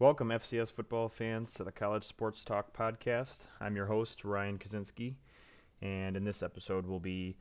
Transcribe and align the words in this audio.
Welcome, 0.00 0.28
FCS 0.28 0.72
football 0.72 1.08
fans, 1.08 1.52
to 1.54 1.64
the 1.64 1.72
College 1.72 2.04
Sports 2.04 2.44
Talk 2.44 2.72
podcast. 2.72 3.48
I'm 3.60 3.74
your 3.74 3.86
host, 3.86 4.24
Ryan 4.24 4.56
Kaczynski, 4.56 5.16
and 5.82 6.16
in 6.16 6.22
this 6.22 6.40
episode, 6.40 6.86
we'll 6.86 7.00
be 7.00 7.36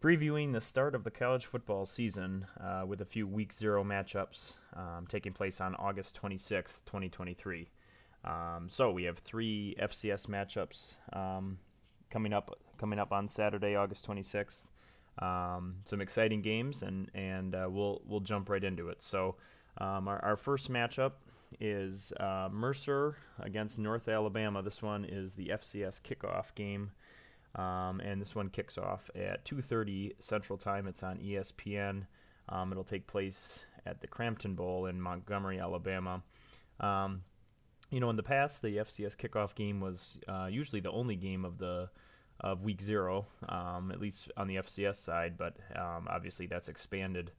previewing 0.00 0.52
the 0.52 0.60
start 0.60 0.94
of 0.94 1.02
the 1.02 1.10
college 1.10 1.46
football 1.46 1.84
season 1.84 2.46
uh, 2.60 2.84
with 2.86 3.00
a 3.00 3.04
few 3.04 3.26
Week 3.26 3.52
Zero 3.52 3.82
matchups 3.82 4.54
um, 4.76 5.08
taking 5.08 5.32
place 5.32 5.60
on 5.60 5.74
August 5.74 6.16
26th, 6.22 6.84
2023. 6.86 7.70
Um, 8.24 8.68
so 8.68 8.92
we 8.92 9.02
have 9.02 9.18
three 9.18 9.74
FCS 9.82 10.28
matchups 10.28 10.94
um, 11.12 11.58
coming 12.08 12.32
up 12.32 12.56
coming 12.78 13.00
up 13.00 13.12
on 13.12 13.28
Saturday, 13.28 13.74
August 13.74 14.06
26th. 14.06 14.62
Um, 15.20 15.78
some 15.84 16.00
exciting 16.00 16.40
games, 16.40 16.82
and 16.82 17.10
and 17.14 17.56
uh, 17.56 17.66
we'll 17.68 18.00
we'll 18.06 18.20
jump 18.20 18.48
right 18.48 18.62
into 18.62 18.90
it. 18.90 19.02
So 19.02 19.34
um, 19.78 20.06
our, 20.06 20.24
our 20.24 20.36
first 20.36 20.70
matchup 20.70 21.12
is 21.60 22.12
uh, 22.18 22.48
Mercer 22.50 23.16
against 23.40 23.78
North 23.78 24.08
Alabama. 24.08 24.62
This 24.62 24.82
one 24.82 25.04
is 25.04 25.34
the 25.34 25.48
FCS 25.48 26.00
kickoff 26.02 26.54
game, 26.54 26.90
um, 27.54 28.00
and 28.00 28.20
this 28.20 28.34
one 28.34 28.48
kicks 28.48 28.78
off 28.78 29.10
at 29.14 29.44
2:30 29.44 30.12
Central 30.18 30.58
Time. 30.58 30.86
It's 30.86 31.02
on 31.02 31.18
ESPN. 31.18 32.06
Um, 32.48 32.70
it'll 32.70 32.84
take 32.84 33.06
place 33.06 33.64
at 33.84 34.00
the 34.00 34.06
Crampton 34.06 34.54
Bowl 34.54 34.86
in 34.86 35.00
Montgomery, 35.00 35.58
Alabama. 35.58 36.22
Um, 36.80 37.22
you 37.90 38.00
know, 38.00 38.10
in 38.10 38.16
the 38.16 38.22
past, 38.22 38.62
the 38.62 38.78
FCS 38.78 39.16
kickoff 39.16 39.54
game 39.54 39.80
was 39.80 40.18
uh, 40.28 40.48
usually 40.50 40.80
the 40.80 40.90
only 40.90 41.16
game 41.16 41.44
of 41.44 41.58
the 41.58 41.88
of 42.40 42.62
Week 42.62 42.82
Zero, 42.82 43.26
um, 43.48 43.90
at 43.90 44.00
least 44.00 44.30
on 44.36 44.46
the 44.46 44.56
FCS 44.56 44.96
side. 44.96 45.38
But 45.38 45.56
um, 45.74 46.06
obviously, 46.10 46.46
that's 46.46 46.68
expanded 46.68 47.32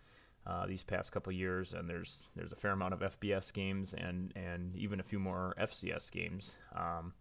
uh, 0.48 0.66
these 0.66 0.82
past 0.82 1.12
couple 1.12 1.32
years, 1.34 1.74
and 1.74 1.90
there's 1.90 2.28
there's 2.36 2.54
a 2.54 2.56
fair 2.56 2.72
amount 2.72 2.94
of 2.94 3.02
FBS 3.02 3.52
games 3.52 3.94
and 3.94 4.32
and 4.36 4.76
even 4.78 5.00
a 5.00 5.04
few 5.04 5.20
more 5.20 5.54
FCS 5.60 6.10
games, 6.10 6.52
um, 6.74 7.14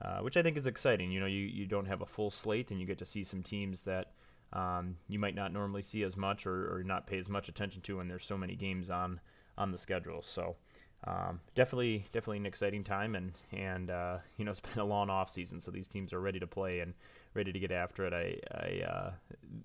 uh, 0.00 0.20
which 0.20 0.36
I 0.36 0.42
think 0.42 0.56
is 0.56 0.68
exciting. 0.68 1.10
You 1.10 1.20
know, 1.20 1.26
you 1.26 1.40
you 1.40 1.66
don't 1.66 1.86
have 1.86 2.02
a 2.02 2.06
full 2.06 2.30
slate, 2.30 2.70
and 2.70 2.80
you 2.80 2.86
get 2.86 2.98
to 2.98 3.06
see 3.06 3.24
some 3.24 3.42
teams 3.42 3.82
that 3.82 4.12
um, 4.52 4.96
you 5.08 5.18
might 5.18 5.34
not 5.34 5.52
normally 5.52 5.82
see 5.82 6.04
as 6.04 6.16
much 6.16 6.46
or, 6.46 6.76
or 6.76 6.84
not 6.84 7.08
pay 7.08 7.18
as 7.18 7.28
much 7.28 7.48
attention 7.48 7.82
to 7.82 7.96
when 7.96 8.06
there's 8.06 8.24
so 8.24 8.38
many 8.38 8.54
games 8.54 8.90
on 8.90 9.20
on 9.58 9.72
the 9.72 9.78
schedule. 9.78 10.22
So. 10.22 10.56
Um, 11.04 11.40
definitely, 11.56 12.06
definitely 12.12 12.36
an 12.36 12.46
exciting 12.46 12.84
time, 12.84 13.16
and 13.16 13.32
and 13.50 13.90
uh, 13.90 14.18
you 14.36 14.44
know 14.44 14.52
it's 14.52 14.60
been 14.60 14.78
a 14.78 14.84
long 14.84 15.10
off 15.10 15.30
season, 15.30 15.60
so 15.60 15.72
these 15.72 15.88
teams 15.88 16.12
are 16.12 16.20
ready 16.20 16.38
to 16.38 16.46
play 16.46 16.78
and 16.78 16.94
ready 17.34 17.52
to 17.52 17.58
get 17.58 17.72
after 17.72 18.06
it. 18.06 18.12
I, 18.12 18.36
I 18.56 18.84
uh, 18.84 19.10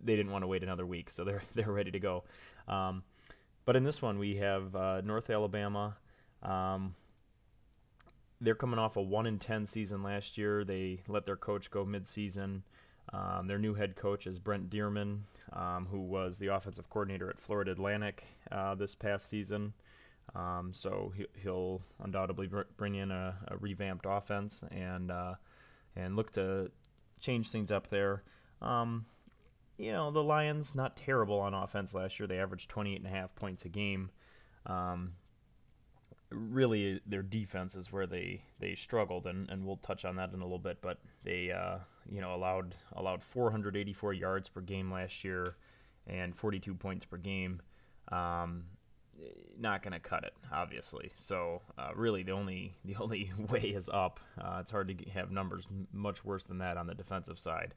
they 0.04 0.16
didn't 0.16 0.32
want 0.32 0.44
to 0.44 0.48
wait 0.48 0.64
another 0.64 0.88
week, 0.88 1.12
so 1.12 1.24
they're 1.24 1.44
they're 1.56 1.72
ready 1.72 1.92
to 1.92 2.00
go. 2.00 2.24
Um, 2.68 3.04
but 3.66 3.76
in 3.76 3.84
this 3.84 4.02
one, 4.02 4.18
we 4.18 4.38
have 4.38 4.76
uh, 4.76 5.02
North 5.02 5.30
Alabama. 5.30 5.98
Um, 6.42 6.96
they're 8.40 8.56
coming 8.56 8.80
off 8.80 8.96
a 8.96 9.02
one 9.02 9.26
in 9.26 9.40
ten 9.40 9.66
season 9.66 10.04
last 10.04 10.38
year. 10.38 10.64
They 10.64 11.02
let 11.08 11.26
their 11.26 11.36
coach 11.36 11.72
go 11.72 11.86
midseason. 11.86 12.62
Um, 13.14 13.48
their 13.48 13.58
new 13.58 13.74
head 13.74 13.96
coach 13.96 14.28
is 14.28 14.38
Brent 14.38 14.70
Dearmon, 14.70 15.20
um, 15.54 15.88
who 15.90 16.02
was 16.02 16.38
the 16.38 16.48
offensive 16.48 16.90
coordinator 16.90 17.30
at 17.30 17.40
Florida 17.40 17.72
Atlantic 17.72 18.26
uh, 18.52 18.76
this 18.76 18.96
past 18.96 19.30
season. 19.30 19.74
Um, 20.36 20.72
so 20.74 21.14
he, 21.16 21.26
will 21.48 21.82
undoubtedly 22.04 22.50
bring 22.76 22.96
in 22.96 23.12
a, 23.12 23.36
a 23.48 23.58
revamped 23.58 24.06
offense 24.08 24.60
and 24.72 25.10
uh, 25.10 25.36
and 25.96 26.16
look 26.16 26.32
to 26.34 26.70
change 27.20 27.50
things 27.50 27.72
up 27.72 27.90
there. 27.90 28.24
Um, 28.62 29.06
you 29.78 29.92
know, 29.92 30.12
the 30.12 30.24
Lions 30.24 30.74
not 30.74 30.98
terrible 30.98 31.40
on 31.40 31.54
offense 31.54 31.94
last 31.94 32.20
year. 32.20 32.28
They 32.28 32.40
averaged 32.40 32.70
28 32.70 32.98
and 32.98 33.08
a 33.08 33.10
half 33.10 33.36
points 33.36 33.66
a 33.66 33.70
game. 33.70 34.10
Um, 34.66 35.14
really, 36.30 37.00
their 37.06 37.22
defense 37.22 37.76
is 37.76 37.92
where 37.92 38.08
they, 38.08 38.42
they 38.60 38.76
struggled, 38.76 39.28
and, 39.28 39.50
and 39.50 39.66
we'll 39.66 39.78
touch 39.78 40.04
on 40.04 40.16
that 40.18 40.34
in 40.34 40.42
a 40.42 40.44
little 40.44 40.58
bit. 40.60 40.80
But 40.82 41.00
they, 41.24 41.52
uh, 41.52 41.78
you 42.10 42.22
know, 42.22 42.34
allowed 42.34 42.76
allowed 42.96 43.24
484 43.24 44.14
yards 44.14 44.50
per 44.50 44.62
game 44.62 44.92
last 44.92 45.24
year, 45.24 45.56
and 46.08 46.36
42 46.36 46.74
points 46.74 47.06
per 47.06 47.18
game. 47.18 47.62
Um, 48.12 48.64
not 49.60 49.82
going 49.82 49.94
to 49.94 50.00
cut 50.00 50.24
it, 50.24 50.34
obviously. 50.52 51.12
So 51.16 51.62
uh, 51.78 51.90
really, 51.96 52.24
the 52.24 52.32
only 52.32 52.74
the 52.86 52.96
only 52.96 53.32
way 53.50 53.62
is 53.62 53.90
up. 53.90 54.20
Uh, 54.40 54.58
it's 54.62 54.72
hard 54.72 54.88
to 54.88 55.10
have 55.12 55.32
numbers 55.32 55.66
much 55.94 56.26
worse 56.26 56.46
than 56.46 56.58
that 56.60 56.78
on 56.78 56.88
the 56.88 56.96
defensive 56.96 57.40
side. 57.40 57.74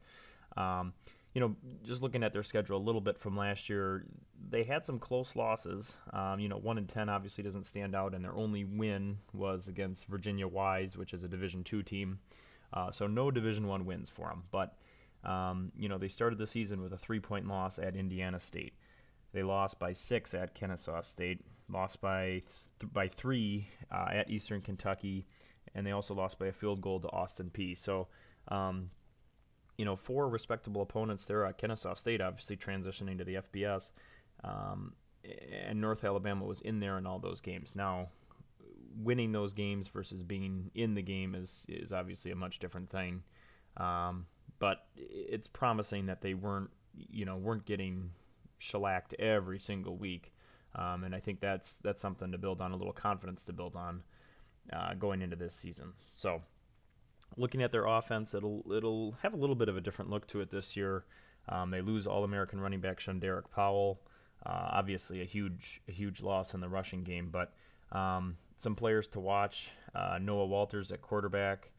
Um, 0.57 0.93
you 1.33 1.39
know, 1.39 1.55
just 1.83 2.01
looking 2.01 2.23
at 2.23 2.33
their 2.33 2.43
schedule 2.43 2.77
a 2.77 2.79
little 2.79 2.99
bit 2.99 3.17
from 3.17 3.37
last 3.37 3.69
year, 3.69 4.05
they 4.49 4.63
had 4.63 4.85
some 4.85 4.99
close 4.99 5.35
losses. 5.35 5.95
Um, 6.11 6.39
you 6.39 6.49
know, 6.49 6.57
one 6.57 6.77
in 6.77 6.87
ten 6.87 7.07
obviously 7.07 7.43
doesn't 7.43 7.65
stand 7.65 7.95
out, 7.95 8.13
and 8.13 8.23
their 8.23 8.35
only 8.35 8.65
win 8.65 9.19
was 9.33 9.67
against 9.67 10.07
Virginia 10.07 10.47
Wise, 10.47 10.97
which 10.97 11.13
is 11.13 11.23
a 11.23 11.29
Division 11.29 11.63
two 11.63 11.83
team. 11.83 12.19
Uh, 12.73 12.91
so 12.91 13.07
no 13.07 13.31
Division 13.31 13.67
one 13.67 13.85
wins 13.85 14.09
for 14.09 14.27
them. 14.27 14.43
But 14.51 14.75
um, 15.23 15.71
you 15.77 15.87
know, 15.87 15.97
they 15.97 16.09
started 16.09 16.37
the 16.37 16.47
season 16.47 16.81
with 16.81 16.91
a 16.91 16.97
three 16.97 17.19
point 17.19 17.47
loss 17.47 17.79
at 17.79 17.95
Indiana 17.95 18.39
State. 18.39 18.73
They 19.31 19.43
lost 19.43 19.79
by 19.79 19.93
six 19.93 20.33
at 20.33 20.53
Kennesaw 20.53 21.01
State, 21.03 21.41
lost 21.69 22.01
by 22.01 22.41
th- 22.79 22.91
by 22.91 23.07
three 23.07 23.69
uh, 23.89 24.07
at 24.11 24.29
Eastern 24.29 24.59
Kentucky, 24.59 25.27
and 25.73 25.87
they 25.87 25.91
also 25.91 26.13
lost 26.13 26.39
by 26.39 26.47
a 26.47 26.51
field 26.51 26.81
goal 26.81 26.99
to 26.99 27.07
Austin 27.09 27.51
Peay. 27.53 27.77
So. 27.77 28.09
Um, 28.47 28.89
you 29.77 29.85
know, 29.85 29.95
four 29.95 30.29
respectable 30.29 30.81
opponents 30.81 31.25
there 31.25 31.45
at 31.45 31.57
Kennesaw 31.57 31.95
State, 31.95 32.21
obviously 32.21 32.57
transitioning 32.57 33.17
to 33.17 33.23
the 33.23 33.35
FBS. 33.35 33.91
Um, 34.43 34.93
and 35.67 35.79
North 35.79 36.03
Alabama 36.03 36.45
was 36.45 36.61
in 36.61 36.79
there 36.79 36.97
in 36.97 37.05
all 37.05 37.19
those 37.19 37.41
games. 37.41 37.75
Now, 37.75 38.09
winning 38.95 39.31
those 39.31 39.53
games 39.53 39.87
versus 39.87 40.23
being 40.23 40.71
in 40.75 40.95
the 40.95 41.01
game 41.01 41.35
is 41.35 41.65
is 41.69 41.93
obviously 41.93 42.31
a 42.31 42.35
much 42.35 42.59
different 42.59 42.89
thing. 42.89 43.23
Um, 43.77 44.25
but 44.59 44.85
it's 44.95 45.47
promising 45.47 46.07
that 46.07 46.21
they 46.21 46.33
weren't, 46.33 46.69
you 46.93 47.25
know, 47.25 47.37
weren't 47.37 47.65
getting 47.65 48.11
shellacked 48.57 49.13
every 49.15 49.59
single 49.59 49.95
week. 49.95 50.33
Um, 50.75 51.03
and 51.03 51.15
I 51.15 51.19
think 51.19 51.39
that's 51.39 51.73
that's 51.83 52.01
something 52.01 52.31
to 52.31 52.37
build 52.37 52.61
on, 52.61 52.71
a 52.71 52.77
little 52.77 52.93
confidence 52.93 53.43
to 53.45 53.53
build 53.53 53.75
on 53.75 54.03
uh, 54.71 54.93
going 54.93 55.21
into 55.21 55.35
this 55.35 55.55
season. 55.55 55.93
So 56.15 56.41
looking 57.37 57.61
at 57.61 57.71
their 57.71 57.85
offense, 57.85 58.33
it'll 58.33 58.63
it'll 58.71 59.15
have 59.21 59.33
a 59.33 59.37
little 59.37 59.55
bit 59.55 59.69
of 59.69 59.77
a 59.77 59.81
different 59.81 60.11
look 60.11 60.27
to 60.27 60.41
it 60.41 60.51
this 60.51 60.75
year. 60.75 61.05
Um, 61.49 61.71
they 61.71 61.81
lose 61.81 62.05
All-American 62.07 62.59
running 62.61 62.81
back 62.81 62.99
Shunderrick 62.99 63.49
Powell, 63.53 63.99
uh, 64.45 64.69
obviously 64.71 65.21
a 65.21 65.25
huge 65.25 65.81
a 65.87 65.91
huge 65.91 66.21
loss 66.21 66.53
in 66.53 66.59
the 66.59 66.69
rushing 66.69 67.03
game, 67.03 67.29
but 67.31 67.53
um, 67.97 68.37
some 68.57 68.75
players 68.75 69.07
to 69.09 69.19
watch. 69.19 69.71
Uh, 69.93 70.19
Noah 70.21 70.45
Walters 70.45 70.91
at 70.91 71.01
quarterback, 71.01 71.71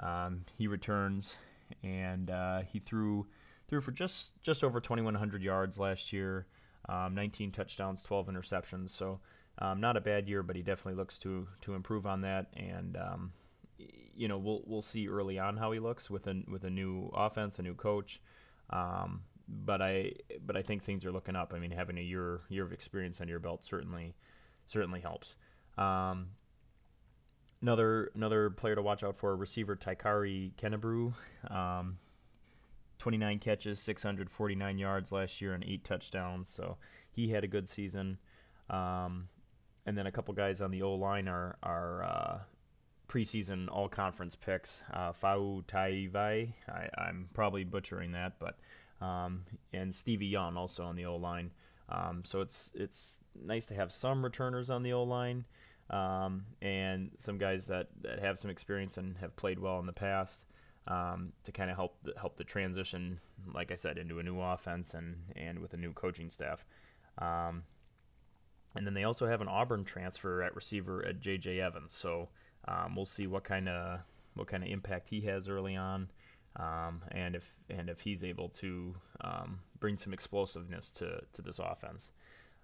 um, 0.00 0.44
he 0.56 0.66
returns 0.66 1.36
and 1.84 2.30
uh, 2.30 2.62
he 2.62 2.80
threw 2.80 3.26
threw 3.68 3.80
for 3.80 3.92
just 3.92 4.40
just 4.42 4.64
over 4.64 4.80
2,100 4.80 5.42
yards 5.42 5.78
last 5.78 6.12
year, 6.12 6.46
um, 6.88 7.14
19 7.14 7.52
touchdowns, 7.52 8.02
12 8.02 8.28
interceptions. 8.28 8.90
So. 8.90 9.20
Um, 9.62 9.78
not 9.78 9.94
a 9.94 10.00
bad 10.00 10.26
year, 10.26 10.42
but 10.42 10.56
he 10.56 10.62
definitely 10.62 10.94
looks 10.94 11.18
to 11.18 11.46
to 11.62 11.74
improve 11.74 12.06
on 12.06 12.22
that, 12.22 12.46
and 12.54 12.96
um, 12.96 13.32
you 14.20 14.28
know, 14.28 14.36
we'll 14.36 14.62
we'll 14.66 14.82
see 14.82 15.08
early 15.08 15.38
on 15.38 15.56
how 15.56 15.72
he 15.72 15.78
looks 15.78 16.10
with 16.10 16.26
a 16.26 16.42
with 16.46 16.62
a 16.64 16.68
new 16.70 17.10
offense, 17.14 17.58
a 17.58 17.62
new 17.62 17.74
coach. 17.74 18.20
Um, 18.68 19.22
but 19.48 19.80
I 19.80 20.12
but 20.44 20.58
I 20.58 20.62
think 20.62 20.82
things 20.84 21.06
are 21.06 21.10
looking 21.10 21.34
up. 21.34 21.54
I 21.54 21.58
mean, 21.58 21.70
having 21.70 21.96
a 21.96 22.02
year 22.02 22.42
year 22.50 22.64
of 22.64 22.72
experience 22.72 23.22
on 23.22 23.28
your 23.28 23.38
belt 23.38 23.64
certainly 23.64 24.14
certainly 24.66 25.00
helps. 25.00 25.36
Um, 25.78 26.32
another 27.62 28.10
another 28.14 28.50
player 28.50 28.74
to 28.74 28.82
watch 28.82 29.02
out 29.02 29.16
for, 29.16 29.34
receiver 29.34 29.74
Takairee 29.74 30.52
Kenebrew. 30.56 31.14
Um, 31.50 31.96
29 32.98 33.38
catches, 33.38 33.80
649 33.80 34.76
yards 34.76 35.10
last 35.10 35.40
year, 35.40 35.54
and 35.54 35.64
eight 35.64 35.82
touchdowns. 35.82 36.50
So 36.50 36.76
he 37.10 37.30
had 37.30 37.42
a 37.42 37.48
good 37.48 37.70
season. 37.70 38.18
Um, 38.68 39.28
and 39.86 39.96
then 39.96 40.06
a 40.06 40.12
couple 40.12 40.34
guys 40.34 40.60
on 40.60 40.70
the 40.70 40.82
O 40.82 40.92
line 40.94 41.26
are 41.26 41.56
are 41.62 42.04
uh, 42.04 42.38
preseason 43.10 43.68
all 43.70 43.88
conference 43.88 44.36
picks. 44.36 44.82
Uh, 44.92 45.12
Fau 45.12 45.62
Taivai, 45.66 46.52
I, 46.68 47.08
am 47.08 47.28
probably 47.34 47.64
butchering 47.64 48.12
that, 48.12 48.34
but 48.38 48.56
um, 49.04 49.42
and 49.72 49.92
Stevie 49.92 50.26
Young 50.26 50.56
also 50.56 50.84
on 50.84 50.94
the 50.94 51.06
O 51.06 51.16
line. 51.16 51.50
Um, 51.88 52.22
so 52.24 52.40
it's 52.40 52.70
it's 52.74 53.18
nice 53.34 53.66
to 53.66 53.74
have 53.74 53.90
some 53.90 54.22
returners 54.22 54.70
on 54.70 54.84
the 54.84 54.92
O 54.92 55.02
line 55.02 55.44
um, 55.90 56.44
and 56.62 57.10
some 57.18 57.36
guys 57.36 57.66
that, 57.66 57.88
that 58.02 58.20
have 58.20 58.38
some 58.38 58.50
experience 58.50 58.96
and 58.96 59.16
have 59.18 59.34
played 59.34 59.58
well 59.58 59.80
in 59.80 59.86
the 59.86 59.92
past 59.92 60.40
um, 60.86 61.32
to 61.42 61.50
kind 61.50 61.68
of 61.68 61.76
help 61.76 61.96
the, 62.04 62.12
help 62.16 62.36
the 62.36 62.44
transition, 62.44 63.18
like 63.52 63.72
I 63.72 63.74
said, 63.74 63.98
into 63.98 64.20
a 64.20 64.22
new 64.22 64.40
offense 64.40 64.94
and 64.94 65.16
and 65.34 65.58
with 65.58 65.74
a 65.74 65.76
new 65.76 65.92
coaching 65.92 66.30
staff. 66.30 66.64
Um, 67.18 67.64
and 68.76 68.86
then 68.86 68.94
they 68.94 69.02
also 69.02 69.26
have 69.26 69.40
an 69.40 69.48
Auburn 69.48 69.82
transfer 69.84 70.42
at 70.42 70.54
receiver 70.54 71.04
at 71.04 71.18
J.J. 71.18 71.60
Evans. 71.60 71.92
So 71.92 72.28
um, 72.70 72.96
we'll 72.96 73.06
see 73.06 73.26
what 73.26 73.44
kind 73.44 73.68
of 73.68 74.00
what 74.34 74.46
kind 74.48 74.62
of 74.64 74.70
impact 74.70 75.10
he 75.10 75.22
has 75.22 75.48
early 75.48 75.76
on, 75.76 76.10
um, 76.56 77.02
and 77.10 77.36
if 77.36 77.52
and 77.68 77.90
if 77.90 78.00
he's 78.00 78.24
able 78.24 78.48
to 78.50 78.94
um, 79.22 79.60
bring 79.80 79.98
some 79.98 80.12
explosiveness 80.14 80.90
to 80.92 81.22
to 81.32 81.42
this 81.42 81.58
offense. 81.58 82.10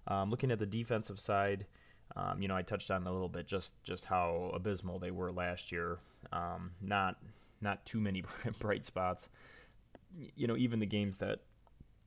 Um, 0.07 0.31
looking 0.31 0.51
at 0.51 0.59
the 0.59 0.65
defensive 0.67 1.19
side, 1.19 1.65
Um, 2.15 2.41
you 2.41 2.47
know, 2.47 2.55
I 2.57 2.63
touched 2.63 2.91
on 2.91 3.07
a 3.07 3.11
little 3.11 3.29
bit 3.29 3.47
just 3.47 3.73
just 3.83 4.05
how 4.05 4.51
abysmal 4.55 4.99
they 4.99 5.11
were 5.11 5.31
last 5.31 5.71
year. 5.71 5.99
Um, 6.33 6.71
not 6.81 7.17
not 7.61 7.85
too 7.85 7.99
many 8.01 8.23
bright 8.59 8.85
spots. 8.85 9.29
You 10.35 10.47
know, 10.47 10.57
even 10.57 10.79
the 10.79 10.85
games 10.87 11.17
that 11.19 11.41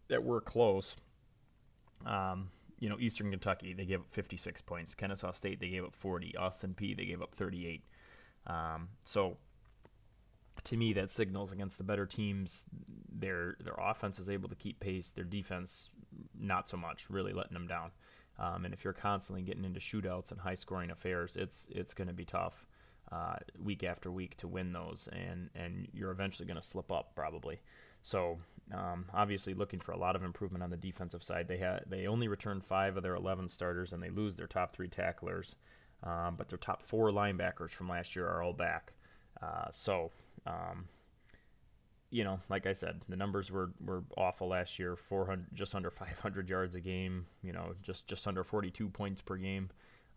that 0.09 0.25
were 0.25 0.41
close. 0.41 0.97
You 2.79 2.89
know, 2.89 2.99
Eastern 2.99 3.31
Kentucky 3.31 3.75
they 3.75 3.85
gave 3.85 4.01
up 4.01 4.07
56 4.11 4.63
points. 4.63 4.95
Kennesaw 4.95 5.33
State 5.33 5.61
they 5.61 5.69
gave 5.69 5.85
up 5.85 5.95
40. 5.95 6.35
Austin 6.37 6.75
Peay 6.75 6.97
they 6.97 7.05
gave 7.05 7.21
up 7.21 7.35
38. 7.35 7.85
Um, 8.51 8.89
so 9.05 9.37
to 10.65 10.77
me, 10.77 10.93
that 10.95 11.11
signals 11.11 11.53
against 11.53 11.79
the 11.79 11.85
better 11.85 12.07
teams, 12.07 12.65
their 13.11 13.57
their 13.61 13.77
offense 13.79 14.19
is 14.19 14.29
able 14.29 14.49
to 14.49 14.55
keep 14.55 14.81
pace. 14.81 15.11
Their 15.11 15.25
defense, 15.25 15.91
not 16.39 16.69
so 16.69 16.77
much, 16.77 17.09
really 17.09 17.33
letting 17.33 17.55
them 17.55 17.67
down. 17.67 17.93
Um, 18.39 18.65
and 18.65 18.73
if 18.73 18.85
you're 18.85 18.93
constantly 18.93 19.43
getting 19.43 19.65
into 19.65 19.81
shootouts 19.81 20.31
and 20.31 20.41
high 20.41 20.55
scoring 20.55 20.91
affairs, 20.91 21.37
it's 21.37 21.67
it's 21.71 21.95
going 21.95 22.09
to 22.09 22.15
be 22.15 22.25
tough 22.25 22.67
uh, 23.13 23.37
week 23.63 23.85
after 23.85 24.11
week 24.11 24.37
to 24.39 24.49
win 24.49 24.73
those, 24.73 25.09
and 25.13 25.51
and 25.55 25.89
you're 25.93 26.11
eventually 26.11 26.47
going 26.47 26.61
to 26.61 26.67
slip 26.67 26.91
up 26.91 27.15
probably. 27.15 27.61
So 28.03 28.39
um, 28.73 29.07
obviously 29.13 29.53
looking 29.53 29.81
for 29.81 29.93
a 29.93 29.99
lot 29.99 30.17
of 30.17 30.25
improvement 30.25 30.65
on 30.65 30.71
the 30.71 30.77
defensive 30.77 31.23
side. 31.23 31.49
They 31.49 31.59
had 31.59 31.85
they 31.87 32.07
only 32.07 32.29
returned 32.29 32.65
five 32.65 32.97
of 32.97 33.03
their 33.03 33.15
11 33.15 33.49
starters, 33.49 33.93
and 33.93 34.03
they 34.03 34.11
lose 34.11 34.37
their 34.37 34.47
top 34.47 34.75
three 34.75 34.89
tacklers, 34.89 35.55
um, 36.03 36.35
but 36.37 36.49
their 36.49 36.59
top 36.59 36.83
four 36.83 37.11
linebackers 37.11 37.71
from 37.71 37.89
last 37.89 38.17
year 38.17 38.27
are 38.27 38.43
all 38.43 38.53
back. 38.53 38.93
Uh, 39.43 39.71
so 39.71 40.11
um, 40.47 40.89
you 42.11 42.25
know, 42.25 42.41
like 42.49 42.67
I 42.67 42.73
said, 42.73 43.01
the 43.09 43.17
numbers 43.17 43.51
were, 43.51 43.71
were 43.85 44.03
awful 44.17 44.49
last 44.49 44.79
year. 44.79 44.97
400, 44.97 45.47
just 45.55 45.75
under 45.75 45.91
500 45.91 46.49
yards 46.49 46.75
a 46.75 46.81
game. 46.81 47.27
You 47.43 47.53
know, 47.53 47.75
just 47.83 48.07
just 48.07 48.27
under 48.27 48.45
42 48.45 48.89
points 48.89 49.23
per 49.23 49.37
game. 49.37 49.71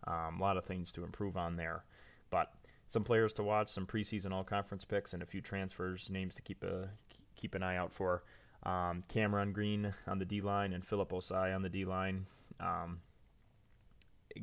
Um, 0.06 0.38
a 0.38 0.42
lot 0.42 0.56
of 0.56 0.64
things 0.64 0.92
to 0.92 1.04
improve 1.04 1.36
on 1.36 1.56
there, 1.56 1.84
but 2.28 2.52
some 2.88 3.04
players 3.04 3.32
to 3.34 3.42
watch, 3.42 3.70
some 3.70 3.86
preseason 3.86 4.32
all 4.32 4.44
conference 4.44 4.84
picks, 4.84 5.14
and 5.14 5.22
a 5.22 5.26
few 5.26 5.40
transfers 5.40 6.10
names 6.10 6.34
to 6.34 6.42
keep 6.42 6.62
a 6.62 6.90
keep 7.36 7.54
an 7.54 7.62
eye 7.62 7.76
out 7.76 7.92
for. 7.92 8.22
Um, 8.64 9.04
Cameron 9.08 9.52
Green 9.52 9.94
on 10.06 10.18
the 10.18 10.24
D 10.24 10.40
line 10.40 10.72
and 10.72 10.84
Philip 10.84 11.10
Osai 11.10 11.54
on 11.54 11.62
the 11.62 11.68
D 11.68 11.84
line. 11.84 12.26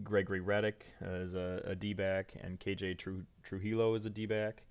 Gregory 0.04 0.40
Reddick 0.40 0.86
is 1.02 1.36
a, 1.36 1.62
a 1.66 1.76
D 1.76 1.94
back, 1.94 2.34
and 2.42 2.60
KJ 2.60 2.98
Tru- 2.98 3.26
Trujillo 3.44 3.96
is 3.96 4.06
a 4.06 4.10
D 4.10 4.26
back. 4.26 4.64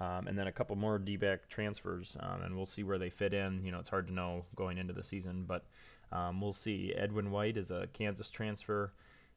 Um, 0.00 0.28
and 0.28 0.38
then 0.38 0.46
a 0.46 0.52
couple 0.52 0.76
more 0.76 0.98
D-back 0.98 1.48
transfers, 1.48 2.16
um, 2.20 2.42
and 2.42 2.54
we'll 2.56 2.66
see 2.66 2.84
where 2.84 2.98
they 2.98 3.10
fit 3.10 3.34
in. 3.34 3.64
You 3.64 3.72
know, 3.72 3.80
it's 3.80 3.88
hard 3.88 4.06
to 4.06 4.12
know 4.12 4.44
going 4.54 4.78
into 4.78 4.92
the 4.92 5.02
season, 5.02 5.44
but 5.44 5.64
um, 6.12 6.40
we'll 6.40 6.52
see. 6.52 6.94
Edwin 6.96 7.32
White 7.32 7.56
is 7.56 7.72
a 7.72 7.88
Kansas 7.92 8.30
transfer, 8.30 8.92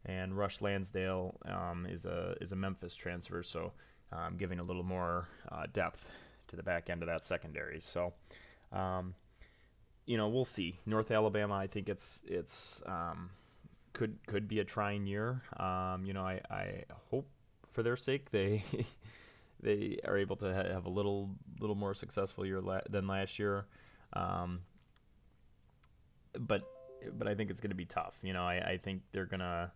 and 0.05 0.37
Rush 0.37 0.61
Lansdale 0.61 1.35
um, 1.45 1.87
is 1.89 2.05
a 2.05 2.35
is 2.39 2.51
a 2.51 2.55
Memphis 2.55 2.95
transfer. 2.95 3.41
So, 3.41 3.71
um, 4.11 4.37
giving 4.37 4.59
a 4.59 4.63
little 4.63 4.83
more 4.83 5.27
uh, 5.51 5.65
depth 5.73 6.07
to 6.49 6.55
the 6.55 6.63
back 6.63 6.91
end 6.91 7.01
of 7.01 7.07
that 7.07 7.25
secondary. 7.25 7.79
So, 7.81 8.13
um, 8.71 9.15
you 10.05 10.15
know, 10.15 10.27
we'll 10.29 10.45
see. 10.45 10.77
North 10.85 11.09
Alabama, 11.09 11.55
I 11.55 11.65
think 11.65 11.89
it's 11.89 12.21
it's 12.27 12.83
could 14.01 14.17
could 14.25 14.47
be 14.47 14.59
a 14.59 14.63
trying 14.63 15.05
year. 15.05 15.43
you 16.03 16.13
know, 16.13 16.25
I, 16.25 16.41
I 16.49 16.83
hope 17.11 17.27
for 17.71 17.83
their 17.83 17.95
sake 17.95 18.31
they 18.31 18.63
they 19.61 19.99
are 20.05 20.17
able 20.17 20.35
to 20.37 20.51
ha- 20.51 20.73
have 20.73 20.87
a 20.87 20.89
little 20.89 21.29
little 21.59 21.75
more 21.75 21.93
successful 21.93 22.43
year 22.43 22.59
la- 22.61 22.87
than 22.89 23.05
last 23.07 23.37
year. 23.37 23.67
Um, 24.13 24.61
but 26.39 26.67
but 27.13 27.27
I 27.27 27.35
think 27.35 27.51
it's 27.51 27.61
going 27.61 27.69
to 27.69 27.75
be 27.75 27.85
tough. 27.85 28.15
You 28.23 28.33
know, 28.33 28.43
I, 28.43 28.71
I 28.71 28.79
think 28.83 29.03
they're 29.11 29.27
gonna 29.27 29.71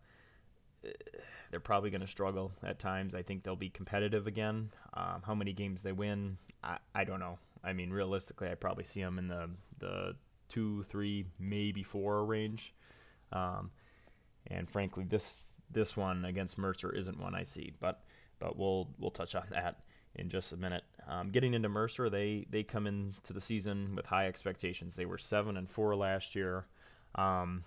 they're 1.52 1.60
probably 1.60 1.92
going 1.92 2.02
to 2.02 2.08
struggle 2.08 2.52
at 2.64 2.80
times. 2.80 3.14
I 3.14 3.22
think 3.22 3.44
they'll 3.44 3.56
be 3.56 3.70
competitive 3.70 4.26
again. 4.26 4.72
Um, 4.96 5.22
how 5.24 5.36
many 5.36 5.54
games 5.54 5.84
they 5.84 5.92
win, 5.92 6.38
I, 6.64 6.80
I 6.96 7.04
don't 7.04 7.20
know. 7.20 7.38
I 7.64 7.74
mean, 7.74 7.92
realistically, 7.92 8.50
I 8.50 8.56
probably 8.56 8.86
see 8.86 9.02
them 9.02 9.20
in 9.20 9.28
the 9.28 9.52
the 9.78 10.16
two, 10.50 10.82
three, 10.82 11.28
maybe 11.38 11.84
four 11.84 12.26
range. 12.26 12.74
Um, 13.32 13.70
and 14.48 14.70
frankly, 14.70 15.04
this 15.04 15.48
this 15.72 15.98
one 15.98 16.26
against 16.26 16.58
Mercer 16.58 16.94
isn't 16.94 17.20
one 17.20 17.36
I 17.36 17.44
see. 17.44 17.74
But 17.80 18.04
but 18.40 18.58
we'll 18.58 18.90
we'll 19.00 19.12
touch 19.12 19.36
on 19.36 19.46
that 19.52 19.82
in 20.16 20.30
just 20.30 20.54
a 20.54 20.58
minute. 20.58 20.84
Um, 21.08 21.30
getting 21.30 21.54
into 21.54 21.70
Mercer, 21.70 22.10
they 22.10 22.46
they 22.50 22.64
come 22.64 22.88
into 22.88 23.34
the 23.34 23.42
season 23.42 23.96
with 23.96 24.06
high 24.06 24.28
expectations. 24.28 24.96
They 24.96 25.06
were 25.06 25.18
seven 25.18 25.58
and 25.58 25.70
four 25.70 25.96
last 25.96 26.36
year 26.36 26.66
um, 27.16 27.64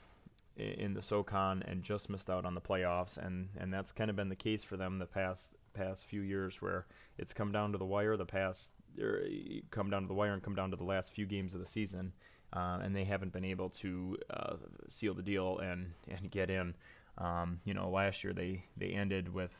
in 0.56 0.94
the 0.94 1.02
SoCon 1.02 1.62
and 1.66 1.82
just 1.82 2.10
missed 2.10 2.30
out 2.30 2.44
on 2.44 2.54
the 2.54 2.60
playoffs, 2.60 3.16
and 3.16 3.48
and 3.58 3.72
that's 3.72 3.92
kind 3.92 4.10
of 4.10 4.16
been 4.16 4.28
the 4.28 4.36
case 4.36 4.62
for 4.62 4.76
them 4.76 4.98
the 4.98 5.06
past 5.06 5.54
past 5.74 6.06
few 6.06 6.22
years, 6.22 6.60
where 6.60 6.86
it's 7.18 7.32
come 7.32 7.52
down 7.52 7.72
to 7.72 7.78
the 7.78 7.84
wire. 7.84 8.16
The 8.16 8.26
past 8.26 8.72
er, 9.00 9.24
come 9.70 9.90
down 9.90 10.02
to 10.02 10.08
the 10.08 10.14
wire 10.14 10.32
and 10.32 10.42
come 10.42 10.54
down 10.54 10.70
to 10.70 10.76
the 10.76 10.84
last 10.84 11.12
few 11.12 11.26
games 11.26 11.54
of 11.54 11.60
the 11.60 11.66
season, 11.66 12.12
uh, 12.52 12.78
and 12.82 12.94
they 12.94 13.04
haven't 13.04 13.32
been 13.32 13.44
able 13.44 13.70
to 13.70 14.16
uh, 14.30 14.56
seal 14.88 15.14
the 15.14 15.22
deal 15.22 15.58
and 15.58 15.92
and 16.08 16.30
get 16.30 16.50
in. 16.50 16.74
Um, 17.18 17.60
you 17.64 17.74
know, 17.74 17.90
last 17.90 18.24
year 18.24 18.32
they 18.32 18.64
they 18.76 18.88
ended 18.88 19.32
with 19.32 19.52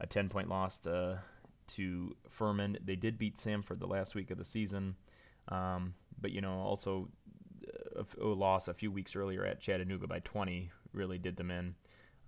a 0.00 0.06
10 0.06 0.28
point 0.28 0.48
loss 0.48 0.78
to, 0.78 1.20
to 1.68 2.14
Furman. 2.28 2.78
They 2.84 2.96
did 2.96 3.18
beat 3.18 3.36
Samford 3.36 3.78
the 3.78 3.86
last 3.86 4.14
week 4.14 4.30
of 4.30 4.38
the 4.38 4.44
season, 4.44 4.96
um, 5.48 5.94
but 6.20 6.32
you 6.32 6.40
know 6.40 6.58
also 6.58 7.08
uh, 7.66 8.02
a, 8.20 8.24
a, 8.24 8.26
loss 8.26 8.68
a 8.68 8.74
few 8.74 8.90
weeks 8.90 9.16
earlier 9.16 9.44
at 9.44 9.60
Chattanooga 9.60 10.06
by 10.06 10.20
20 10.20 10.70
really 10.92 11.18
did 11.18 11.36
them 11.36 11.50
in. 11.50 11.74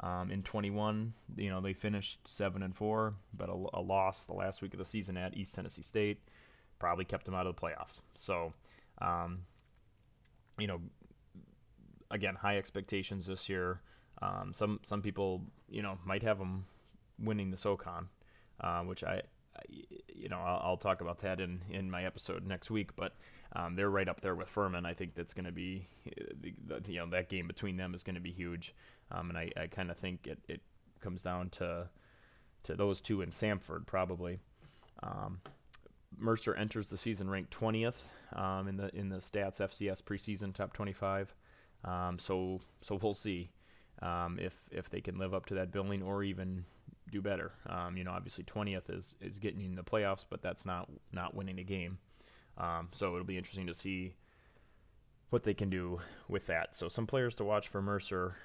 Um, 0.01 0.31
in 0.31 0.45
21, 0.45 1.13
you 1.37 1.51
know 1.51 1.61
they 1.61 1.73
finished 1.73 2.21
seven 2.25 2.63
and 2.63 2.75
four, 2.75 3.15
but 3.37 3.49
a, 3.49 3.65
a, 3.75 3.81
loss 3.81 4.25
the 4.25 4.35
last 4.35 4.63
week 4.63 4.73
of 4.73 4.79
the 4.79 4.85
season 4.85 5.17
at 5.17 5.37
East 5.37 5.55
Tennessee 5.55 5.83
State 5.83 6.21
probably 6.79 7.05
kept 7.05 7.25
them 7.25 7.35
out 7.35 7.47
of 7.47 7.57
the 7.57 7.61
playoffs. 7.61 8.01
So, 8.15 8.53
um, 9.03 9.41
you 10.59 10.67
know, 10.67 10.81
again, 12.11 12.35
high 12.35 12.59
expectations 12.59 13.27
this 13.27 13.49
year. 13.49 13.81
Um, 14.21 14.53
some 14.55 14.81
some 14.83 15.03
people, 15.03 15.43
you 15.69 15.83
know, 15.83 15.99
might 16.05 16.23
have 16.23 16.39
them 16.39 16.67
winning 17.19 17.51
the 17.51 17.57
SoCon, 17.57 18.09
uh, 18.61 18.81
which 18.83 19.05
I, 19.05 19.23
I, 19.57 19.61
you 20.15 20.29
know, 20.29 20.39
I'll, 20.39 20.61
I'll, 20.65 20.77
talk 20.77 21.01
about 21.01 21.21
that 21.21 21.41
in, 21.41 21.63
in 21.71 21.91
my 21.91 22.05
episode 22.05 22.47
next 22.47 22.71
week. 22.71 22.97
But 22.97 23.15
um, 23.55 23.77
they're 23.77 23.91
right 23.91 24.09
up 24.09 24.21
there 24.21 24.35
with 24.35 24.49
Furman. 24.49 24.87
I 24.87 24.95
think 24.95 25.15
that's 25.15 25.35
going 25.35 25.45
to 25.45 25.53
be, 25.53 25.87
you 26.87 26.99
know, 26.99 27.07
that 27.11 27.29
game 27.29 27.47
between 27.47 27.77
them 27.77 27.95
is 27.95 28.03
going 28.03 28.17
to 28.17 28.21
be 28.21 28.33
huge. 28.33 28.75
Um, 29.11 29.31
and 29.31 29.39
I, 29.39 29.51
I 29.57 29.67
kind 29.69 29.91
of 29.91 29.97
think 29.97 30.27
it, 30.27 30.39
it 30.49 30.61
comes 31.01 31.23
down 31.23 31.51
to 31.51 31.89
to 32.65 32.75
those 32.75 33.01
two 33.01 33.23
in 33.23 33.31
Samford 33.31 33.87
probably. 33.87 34.41
Mercer 36.17 36.55
enters 36.55 36.89
the 36.89 36.97
season 36.97 37.29
ranked 37.29 37.57
20th 37.59 37.95
um, 38.35 38.69
in 38.69 38.77
the 38.77 38.95
in 38.95 39.09
the 39.09 39.19
Stats 39.19 39.61
FCS 39.61 40.03
preseason 40.03 40.55
top 40.55 40.73
25. 40.73 41.35
Um, 41.85 42.19
so 42.19 42.61
so 42.83 42.99
we'll 43.01 43.15
see 43.15 43.51
um, 44.03 44.39
if 44.41 44.55
if 44.71 44.91
they 44.91 45.01
can 45.01 45.19
live 45.19 45.35
up 45.35 45.47
to 45.47 45.55
that 45.55 45.73
billing 45.73 46.03
or 46.03 46.23
even 46.25 46.65
do 47.11 47.23
better. 47.23 47.53
Um, 47.67 47.97
you 47.97 48.05
know, 48.05 48.11
obviously 48.11 48.45
20th 48.45 48.91
is 48.91 49.17
is 49.21 49.39
getting 49.39 49.61
in 49.63 49.75
the 49.75 49.85
playoffs, 49.85 50.25
but 50.29 50.43
that's 50.43 50.65
not 50.65 50.89
not 51.13 51.35
winning 51.35 51.59
a 51.59 51.65
game. 51.65 51.99
Um, 52.57 52.89
so 52.93 53.13
it'll 53.15 53.25
be 53.25 53.39
interesting 53.39 53.67
to 53.69 53.75
see 53.75 54.15
what 55.31 55.45
they 55.45 55.55
can 55.55 55.71
do 55.71 56.01
with 56.29 56.47
that. 56.47 56.75
So 56.75 56.89
some 56.89 57.07
players 57.07 57.35
to 57.37 57.45
watch 57.45 57.69
for 57.69 57.83
Mercer. 57.83 58.37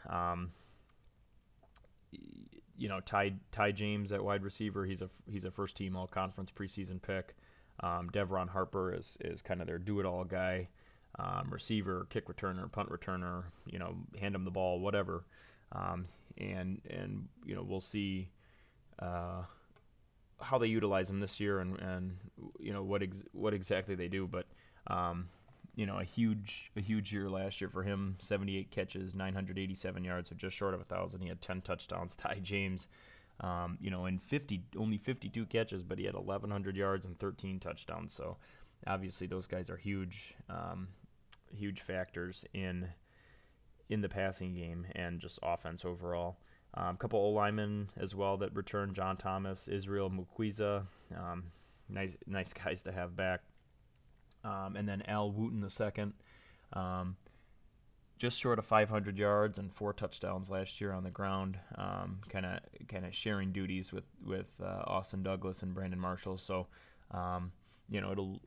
You 2.75 2.89
know, 2.89 2.99
Ty 2.99 3.35
Ty 3.51 3.71
James 3.71 4.11
at 4.11 4.23
wide 4.23 4.43
receiver. 4.43 4.85
He's 4.85 5.01
a 5.01 5.09
he's 5.25 5.45
a 5.45 5.51
first 5.51 5.77
team 5.77 5.95
All 5.95 6.07
Conference 6.07 6.51
preseason 6.51 7.01
pick. 7.01 7.35
Um, 7.79 8.09
Devron 8.11 8.49
Harper 8.49 8.93
is 8.93 9.17
is 9.21 9.41
kind 9.41 9.61
of 9.61 9.67
their 9.67 9.79
do 9.79 9.99
it 9.99 10.05
all 10.05 10.23
guy. 10.23 10.69
Um, 11.19 11.49
receiver, 11.51 12.07
kick 12.09 12.27
returner, 12.27 12.71
punt 12.71 12.89
returner. 12.89 13.43
You 13.67 13.79
know, 13.79 13.95
hand 14.19 14.35
him 14.35 14.45
the 14.45 14.51
ball, 14.51 14.79
whatever. 14.79 15.25
Um, 15.71 16.07
and 16.37 16.81
and 16.89 17.27
you 17.45 17.55
know 17.55 17.63
we'll 17.63 17.81
see 17.81 18.29
uh, 18.99 19.43
how 20.41 20.57
they 20.57 20.67
utilize 20.67 21.09
him 21.09 21.19
this 21.19 21.39
year 21.39 21.59
and, 21.59 21.79
and 21.79 22.17
you 22.59 22.73
know 22.73 22.83
what 22.83 23.03
ex- 23.03 23.23
what 23.31 23.53
exactly 23.53 23.95
they 23.95 24.07
do. 24.07 24.27
But 24.27 24.45
um, 24.87 25.29
you 25.75 25.85
know 25.85 25.99
a 25.99 26.03
huge 26.03 26.71
a 26.75 26.81
huge 26.81 27.11
year 27.13 27.29
last 27.29 27.61
year 27.61 27.69
for 27.69 27.83
him. 27.83 28.17
78 28.19 28.71
catches, 28.71 29.15
987 29.15 30.03
yards, 30.03 30.29
so 30.29 30.35
just 30.35 30.55
short 30.55 30.73
of 30.73 30.81
a 30.81 30.85
thousand. 30.85 31.21
He 31.21 31.29
had 31.29 31.41
10 31.41 31.61
touchdowns. 31.61 32.15
Ty 32.17 32.39
James. 32.41 32.87
Um, 33.41 33.77
you 33.81 33.89
know, 33.89 34.05
in 34.05 34.19
50, 34.19 34.63
only 34.77 34.97
52 34.97 35.45
catches, 35.47 35.83
but 35.83 35.97
he 35.97 36.05
had 36.05 36.15
1,100 36.15 36.75
yards 36.75 37.05
and 37.05 37.17
13 37.17 37.59
touchdowns. 37.59 38.13
So, 38.13 38.37
obviously, 38.87 39.27
those 39.27 39.47
guys 39.47 39.69
are 39.69 39.77
huge, 39.77 40.35
um, 40.49 40.89
huge 41.53 41.81
factors 41.81 42.45
in 42.53 42.89
in 43.89 44.01
the 44.01 44.09
passing 44.09 44.55
game 44.55 44.87
and 44.95 45.19
just 45.19 45.37
offense 45.43 45.83
overall. 45.83 46.37
Um, 46.75 46.95
a 46.95 46.97
couple 46.97 47.27
of 47.27 47.35
linemen 47.35 47.89
as 47.97 48.15
well 48.15 48.37
that 48.37 48.55
returned: 48.55 48.95
John 48.95 49.17
Thomas, 49.17 49.67
Israel 49.67 50.09
Mukwiza. 50.09 50.85
Um, 51.15 51.45
nice, 51.89 52.15
nice 52.25 52.53
guys 52.53 52.81
to 52.83 52.91
have 52.91 53.15
back. 53.15 53.41
Um, 54.43 54.75
and 54.75 54.87
then 54.87 55.03
Al 55.07 55.31
Wooten 55.31 55.61
the 55.61 55.69
second. 55.69 56.13
Um, 56.73 57.15
just 58.23 58.39
short 58.39 58.57
of 58.57 58.65
500 58.65 59.17
yards 59.17 59.57
and 59.57 59.69
four 59.73 59.91
touchdowns 59.91 60.49
last 60.49 60.79
year 60.79 60.93
on 60.93 61.03
the 61.03 61.09
ground, 61.09 61.59
kind 61.75 62.45
of 62.45 62.59
kind 62.87 63.05
of 63.05 63.13
sharing 63.13 63.51
duties 63.51 63.91
with 63.91 64.05
with 64.25 64.45
uh, 64.63 64.83
Austin 64.87 65.23
Douglas 65.23 65.61
and 65.61 65.73
Brandon 65.73 65.99
Marshall. 65.99 66.37
So, 66.37 66.67
um, 67.11 67.51
you 67.89 67.99
know, 67.99 68.13
it'll 68.13 68.39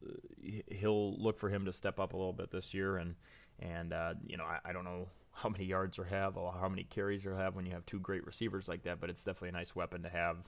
he'll 0.69 1.19
look 1.19 1.39
for 1.39 1.51
him 1.51 1.67
to 1.67 1.75
step 1.75 2.01
up 2.01 2.15
a 2.15 2.17
little 2.17 2.33
bit 2.33 2.51
this 2.51 2.73
year, 2.73 2.97
and 2.97 3.17
and 3.61 3.93
uh, 3.93 4.15
you 4.27 4.39
know, 4.39 4.45
I, 4.45 4.61
I, 4.65 4.73
don't 4.73 4.85
know 4.85 5.09
how 5.33 5.51
many 5.51 5.67
yards 5.67 5.99
or 5.99 6.05
have 6.05 6.39
or 6.39 6.55
how 6.59 6.71
many 6.71 6.85
carries 6.85 7.23
you'll 7.23 7.37
have 7.37 7.55
when 7.55 7.67
you 7.67 7.73
have 7.73 7.85
two 7.85 8.01
great 8.01 8.27
receivers 8.27 8.69
like 8.69 8.83
that, 8.85 8.99
but 8.99 9.11
it's 9.11 9.23
definitely 9.23 9.51
a 9.51 9.53
nice 9.53 9.77
weapon 9.77 10.03
to 10.05 10.09
have 10.09 10.39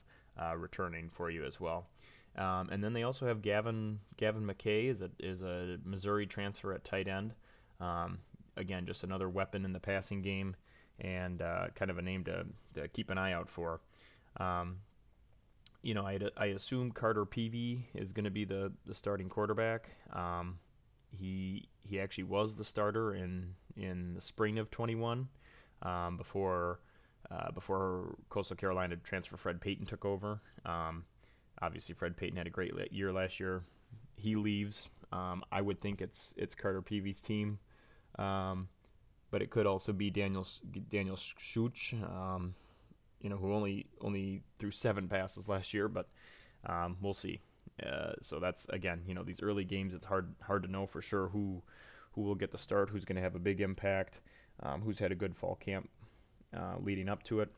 uh, 0.40 0.56
returning 0.56 1.11
for 1.12 1.28
you 1.28 1.44
as 1.44 1.61
well. 1.61 1.87
Um, 2.35 2.70
and 2.70 2.82
then 2.82 2.94
they 2.94 3.02
also 3.02 3.26
have 3.26 3.42
Gavin 3.42 4.00
Gavin 4.16 4.47
McKay 4.47 4.88
is 4.88 5.02
a 5.02 5.11
is 5.18 5.42
a 5.42 5.76
Missouri 5.85 6.26
transfer 6.26 6.73
at 6.73 6.82
tight 6.82 7.08
end. 7.08 7.35
Um, 7.78 8.20
again, 8.59 8.87
just 8.87 9.05
another 9.05 9.29
weapon 9.29 9.65
in 9.65 9.73
the 9.73 9.81
passing 9.81 10.23
game, 10.23 10.57
and 11.00 11.41
uh, 11.41 11.69
kind 11.75 11.91
of 11.91 11.99
a 11.99 12.03
name 12.03 12.25
to, 12.25 12.47
to 12.75 12.88
keep 12.88 13.11
an 13.11 13.19
eye 13.19 13.33
out 13.33 13.49
for. 13.49 13.81
Um, 14.38 14.79
you 15.83 15.95
know, 15.95 16.07
I, 16.07 16.19
I 16.37 16.47
assume 16.47 16.91
Carter 16.91 17.25
Peevy 17.25 17.85
is 17.95 18.12
going 18.12 18.25
to 18.25 18.31
be 18.31 18.45
the, 18.45 18.73
the 18.85 18.95
starting 18.95 19.29
quarterback. 19.29 19.91
Um, 20.12 20.59
he 21.11 21.69
he 21.81 21.99
actually 22.00 22.25
was 22.25 22.55
the 22.57 22.65
starter 22.65 23.15
in 23.15 23.55
in 23.77 24.15
the 24.15 24.21
spring 24.21 24.59
of 24.59 24.71
21 24.71 25.29
um, 25.83 26.17
before 26.17 26.81
uh, 27.31 27.50
before 27.53 28.17
Coastal 28.29 28.57
Carolina 28.57 28.97
transfer 28.97 29.37
Fred 29.37 29.61
Payton 29.61 29.87
took 29.87 30.05
over. 30.05 30.41
Um, 30.65 31.05
obviously, 31.61 31.95
Fred 31.95 32.17
Payton 32.17 32.37
had 32.37 32.47
a 32.47 32.50
great 32.50 32.73
year 32.93 33.12
last 33.12 33.41
year. 33.41 33.62
He 34.17 34.37
leaves. 34.37 34.88
Um, 35.12 35.43
I 35.50 35.62
would 35.62 35.81
think 35.81 36.00
it's 36.00 36.35
it's 36.37 36.55
Carter 36.55 36.83
Peevy's 36.83 37.23
team, 37.23 37.59
um, 38.19 38.69
but 39.31 39.43
it 39.43 39.51
could 39.51 39.67
also 39.67 39.93
be 39.93 40.11
Daniel 40.11 40.47
Daniel 40.91 41.17
Schuch, 41.17 41.93
um, 42.03 42.55
you 43.21 43.29
know, 43.29 43.37
who 43.37 43.53
only 43.53 43.87
only 44.01 44.43
threw 44.59 44.71
seven 44.71 45.09
passes 45.09 45.49
last 45.49 45.75
year, 45.75 45.89
but 45.89 46.09
um, 46.67 46.97
we'll 47.01 47.15
see. 47.15 47.41
Uh, 47.85 48.13
so 48.21 48.41
that's 48.41 48.67
again, 48.71 49.03
you 49.07 49.15
know, 49.15 49.23
these 49.23 49.43
early 49.43 49.65
games, 49.65 49.95
it's 49.95 50.07
hard 50.07 50.35
hard 50.43 50.63
to 50.63 50.71
know 50.71 50.87
for 50.87 51.01
sure 51.01 51.29
who 51.29 51.63
who 52.13 52.23
will 52.23 52.35
get 52.35 52.51
the 52.51 52.59
start, 52.59 52.91
who's 52.91 53.05
going 53.05 53.17
to 53.17 53.23
have 53.23 53.35
a 53.35 53.41
big 53.41 53.61
impact, 53.61 54.21
um, 54.63 54.83
who's 54.83 54.99
had 54.99 55.13
a 55.13 55.15
good 55.15 55.37
fall 55.37 55.57
camp 55.57 55.89
uh, 56.57 56.77
leading 56.81 57.09
up 57.09 57.23
to 57.25 57.41
it. 57.41 57.51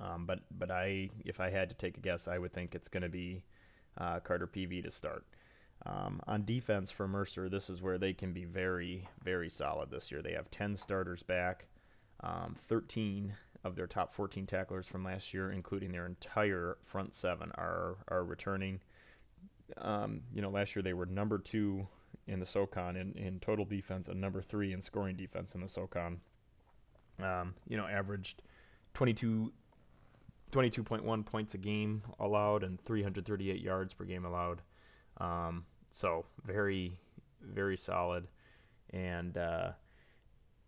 Um, 0.00 0.26
but 0.26 0.40
but 0.50 0.70
I, 0.70 1.10
if 1.24 1.40
I 1.40 1.50
had 1.50 1.68
to 1.70 1.74
take 1.74 1.96
a 1.96 2.00
guess, 2.00 2.28
I 2.28 2.38
would 2.38 2.52
think 2.52 2.74
it's 2.74 2.88
going 2.88 3.02
to 3.02 3.08
be 3.08 3.42
uh, 3.96 4.20
Carter 4.20 4.46
Peevy 4.46 4.82
to 4.84 4.90
start. 4.90 5.24
Um, 5.86 6.20
on 6.26 6.44
defense 6.44 6.90
for 6.90 7.06
Mercer, 7.06 7.48
this 7.48 7.70
is 7.70 7.80
where 7.80 7.98
they 7.98 8.12
can 8.12 8.32
be 8.32 8.44
very 8.44 9.08
very 9.22 9.48
solid 9.48 9.90
this 9.90 10.10
year. 10.10 10.22
They 10.22 10.32
have 10.32 10.50
10 10.50 10.76
starters 10.76 11.22
back, 11.22 11.66
um, 12.20 12.56
13 12.68 13.34
of 13.64 13.76
their 13.76 13.86
top 13.86 14.12
14 14.12 14.46
tacklers 14.46 14.86
from 14.86 15.04
last 15.04 15.32
year, 15.32 15.50
including 15.50 15.92
their 15.92 16.06
entire 16.06 16.78
front 16.84 17.14
seven, 17.14 17.50
are 17.56 17.96
are 18.08 18.24
returning. 18.24 18.80
Um, 19.76 20.22
you 20.34 20.42
know, 20.42 20.50
last 20.50 20.74
year 20.74 20.82
they 20.82 20.94
were 20.94 21.06
number 21.06 21.38
two 21.38 21.86
in 22.26 22.40
the 22.40 22.46
SoCon 22.46 22.96
in, 22.96 23.12
in 23.14 23.40
total 23.40 23.64
defense 23.64 24.08
and 24.08 24.20
number 24.20 24.42
three 24.42 24.72
in 24.72 24.80
scoring 24.80 25.16
defense 25.16 25.54
in 25.54 25.60
the 25.60 25.68
SoCon. 25.68 26.20
Um, 27.22 27.54
you 27.66 27.76
know, 27.76 27.86
averaged 27.86 28.42
22, 28.94 29.52
22.1 30.52 31.26
points 31.26 31.54
a 31.54 31.58
game 31.58 32.02
allowed 32.20 32.62
and 32.62 32.80
338 32.84 33.60
yards 33.60 33.94
per 33.94 34.04
game 34.04 34.24
allowed. 34.24 34.60
Um, 35.18 35.64
so 35.90 36.26
very, 36.44 36.98
very 37.42 37.76
solid. 37.76 38.26
And, 38.90 39.36
uh, 39.36 39.72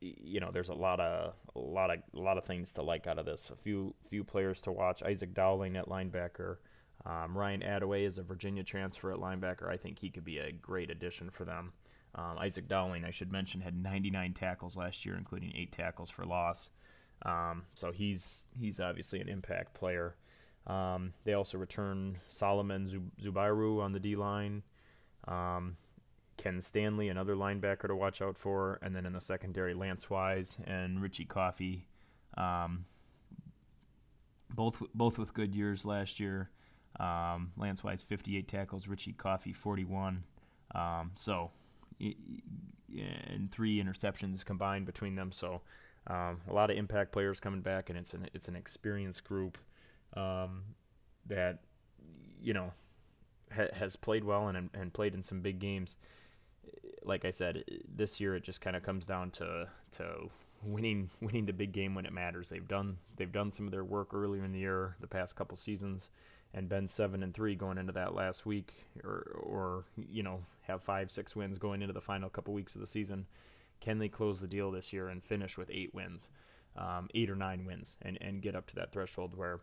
you 0.00 0.40
know, 0.40 0.50
there's 0.52 0.68
a 0.68 0.74
lot 0.74 0.98
of 0.98 1.34
a 1.54 1.58
lot 1.58 1.90
of 1.90 1.98
a 2.14 2.20
lot 2.20 2.38
of 2.38 2.44
things 2.44 2.72
to 2.72 2.82
like 2.82 3.06
out 3.06 3.18
of 3.18 3.26
this. 3.26 3.50
A 3.50 3.56
few 3.56 3.94
few 4.08 4.24
players 4.24 4.60
to 4.62 4.72
watch. 4.72 5.02
Isaac 5.02 5.34
Dowling 5.34 5.76
at 5.76 5.88
linebacker, 5.88 6.56
um, 7.04 7.36
Ryan 7.36 7.60
Attaway 7.60 8.06
is 8.06 8.18
a 8.18 8.22
Virginia 8.22 8.62
transfer 8.62 9.12
at 9.12 9.18
linebacker. 9.18 9.68
I 9.68 9.76
think 9.76 9.98
he 9.98 10.10
could 10.10 10.24
be 10.24 10.38
a 10.38 10.52
great 10.52 10.90
addition 10.90 11.30
for 11.30 11.44
them. 11.44 11.72
Um, 12.14 12.38
Isaac 12.38 12.66
Dowling, 12.68 13.04
I 13.04 13.10
should 13.10 13.30
mention, 13.30 13.60
had 13.60 13.80
99 13.80 14.34
tackles 14.34 14.76
last 14.76 15.06
year, 15.06 15.16
including 15.16 15.52
eight 15.54 15.72
tackles 15.72 16.10
for 16.10 16.24
loss. 16.24 16.70
Um, 17.22 17.64
so 17.74 17.92
he's 17.92 18.44
he's 18.58 18.80
obviously 18.80 19.20
an 19.20 19.28
impact 19.28 19.74
player. 19.74 20.16
Um, 20.66 21.14
they 21.24 21.32
also 21.32 21.58
return 21.58 22.18
Solomon 22.26 23.10
Zubairu 23.22 23.82
on 23.82 23.92
the 23.92 24.00
D 24.00 24.16
line. 24.16 24.62
Um, 25.26 25.76
Ken 26.36 26.60
Stanley, 26.60 27.08
another 27.08 27.34
linebacker 27.34 27.86
to 27.88 27.94
watch 27.94 28.22
out 28.22 28.38
for, 28.38 28.78
and 28.82 28.96
then 28.96 29.04
in 29.04 29.12
the 29.12 29.20
secondary, 29.20 29.74
Lance 29.74 30.08
Wise 30.08 30.56
and 30.64 31.02
Richie 31.02 31.26
Coffey, 31.26 31.86
um, 32.36 32.86
both 34.54 34.82
both 34.94 35.18
with 35.18 35.34
good 35.34 35.54
years 35.54 35.84
last 35.84 36.18
year. 36.18 36.50
Um, 36.98 37.52
Lance 37.56 37.84
Wise 37.84 38.02
58 38.02 38.48
tackles, 38.48 38.88
Richie 38.88 39.12
Coffey 39.12 39.52
41. 39.52 40.24
Um, 40.74 41.12
so, 41.14 41.50
and 42.00 43.50
three 43.52 43.82
interceptions 43.82 44.44
combined 44.44 44.86
between 44.86 45.16
them. 45.16 45.32
So, 45.32 45.60
um, 46.06 46.40
a 46.48 46.52
lot 46.52 46.70
of 46.70 46.76
impact 46.76 47.12
players 47.12 47.38
coming 47.38 47.60
back, 47.60 47.90
and 47.90 47.98
it's 47.98 48.14
an 48.14 48.28
it's 48.32 48.48
an 48.48 48.56
experienced 48.56 49.24
group 49.24 49.58
um, 50.14 50.62
that 51.26 51.60
you 52.42 52.54
know 52.54 52.72
ha- 53.54 53.72
has 53.72 53.96
played 53.96 54.24
well 54.24 54.48
and 54.48 54.70
and 54.74 54.92
played 54.92 55.14
in 55.14 55.22
some 55.22 55.40
big 55.40 55.58
games. 55.58 55.96
Like 57.02 57.24
I 57.24 57.30
said, 57.30 57.64
this 57.88 58.20
year 58.20 58.36
it 58.36 58.42
just 58.44 58.60
kind 58.60 58.76
of 58.76 58.82
comes 58.82 59.06
down 59.06 59.30
to 59.32 59.68
to 59.98 60.30
winning 60.62 61.10
winning 61.20 61.46
the 61.46 61.52
big 61.52 61.72
game 61.72 61.94
when 61.94 62.06
it 62.06 62.12
matters. 62.12 62.48
They've 62.48 62.66
done 62.66 62.98
they've 63.16 63.32
done 63.32 63.50
some 63.50 63.66
of 63.66 63.72
their 63.72 63.84
work 63.84 64.14
earlier 64.14 64.44
in 64.44 64.52
the 64.52 64.60
year, 64.60 64.96
the 65.00 65.06
past 65.06 65.36
couple 65.36 65.56
seasons 65.56 66.08
and 66.52 66.68
been 66.68 66.88
seven 66.88 67.22
and 67.22 67.32
three 67.32 67.54
going 67.54 67.78
into 67.78 67.92
that 67.92 68.14
last 68.14 68.44
week, 68.44 68.72
or 69.04 69.40
or 69.42 69.84
you 69.96 70.22
know 70.22 70.40
have 70.62 70.82
five 70.82 71.10
six 71.10 71.36
wins 71.36 71.58
going 71.58 71.82
into 71.82 71.94
the 71.94 72.00
final 72.00 72.28
couple 72.28 72.54
weeks 72.54 72.74
of 72.74 72.80
the 72.80 72.86
season, 72.86 73.26
can 73.80 73.98
they 73.98 74.08
close 74.08 74.40
the 74.40 74.46
deal 74.46 74.70
this 74.70 74.92
year 74.92 75.08
and 75.08 75.22
finish 75.22 75.56
with 75.56 75.70
eight 75.70 75.94
wins, 75.94 76.28
um, 76.76 77.08
eight 77.14 77.30
or 77.30 77.36
nine 77.36 77.64
wins, 77.64 77.96
and 78.02 78.18
and 78.20 78.42
get 78.42 78.56
up 78.56 78.66
to 78.66 78.74
that 78.74 78.92
threshold 78.92 79.36
where 79.36 79.60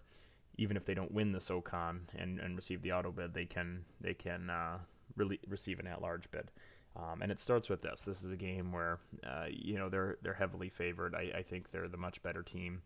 even 0.58 0.78
if 0.78 0.86
they 0.86 0.94
don't 0.94 1.12
win 1.12 1.32
the 1.32 1.42
SoCon 1.42 2.08
and, 2.18 2.40
and 2.40 2.56
receive 2.56 2.82
the 2.82 2.92
auto 2.92 3.12
bid, 3.12 3.34
they 3.34 3.46
can 3.46 3.86
they 4.02 4.14
can 4.14 4.50
uh, 4.50 4.80
really 5.16 5.40
receive 5.48 5.80
an 5.80 5.88
at-large 5.88 6.30
bid. 6.32 6.52
Um, 6.96 7.22
and 7.22 7.32
it 7.32 7.40
starts 7.40 7.70
with 7.70 7.84
this. 7.84 8.02
This 8.02 8.24
is 8.24 8.32
a 8.32 8.36
game 8.36 8.72
where 8.72 9.00
uh, 9.24 9.46
you 9.50 9.78
know 9.78 9.90
they're 9.90 10.18
they're 10.24 10.34
heavily 10.34 10.70
favored. 10.70 11.14
I, 11.16 11.40
I 11.40 11.44
think 11.44 11.72
they're 11.72 11.88
the 11.88 11.98
much 11.98 12.22
better 12.24 12.42
team. 12.42 12.82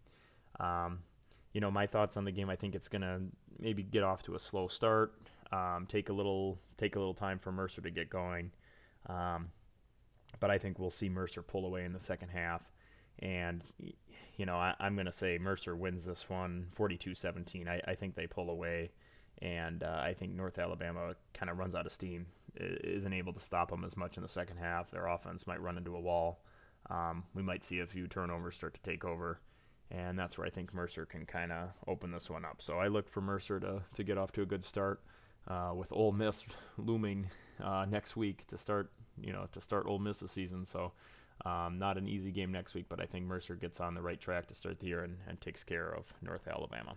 Um, 0.60 1.00
you 1.54 1.62
know, 1.62 1.72
my 1.72 1.88
thoughts 1.88 2.18
on 2.18 2.26
the 2.26 2.32
game. 2.32 2.50
I 2.50 2.56
think 2.56 2.76
it's 2.76 2.90
gonna 2.90 3.22
maybe 3.60 3.84
get 3.84 4.04
off 4.04 4.24
to 4.24 4.36
a 4.36 4.40
slow 4.40 4.68
start. 4.68 5.14
Um, 5.52 5.86
take 5.88 6.10
a 6.10 6.14
little 6.14 6.60
take 6.78 6.96
a 6.96 7.00
little 7.00 7.14
time 7.14 7.40
for 7.40 7.52
Mercer 7.52 7.82
to 7.82 7.92
get 7.92 8.10
going. 8.10 8.52
Um, 9.08 9.50
but 10.40 10.50
I 10.50 10.58
think 10.58 10.80
we'll 10.80 10.92
see 10.92 11.10
Mercer 11.10 11.42
pull 11.42 11.66
away 11.66 11.86
in 11.86 11.94
the 11.94 12.00
second 12.00 12.30
half. 12.30 12.62
And, 13.20 13.64
you 14.38 14.46
know, 14.46 14.56
I, 14.56 14.76
am 14.80 14.96
going 14.96 15.06
to 15.06 15.12
say 15.12 15.38
Mercer 15.38 15.76
wins 15.76 16.06
this 16.06 16.30
one 16.30 16.68
42 16.76 17.16
17. 17.16 17.68
I, 17.68 17.82
I 17.88 17.96
think 17.96 18.16
they 18.16 18.28
pull 18.28 18.50
away. 18.50 18.92
And 19.42 19.84
uh, 19.84 20.00
I 20.04 20.14
think 20.14 20.34
North 20.34 20.60
Alabama 20.60 21.16
kind 21.34 21.50
of 21.50 21.58
runs 21.58 21.74
out 21.74 21.88
of 21.88 21.92
steam, 21.92 22.28
isn't 22.60 23.14
able 23.14 23.34
to 23.34 23.40
stop 23.40 23.72
them 23.72 23.84
as 23.84 23.98
much 23.98 24.18
in 24.18 24.24
the 24.24 24.30
second 24.30 24.58
half. 24.58 24.92
Their 24.92 25.08
offense 25.08 25.48
might 25.48 25.62
run 25.62 25.78
into 25.78 25.96
a 25.96 26.00
wall. 26.00 26.44
Um, 26.90 27.24
we 27.34 27.42
might 27.42 27.64
see 27.64 27.80
a 27.80 27.88
few 27.88 28.08
turnovers 28.08 28.56
start 28.56 28.76
to 28.76 28.82
take 28.82 29.04
over 29.04 29.40
and 29.92 30.18
that's 30.18 30.38
where 30.38 30.48
I 30.48 30.50
think 30.50 30.74
Mercer 30.74 31.06
can 31.06 31.26
kind 31.26 31.52
of 31.52 31.70
open 31.86 32.12
this 32.12 32.30
one 32.30 32.46
up. 32.46 32.62
So 32.62 32.78
I 32.78 32.88
look 32.88 33.10
for 33.10 33.22
Mercer 33.22 33.60
to, 33.60 33.84
to 33.94 34.04
get 34.04 34.18
off 34.18 34.32
to 34.34 34.42
a 34.42 34.46
good 34.46 34.64
start 34.64 35.02
uh, 35.48 35.74
with 35.76 35.92
Ole 35.92 36.14
Miss 36.14 36.46
looming 36.78 37.30
uh, 37.62 37.86
next 37.90 38.16
week 38.16 38.48
to 38.48 38.58
start 38.58 38.92
you 39.20 39.34
know 39.34 39.48
to 39.52 39.62
start 39.62 39.86
Ole 39.86 40.00
Miss's 40.00 40.32
season. 40.32 40.66
So 40.66 40.94
um, 41.46 41.78
not 41.80 41.98
an 41.98 42.08
easy 42.08 42.32
game 42.32 42.52
next 42.52 42.74
week, 42.74 42.86
but 42.90 43.02
I 43.02 43.06
think 43.06 43.26
Mercer 43.26 43.56
gets 43.56 43.80
on 43.80 43.96
the 43.96 44.02
right 44.02 44.20
track 44.20 44.48
to 44.48 44.56
start 44.56 44.80
the 44.80 44.88
year 44.88 45.04
and, 45.04 45.18
and 45.28 45.40
takes 45.42 45.64
care 45.64 45.90
of 45.90 46.06
North 46.22 46.48
Alabama. 46.48 46.96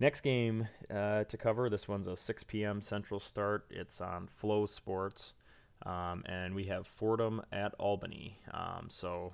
Next 0.00 0.20
game 0.20 0.68
uh, 0.94 1.24
to 1.24 1.36
cover. 1.36 1.68
This 1.68 1.88
one's 1.88 2.06
a 2.06 2.16
6 2.16 2.44
p.m. 2.44 2.80
Central 2.80 3.18
start. 3.18 3.66
It's 3.70 4.00
on 4.00 4.28
FloSports. 4.40 5.32
Um, 5.86 6.22
and 6.26 6.54
we 6.54 6.64
have 6.64 6.86
Fordham 6.86 7.42
at 7.52 7.74
Albany. 7.78 8.38
Um, 8.52 8.86
so 8.88 9.32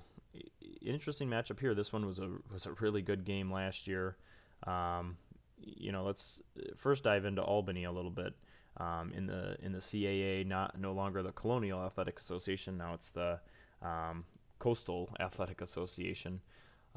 interesting 0.81 1.29
matchup 1.29 1.59
here. 1.59 1.73
This 1.73 1.93
one 1.93 2.05
was 2.05 2.19
a 2.19 2.29
was 2.51 2.65
a 2.65 2.73
really 2.73 3.01
good 3.01 3.25
game 3.25 3.51
last 3.51 3.87
year. 3.87 4.17
Um, 4.65 5.17
you 5.57 5.91
know, 5.91 6.03
let's 6.03 6.41
first 6.75 7.03
dive 7.03 7.25
into 7.25 7.41
Albany 7.41 7.85
a 7.85 7.91
little 7.91 8.11
bit. 8.11 8.33
Um, 8.77 9.13
in 9.13 9.27
the 9.27 9.55
in 9.61 9.71
the 9.71 9.79
CAA, 9.79 10.45
not 10.45 10.77
no 10.77 10.91
longer 10.91 11.23
the 11.23 11.31
Colonial 11.31 11.81
Athletic 11.85 12.19
Association. 12.19 12.77
Now 12.77 12.93
it's 12.93 13.09
the 13.09 13.39
um, 13.81 14.25
Coastal 14.59 15.09
Athletic 15.19 15.61
Association. 15.61 16.41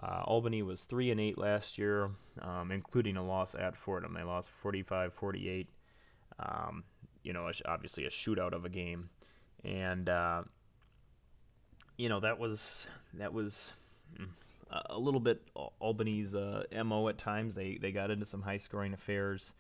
Uh, 0.00 0.22
Albany 0.24 0.62
was 0.62 0.84
three 0.84 1.10
and 1.10 1.20
eight 1.20 1.38
last 1.38 1.76
year, 1.76 2.10
um, 2.40 2.70
including 2.70 3.16
a 3.16 3.24
loss 3.24 3.54
at 3.54 3.76
Fordham. 3.76 4.14
They 4.14 4.22
lost 4.22 4.50
45-48. 4.62 5.66
Um, 6.38 6.84
you 7.24 7.32
know, 7.32 7.50
obviously 7.66 8.04
a 8.04 8.10
shootout 8.10 8.52
of 8.52 8.64
a 8.64 8.68
game, 8.68 9.10
and 9.64 10.08
uh, 10.08 10.42
you 11.96 12.08
know 12.08 12.20
that 12.20 12.38
was 12.38 12.86
that 13.14 13.34
was 13.34 13.72
mm, 14.18 14.28
a 14.70 14.98
little 14.98 15.20
bit 15.20 15.42
Albany's 15.80 16.34
uh, 16.34 16.62
mo 16.84 17.08
at 17.08 17.18
times. 17.18 17.54
They 17.54 17.76
they 17.80 17.90
got 17.90 18.12
into 18.12 18.24
some 18.24 18.42
high 18.42 18.56
scoring 18.56 18.94
affairs. 18.94 19.52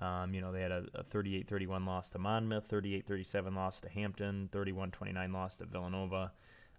Um, 0.00 0.32
you 0.32 0.40
know, 0.40 0.50
they 0.50 0.62
had 0.62 0.72
a, 0.72 0.84
a 0.94 1.04
38-31 1.04 1.86
loss 1.86 2.08
to 2.10 2.18
Monmouth, 2.18 2.68
38-37 2.68 3.54
loss 3.54 3.80
to 3.82 3.88
Hampton, 3.88 4.48
31-29 4.50 5.32
loss 5.32 5.56
to 5.56 5.66
Villanova. 5.66 6.32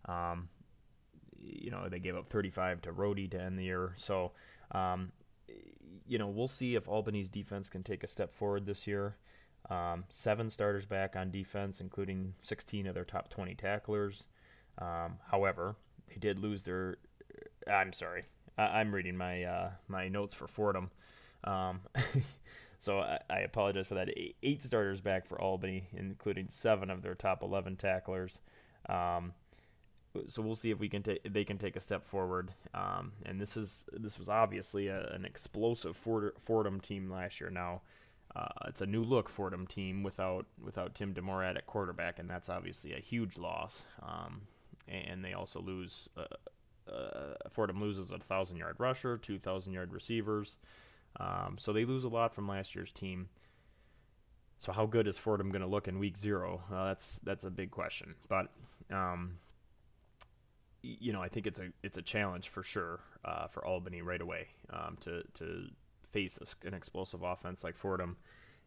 Um, 0.06 0.50
you 1.40 1.70
know, 1.70 1.88
they 1.88 2.00
gave 2.00 2.16
up 2.16 2.30
35 2.30 2.82
to 2.82 2.92
Rhody 2.92 3.28
to 3.28 3.40
end 3.40 3.60
the 3.60 3.64
year. 3.64 3.94
So, 3.98 4.32
um, 4.72 5.12
you 6.08 6.18
know, 6.18 6.28
we'll 6.28 6.48
see 6.48 6.76
if 6.76 6.88
Albany's 6.88 7.30
defense 7.30 7.70
can 7.70 7.84
take 7.84 8.04
a 8.04 8.08
step 8.08 8.34
forward 8.34 8.66
this 8.66 8.88
year. 8.88 9.18
Um, 9.70 10.06
seven 10.12 10.50
starters 10.50 10.86
back 10.86 11.16
on 11.16 11.30
defense, 11.30 11.80
including 11.80 12.34
16 12.42 12.88
of 12.88 12.96
their 12.96 13.06
top 13.06 13.30
20 13.30 13.54
tacklers. 13.56 14.26
Um, 14.80 15.20
however, 15.30 15.76
they 16.10 16.16
did 16.16 16.40
lose 16.40 16.64
their. 16.64 16.98
I'm 17.72 17.94
sorry, 17.94 18.24
I, 18.58 18.82
am 18.82 18.94
reading 18.94 19.16
my 19.16 19.44
uh, 19.44 19.70
my 19.88 20.08
notes 20.08 20.34
for 20.34 20.48
Fordham. 20.48 20.90
Um, 21.44 21.82
So 22.82 22.98
I, 22.98 23.20
I 23.30 23.40
apologize 23.42 23.86
for 23.86 23.94
that. 23.94 24.10
Eight, 24.42 24.64
starters 24.64 25.02
back 25.02 25.28
for 25.28 25.40
Albany, 25.40 25.84
including 25.94 26.50
seven 26.50 26.90
of 26.90 27.04
their 27.04 27.14
top 27.14 27.44
11 27.44 27.76
tacklers. 27.76 28.40
Um, 28.90 29.34
so 30.26 30.42
we'll 30.42 30.56
see 30.56 30.72
if 30.72 30.80
we 30.80 30.90
can 30.90 31.04
take 31.04 31.22
they 31.32 31.46
can 31.46 31.60
take 31.60 31.76
a 31.76 31.80
step 31.80 32.04
forward. 32.04 32.56
Um, 32.74 33.12
and 33.24 33.40
this 33.40 33.56
is 33.56 33.86
this 33.94 34.18
was 34.18 34.30
obviously 34.30 34.88
a, 34.88 35.06
an 35.14 35.26
explosive 35.26 35.96
Fordham 35.96 36.82
team 36.82 37.12
last 37.12 37.40
year. 37.40 37.52
Now 37.52 37.82
uh, 38.36 38.48
it's 38.66 38.82
a 38.82 38.88
new 38.88 39.04
look 39.04 39.30
Fordham 39.30 39.68
team 39.68 40.02
without 40.02 40.48
without 40.60 40.96
Tim 40.96 41.14
DeMorat 41.14 41.58
at 41.58 41.68
quarterback, 41.68 42.18
and 42.18 42.28
that's 42.28 42.50
obviously 42.50 42.94
a 42.94 43.00
huge 43.00 43.38
loss. 43.38 43.84
Um, 44.02 44.42
and 44.88 45.24
they 45.24 45.34
also 45.34 45.62
lose. 45.62 46.10
Uh, 46.18 46.92
uh, 46.92 47.36
Fordham 47.52 47.80
loses 47.80 48.10
a 48.10 48.18
thousand 48.18 48.58
yard 48.58 48.78
rusher, 48.80 49.18
two 49.18 49.38
thousand 49.38 49.74
yard 49.74 49.94
receivers. 49.94 50.58
Um, 51.20 51.58
so 51.60 51.74
they 51.74 51.86
lose 51.86 52.04
a 52.04 52.10
lot 52.10 52.34
from 52.34 52.48
last 52.48 52.76
year's 52.76 52.92
team. 52.92 53.30
So 54.58 54.72
how 54.72 54.86
good 54.86 55.08
is 55.08 55.18
Fordham 55.18 55.50
going 55.50 55.64
to 55.64 55.68
look 55.68 55.88
in 55.88 55.98
Week 55.98 56.18
Zero? 56.18 56.62
Uh, 56.72 56.86
that's 56.86 57.20
that's 57.24 57.44
a 57.44 57.50
big 57.50 57.72
question. 57.72 58.16
But 58.30 58.48
um, 58.92 59.38
you 60.84 61.14
know, 61.14 61.22
I 61.22 61.30
think 61.30 61.48
it's 61.48 61.60
a 61.60 61.70
it's 61.84 61.98
a 61.98 62.02
challenge 62.02 62.50
for 62.50 62.64
sure 62.64 63.00
uh, 63.26 63.48
for 63.48 63.66
Albany 63.66 64.02
right 64.02 64.22
away 64.22 64.48
um, 64.72 64.98
to 65.02 65.24
to 65.36 65.68
face 66.12 66.38
a, 66.42 66.68
an 66.68 66.74
explosive 66.74 67.24
offense 67.24 67.64
like 67.64 67.78
Fordham, 67.78 68.18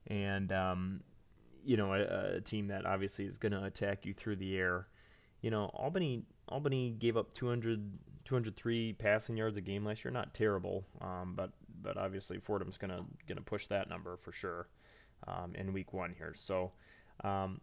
and 0.09 0.51
um, 0.53 1.01
you 1.65 1.77
know, 1.77 1.93
a, 1.95 2.37
a, 2.37 2.41
team 2.41 2.69
that 2.69 2.87
obviously 2.87 3.25
is 3.25 3.37
going 3.37 3.53
to 3.53 3.65
attack 3.65 4.05
you 4.05 4.15
through 4.15 4.37
the 4.37 4.57
air. 4.57 4.87
You 5.41 5.51
know, 5.51 5.71
Albany 5.75 6.25
Albany 6.49 6.95
gave 6.99 7.17
up 7.17 7.33
200, 7.35 7.99
203 8.25 8.93
passing 8.95 9.37
yards 9.37 9.57
a 9.57 9.61
game 9.61 9.85
last 9.85 10.05
year. 10.05 10.13
Not 10.13 10.35
terrible, 10.35 10.85
um, 11.01 11.35
but 11.37 11.51
but 11.85 11.97
obviously 11.97 12.39
Fordham's 12.39 12.79
gonna 12.79 13.05
gonna 13.29 13.43
push 13.43 13.67
that 13.67 13.89
number 13.89 14.17
for 14.17 14.33
sure 14.33 14.67
um, 15.29 15.55
in 15.55 15.73
week 15.73 15.93
one 15.93 16.15
here. 16.17 16.35
So, 16.37 16.73
um, 17.23 17.61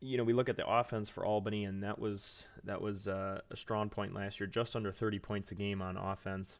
you 0.00 0.16
know, 0.16 0.24
we 0.24 0.32
look 0.32 0.48
at 0.48 0.56
the 0.56 0.68
offense 0.68 1.08
for 1.08 1.24
Albany, 1.24 1.64
and 1.64 1.82
that 1.82 1.98
was 1.98 2.44
that 2.64 2.80
was 2.80 3.08
uh, 3.08 3.40
a 3.50 3.56
strong 3.56 3.88
point 3.88 4.14
last 4.14 4.38
year, 4.38 4.46
just 4.46 4.76
under 4.76 4.92
30 4.92 5.18
points 5.18 5.50
a 5.50 5.54
game 5.54 5.82
on 5.82 5.96
offense. 5.96 6.58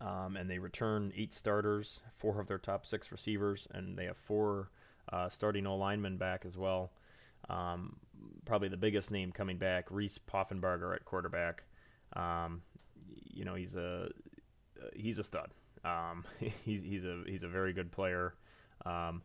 Um, 0.00 0.36
and 0.36 0.48
they 0.48 0.58
return 0.58 1.12
eight 1.14 1.34
starters, 1.34 2.00
four 2.16 2.40
of 2.40 2.46
their 2.46 2.56
top 2.56 2.86
six 2.86 3.12
receivers, 3.12 3.68
and 3.74 3.98
they 3.98 4.06
have 4.06 4.16
four 4.16 4.70
uh, 5.12 5.28
starting 5.28 5.66
O 5.66 5.76
linemen 5.76 6.16
back 6.16 6.46
as 6.46 6.56
well. 6.56 6.92
Um, 7.50 7.96
probably 8.46 8.68
the 8.68 8.78
biggest 8.78 9.10
name 9.10 9.30
coming 9.30 9.58
back, 9.58 9.86
Reese 9.90 10.18
Poffenbarger 10.18 10.94
at 10.94 11.04
quarterback. 11.04 11.64
Um, 12.14 12.62
you 13.30 13.44
know, 13.44 13.54
he's 13.54 13.76
a 13.76 14.08
he's 14.94 15.18
a 15.18 15.24
stud. 15.24 15.50
Um, 15.84 16.24
he's 16.64 16.82
he's 16.82 17.04
a 17.04 17.22
he's 17.26 17.42
a 17.42 17.48
very 17.48 17.72
good 17.72 17.92
player. 17.92 18.34
Um, 18.84 19.22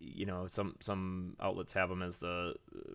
you 0.00 0.26
know, 0.26 0.46
some 0.46 0.76
some 0.80 1.36
outlets 1.40 1.72
have 1.72 1.90
him 1.90 2.02
as 2.02 2.18
the 2.18 2.54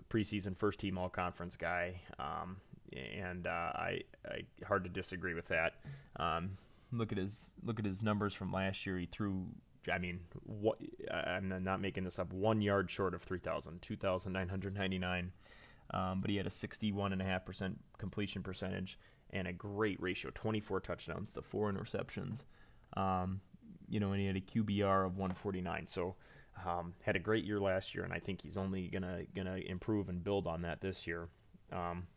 preseason 0.10 0.56
first 0.56 0.80
team 0.80 0.98
all 0.98 1.10
conference 1.10 1.56
guy, 1.56 2.02
um, 2.18 2.58
and 2.94 3.46
uh, 3.46 3.50
I, 3.50 4.02
I 4.26 4.42
hard 4.66 4.84
to 4.86 4.90
disagree 4.90 5.34
with 5.34 5.48
that. 5.48 5.74
Um, 6.18 6.58
look 6.92 7.12
at 7.12 7.18
his 7.18 7.52
look 7.64 7.80
at 7.80 7.86
his 7.86 8.02
numbers 8.02 8.34
from 8.34 8.52
last 8.52 8.86
year. 8.86 8.98
He 8.98 9.06
threw. 9.06 9.46
I 9.92 9.98
mean, 9.98 10.22
what, 10.46 10.78
I'm 11.12 11.62
not 11.62 11.82
making 11.82 12.06
this 12.06 12.18
up. 12.18 12.32
One 12.32 12.62
yard 12.62 12.90
short 12.90 13.14
of 13.14 13.22
3,000, 13.22 13.82
2,999. 13.82 15.32
Um, 15.92 16.22
but 16.22 16.30
he 16.30 16.38
had 16.38 16.48
a 16.48 16.50
61.5% 16.50 17.76
completion 17.98 18.44
percentage 18.44 18.98
and 19.34 19.48
a 19.48 19.54
great 19.54 20.02
ratio 20.02 20.32
24 20.34 20.80
touchdowns 20.80 21.34
to 21.34 21.42
four 21.42 21.72
interceptions. 21.72 22.44
Um, 22.96 23.42
you 23.90 24.00
know, 24.00 24.12
and 24.12 24.22
he 24.22 24.28
had 24.28 24.38
a 24.38 24.42
QBR 24.42 25.06
of 25.06 25.18
149. 25.18 25.88
So, 25.88 26.16
um, 26.66 26.94
had 27.02 27.16
a 27.16 27.20
great 27.20 27.44
year 27.44 27.60
last 27.60 27.94
year, 27.94 28.04
and 28.04 28.14
I 28.14 28.20
think 28.20 28.42
he's 28.42 28.58
only 28.58 28.88
gonna 28.88 29.24
gonna 29.36 29.58
improve 29.58 30.08
and 30.08 30.24
build 30.24 30.48
on 30.48 30.62
that 30.62 30.82
this 30.82 31.06
year. 31.06 31.28
Um, 31.72 32.08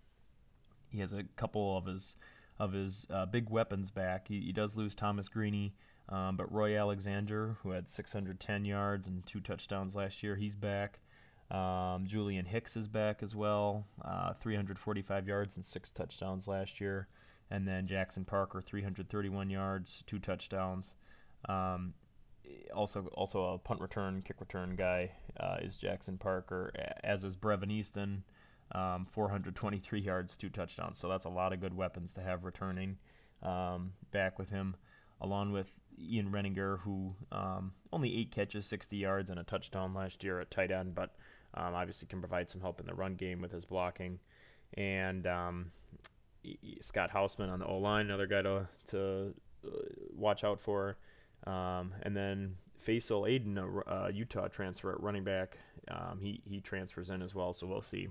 he 0.90 1.00
has 1.00 1.12
a 1.12 1.24
couple 1.37 1.76
of 1.76 1.87
his 1.87 2.14
of 2.59 2.72
his 2.72 3.07
uh, 3.11 3.26
big 3.26 3.50
weapons 3.50 3.90
back. 3.90 4.29
He, 4.29 4.40
he, 4.40 4.52
does 4.52 4.76
lose 4.76 4.94
Thomas 4.94 5.29
Greaney, 5.29 5.72
um, 6.09 6.37
but 6.37 6.50
Roy 6.50 6.79
Alexander, 6.79 7.59
who 7.62 7.70
had 7.70 7.88
610 7.88 8.64
yards 8.64 9.07
and 9.07 9.26
two 9.26 9.40
touchdowns 9.40 9.94
last 9.94 10.22
year, 10.22 10.37
he's 10.37 10.55
back. 10.55 11.00
Um, 11.50 12.06
Julian 12.06 12.44
Hicks 12.44 12.76
is 12.76 12.88
back 12.88 13.22
as 13.22 13.35
well, 13.35 13.87
uh, 14.04 14.32
345 14.35 15.28
yards 15.28 15.56
and 15.56 15.64
six 15.64 15.90
touchdowns 15.90 16.48
last 16.48 16.80
year. 16.80 17.09
And 17.50 17.66
then 17.66 17.87
Jackson 17.87 18.24
Parker, 18.24 18.61
331 18.61 19.50
yards, 19.50 20.02
two 20.06 20.18
touchdowns. 20.18 20.94
Um, 21.48 21.94
also, 22.74 23.06
also 23.14 23.54
a 23.54 23.59
punt 23.59 23.80
return, 23.80 24.22
kick 24.22 24.40
return 24.40 24.74
guy 24.76 25.12
uh, 25.38 25.59
is 25.61 25.76
Jackson 25.76 26.18
Parker, 26.18 26.72
as 27.04 27.22
is 27.22 27.37
Brevin 27.37 27.70
Easton, 27.70 28.24
um, 28.72 29.06
423 29.11 30.00
yards, 30.00 30.37
two 30.37 30.48
touchdowns. 30.48 30.98
So 30.98 31.09
that's 31.09 31.24
a 31.24 31.30
lot 31.30 31.52
of 31.52 31.61
good 31.61 31.74
weapons 31.74 32.12
to 32.14 32.20
have 32.20 32.44
returning 32.44 32.96
um, 33.42 33.92
back 34.11 34.38
with 34.38 34.50
him, 34.50 34.74
along 35.20 35.52
with 35.52 35.68
Ian 35.98 36.30
Renninger, 36.30 36.80
who 36.80 37.14
um, 37.32 37.72
only 37.92 38.16
eight 38.16 38.30
catches, 38.30 38.66
60 38.66 38.96
yards, 38.96 39.30
and 39.30 39.38
a 39.38 39.44
touchdown 39.44 39.94
last 39.94 40.22
year 40.22 40.40
at 40.40 40.50
tight 40.50 40.70
end, 40.70 40.94
but 40.94 41.14
um, 41.54 41.74
obviously, 41.74 42.06
can 42.06 42.20
provide 42.20 42.50
some 42.50 42.61
help 42.61 42.80
in 42.80 42.87
the 42.87 42.94
run 42.94 43.14
game 43.14 43.40
with 43.40 43.52
his 43.52 43.64
blocking. 43.64 44.18
And 44.74 45.26
um, 45.26 45.72
Scott 46.80 47.11
Hausman 47.11 47.50
on 47.50 47.61
the 47.61 47.66
O 47.66 47.78
line, 47.78 48.06
another 48.06 48.26
guy 48.26 48.42
to 48.42 48.68
to 48.88 49.35
uh, 49.66 49.70
watch 50.14 50.44
out 50.44 50.61
for. 50.61 50.96
Um, 51.46 51.94
and 52.02 52.16
then 52.16 52.56
Faisal 52.87 53.28
Aiden, 53.28 53.59
a 53.87 54.12
Utah 54.12 54.48
transfer 54.48 54.92
at 54.92 55.00
running 55.00 55.24
back, 55.24 55.59
um, 55.88 56.18
he 56.20 56.40
he 56.44 56.61
transfers 56.61 57.11
in 57.11 57.22
as 57.22 57.35
well. 57.35 57.52
So 57.52 57.66
we'll 57.66 57.80
see 57.80 58.09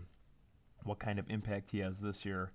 what 0.84 1.00
kind 1.00 1.20
of 1.20 1.30
impact 1.30 1.72
he 1.72 1.80
has 1.80 2.00
this 2.00 2.26
year. 2.26 2.52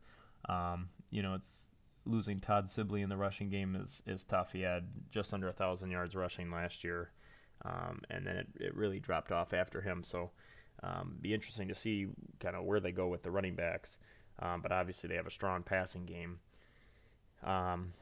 Um, 0.49 0.89
you 1.11 1.23
know, 1.23 1.35
it's 1.35 1.70
losing 2.07 2.41
Todd 2.41 2.71
Sibley 2.71 3.03
in 3.03 3.09
the 3.09 3.17
rushing 3.17 3.51
game 3.51 3.77
is 3.77 4.03
is 4.07 4.25
tough. 4.25 4.53
He 4.53 4.63
had 4.63 4.89
just 5.11 5.33
under 5.33 5.49
a 5.49 5.53
thousand 5.53 5.91
yards 5.91 6.15
rushing 6.15 6.51
last 6.51 6.85
year, 6.85 7.11
um, 7.65 8.03
and 8.11 8.27
then 8.27 8.37
it, 8.37 8.49
it 8.59 8.75
really 8.75 9.01
dropped 9.01 9.33
off 9.33 9.53
after 9.53 9.81
him. 9.81 10.03
So 10.03 10.31
um, 10.83 11.17
be 11.21 11.35
interesting 11.35 11.69
to 11.69 11.75
see 11.75 12.09
kind 12.39 12.57
of 12.57 12.65
where 12.65 12.81
they 12.81 12.93
go 12.93 13.09
with 13.09 13.23
the 13.23 13.31
running 13.31 13.55
backs. 13.55 13.99
Um, 14.39 14.63
but 14.63 14.73
obviously, 14.73 15.09
they 15.09 15.17
have 15.17 15.27
a 15.27 15.31
strong 15.31 15.63
passing 15.63 16.07
game. 16.07 16.39
Um, 17.45 17.93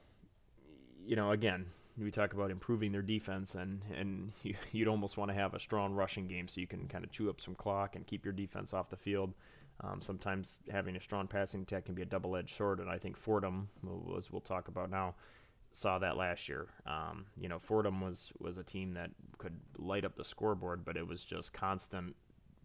you 1.04 1.16
know, 1.16 1.32
again, 1.32 1.66
we 1.96 2.10
talk 2.10 2.32
about 2.32 2.50
improving 2.50 2.92
their 2.92 3.02
defense, 3.02 3.54
and 3.54 3.82
and 3.96 4.32
you, 4.42 4.54
would 4.74 4.88
almost 4.88 5.16
want 5.16 5.30
to 5.30 5.34
have 5.34 5.54
a 5.54 5.60
strong 5.60 5.94
rushing 5.94 6.28
game 6.28 6.48
so 6.48 6.60
you 6.60 6.66
can 6.66 6.86
kind 6.88 7.04
of 7.04 7.10
chew 7.10 7.28
up 7.28 7.40
some 7.40 7.54
clock 7.54 7.96
and 7.96 8.06
keep 8.06 8.24
your 8.24 8.34
defense 8.34 8.72
off 8.72 8.90
the 8.90 8.96
field. 8.96 9.34
Um, 9.82 10.00
sometimes 10.00 10.58
having 10.70 10.96
a 10.96 11.00
strong 11.00 11.28
passing 11.28 11.62
attack 11.62 11.84
can 11.84 11.94
be 11.94 12.02
a 12.02 12.06
double-edged 12.06 12.56
sword, 12.56 12.80
and 12.80 12.90
I 12.90 12.98
think 12.98 13.16
Fordham, 13.16 13.68
as 14.16 14.32
we'll 14.32 14.40
talk 14.40 14.68
about 14.68 14.90
now, 14.90 15.14
saw 15.72 15.98
that 16.00 16.16
last 16.16 16.48
year. 16.48 16.66
Um, 16.86 17.26
you 17.40 17.48
know, 17.48 17.58
Fordham 17.58 18.00
was 18.00 18.32
was 18.38 18.58
a 18.58 18.64
team 18.64 18.94
that 18.94 19.10
could 19.38 19.58
light 19.76 20.04
up 20.04 20.16
the 20.16 20.24
scoreboard, 20.24 20.84
but 20.84 20.96
it 20.96 21.06
was 21.06 21.24
just 21.24 21.52
constant 21.52 22.16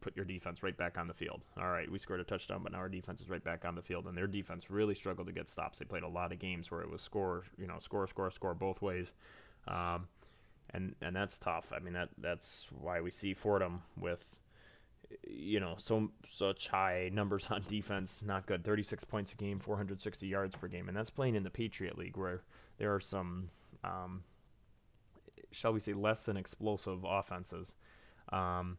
put 0.04 0.16
your 0.18 0.26
defense 0.26 0.62
right 0.62 0.76
back 0.76 0.98
on 0.98 1.08
the 1.08 1.14
field. 1.14 1.48
All 1.58 1.70
right, 1.70 1.90
we 1.90 1.98
scored 1.98 2.20
a 2.20 2.26
touchdown, 2.26 2.62
but 2.62 2.74
now 2.74 2.80
our 2.80 2.90
defense 2.90 3.22
is 3.22 3.30
right 3.30 3.44
back 3.44 3.64
on 3.64 3.74
the 3.74 3.82
field, 3.82 4.06
and 4.06 4.18
their 4.18 4.28
defense 4.28 4.70
really 4.70 4.96
struggled 4.96 5.28
to 5.28 5.34
get 5.34 5.48
stops. 5.48 5.80
They 5.80 5.86
played 5.86 6.04
a 6.04 6.08
lot 6.10 6.34
of 6.34 6.40
games 6.40 6.70
where 6.70 6.82
it 6.82 6.90
was 6.90 7.02
score, 7.02 7.46
you 7.58 7.68
know, 7.68 7.78
score, 7.80 8.06
score, 8.08 8.30
score 8.30 8.54
both 8.54 8.82
ways, 8.82 9.14
um, 9.68 10.08
and 10.72 10.96
and 11.02 11.16
that's 11.16 11.40
tough. 11.40 11.72
I 11.74 11.80
mean 11.80 11.94
that 11.94 12.10
that's 12.18 12.68
why 12.82 13.00
we 13.00 13.12
see 13.12 13.34
Fordham 13.34 13.84
with, 13.98 14.36
you 15.28 15.60
know, 15.60 15.76
so 15.78 16.12
such 16.30 16.68
high 16.68 17.10
numbers 17.14 17.48
on 17.50 17.64
defense. 17.68 18.22
Not 18.26 18.46
good. 18.46 18.64
36 18.64 19.04
points 19.06 19.34
a 19.34 19.36
game, 19.36 19.60
460 19.60 20.28
yards 20.28 20.56
per 20.56 20.68
game, 20.68 20.88
and 20.88 20.98
that's 20.98 21.10
playing 21.10 21.36
in 21.36 21.44
the 21.44 21.50
Patriot 21.50 21.98
League 21.98 22.18
where 22.18 22.42
there 22.78 22.94
are 22.94 23.00
some, 23.00 23.50
um, 23.84 24.24
shall 25.52 25.74
we 25.74 25.80
say, 25.80 25.94
less 25.94 26.22
than 26.22 26.38
explosive 26.38 27.04
offenses. 27.04 27.74
Um, 28.30 28.78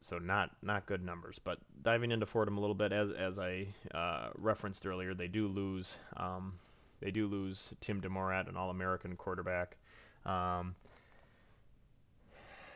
so 0.00 0.18
not 0.18 0.50
not 0.62 0.86
good 0.86 1.04
numbers. 1.04 1.40
But 1.42 1.58
diving 1.82 2.10
into 2.10 2.26
Fordham 2.26 2.58
a 2.58 2.60
little 2.60 2.74
bit, 2.74 2.92
as 2.92 3.10
as 3.10 3.38
I 3.38 3.68
uh, 3.94 4.30
referenced 4.36 4.86
earlier, 4.86 5.14
they 5.14 5.28
do 5.28 5.48
lose. 5.48 5.96
Um, 6.16 6.54
they 7.00 7.10
do 7.10 7.26
lose 7.26 7.74
Tim 7.80 8.00
DeMorat, 8.00 8.48
an 8.48 8.56
All-American 8.56 9.16
quarterback. 9.16 9.76
Um, 10.24 10.74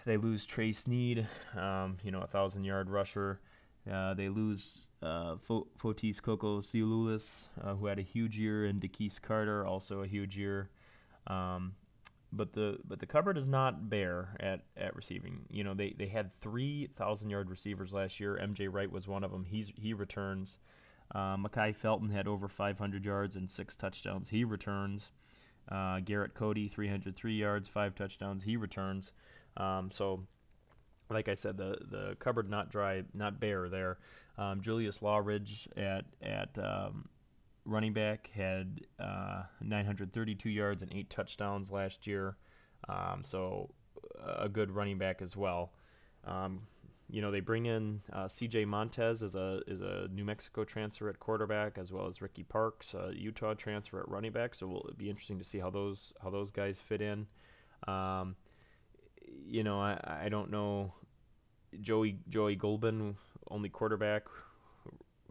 they 0.05 0.17
lose 0.17 0.45
Trey 0.45 0.73
Sneed, 0.73 1.27
um, 1.57 1.99
you 2.03 2.11
know, 2.11 2.21
a 2.21 2.27
thousand-yard 2.27 2.91
rusher. 2.91 3.41
Uh, 3.91 4.15
they 4.15 4.29
lose 4.29 4.81
uh, 5.03 5.37
Fotis 5.37 6.21
Kokosioulis, 6.21 7.25
uh, 7.63 7.75
who 7.75 7.87
had 7.87 7.99
a 7.99 8.03
huge 8.03 8.37
year, 8.39 8.67
and 8.67 8.81
Dequece 8.81 9.21
Carter, 9.21 9.67
also 9.67 10.03
a 10.03 10.07
huge 10.07 10.37
year. 10.37 10.71
Um, 11.27 11.75
but 12.33 12.53
the 12.53 12.79
but 12.85 13.01
the 13.01 13.07
cupboard 13.07 13.37
is 13.37 13.47
not 13.47 13.91
bare 13.91 14.37
at, 14.39 14.61
at 14.77 14.95
receiving. 14.95 15.47
You 15.51 15.65
know, 15.65 15.75
they, 15.75 15.95
they 15.99 16.07
had 16.07 16.33
three 16.41 16.89
thousand 16.97 17.31
yard 17.31 17.51
receivers 17.51 17.93
last 17.93 18.21
year. 18.21 18.39
MJ 18.41 18.69
Wright 18.73 18.91
was 18.91 19.09
one 19.09 19.25
of 19.25 19.33
them. 19.33 19.45
He's 19.45 19.73
he 19.77 19.95
returns. 19.95 20.59
Uh, 21.13 21.37
Makai 21.37 21.75
Felton 21.75 22.11
had 22.11 22.29
over 22.29 22.47
500 22.47 23.05
yards 23.05 23.35
and 23.35 23.51
six 23.51 23.75
touchdowns. 23.75 24.29
He 24.29 24.45
returns. 24.45 25.11
Uh, 25.69 26.01
Garrett 26.01 26.35
Cody 26.35 26.69
303 26.69 27.35
yards, 27.35 27.69
five 27.69 27.95
touchdowns. 27.95 28.45
He 28.45 28.57
returns. 28.57 29.13
Um, 29.57 29.91
so, 29.91 30.27
like 31.09 31.29
I 31.29 31.35
said, 31.35 31.57
the 31.57 31.79
the 31.91 32.17
cupboard 32.19 32.49
not 32.49 32.71
dry, 32.71 33.03
not 33.15 33.41
bare 33.41 33.69
there. 33.69 33.99
Um, 34.39 34.61
Julius 34.61 35.03
Loughridge 35.03 35.69
at 35.77 36.05
at 36.23 36.57
um, 36.59 37.09
running 37.65 37.93
back 37.93 38.31
had 38.35 38.81
uh, 38.99 39.43
932 39.61 40.49
yards 40.49 40.83
and 40.83 40.93
eight 40.93 41.11
touchdowns 41.11 41.71
last 41.71 42.07
year. 42.07 42.37
Um, 42.89 43.23
so 43.25 43.71
a 44.25 44.49
good 44.49 44.71
running 44.71 44.99
back 44.99 45.23
as 45.23 45.37
well. 45.37 45.73
Um, 46.25 46.63
you 47.11 47.21
know 47.21 47.31
they 47.31 47.41
bring 47.41 47.67
in 47.67 48.01
uh, 48.13 48.29
C.J. 48.29 48.65
Montez 48.67 49.23
as 49.23 49.35
a 49.35 49.61
is 49.67 49.81
a 49.81 50.09
New 50.13 50.25
Mexico 50.25 50.65
transfer 50.65 51.09
at 51.09 51.19
quarterback, 51.19 51.77
as 51.77 51.93
well 51.93 52.07
as 52.07 52.23
Ricky 52.23 52.45
Parks, 52.45 52.95
a 52.95 53.13
Utah 53.15 53.55
transfer 53.55 54.01
at 54.01 54.09
running 54.09 54.33
back. 54.33 54.55
So 54.55 54.67
it'll 54.67 54.91
be 54.97 55.11
interesting 55.11 55.39
to 55.39 55.45
see 55.45 55.59
how 55.59 55.71
those 55.71 56.13
how 56.23 56.31
those 56.31 56.51
guys 56.51 56.81
fit 56.81 57.01
in. 57.03 57.27
Um, 57.89 58.37
you 59.47 59.63
know 59.63 59.81
I, 59.81 60.23
I 60.25 60.29
don't 60.29 60.51
know 60.51 60.93
Joey 61.81 62.19
Joey 62.29 62.57
Golbin, 62.57 63.15
only 63.51 63.69
quarterback 63.69 64.25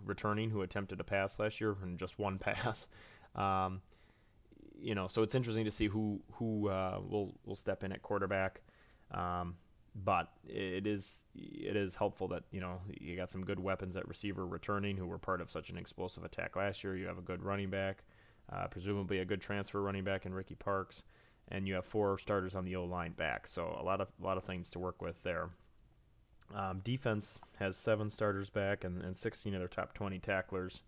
returning 0.06 0.50
who 0.50 0.62
attempted 0.62 1.00
a 1.00 1.04
pass 1.04 1.40
last 1.40 1.60
year 1.60 1.76
and 1.84 1.98
just 1.98 2.18
one 2.18 2.38
pass. 2.40 2.88
Um, 3.36 3.82
you 4.82 4.96
know, 4.96 5.08
so 5.08 5.24
it's 5.24 5.36
interesting 5.36 5.66
to 5.66 5.72
see 5.72 5.88
who 5.88 6.22
who 6.34 6.70
uh, 6.70 7.00
will 7.08 7.36
will 7.46 7.56
step 7.56 7.84
in 7.84 7.92
at 7.92 8.02
quarterback. 8.02 8.62
Um, 9.12 9.56
but 9.96 10.32
it 10.48 10.88
is 10.88 11.24
it 11.36 11.76
is 11.76 11.96
helpful 11.96 12.28
that 12.30 12.44
you 12.52 12.62
know 12.62 12.80
you 13.00 13.16
got 13.16 13.30
some 13.30 13.44
good 13.44 13.60
weapons 13.60 13.98
at 13.98 14.08
receiver 14.08 14.46
returning 14.46 14.96
who 14.96 15.06
were 15.06 15.18
part 15.18 15.42
of 15.42 15.52
such 15.52 15.70
an 15.70 15.78
explosive 15.78 16.24
attack 16.24 16.56
last 16.56 16.84
year. 16.84 16.96
You 16.96 17.08
have 17.08 17.18
a 17.18 17.22
good 17.22 17.44
running 17.44 17.70
back, 17.70 18.04
uh, 18.52 18.68
presumably 18.68 19.20
a 19.20 19.26
good 19.26 19.42
transfer 19.42 19.82
running 19.82 20.04
back 20.04 20.26
in 20.26 20.34
Ricky 20.34 20.56
Parks, 20.56 21.04
and 21.50 21.68
you 21.68 21.76
have 21.76 21.86
four 21.86 22.18
starters 22.18 22.56
on 22.56 22.66
the 22.66 22.76
O 22.76 22.86
line 22.86 23.12
back. 23.12 23.48
So 23.48 23.78
a 23.80 23.84
lot 23.84 24.02
of 24.02 24.08
a 24.22 24.26
lot 24.26 24.38
of 24.38 24.44
things 24.44 24.70
to 24.72 24.80
work 24.80 25.02
with 25.02 25.22
there. 25.24 25.50
Um, 26.56 26.82
defense 26.84 27.40
has 27.58 27.78
seven 27.78 28.10
starters 28.10 28.50
back 28.50 28.84
and, 28.84 29.04
and 29.04 29.16
16 29.16 29.54
of 29.54 29.60
their 29.60 29.68
top 29.68 29.94
20 29.94 30.18
tacklers. 30.20 30.82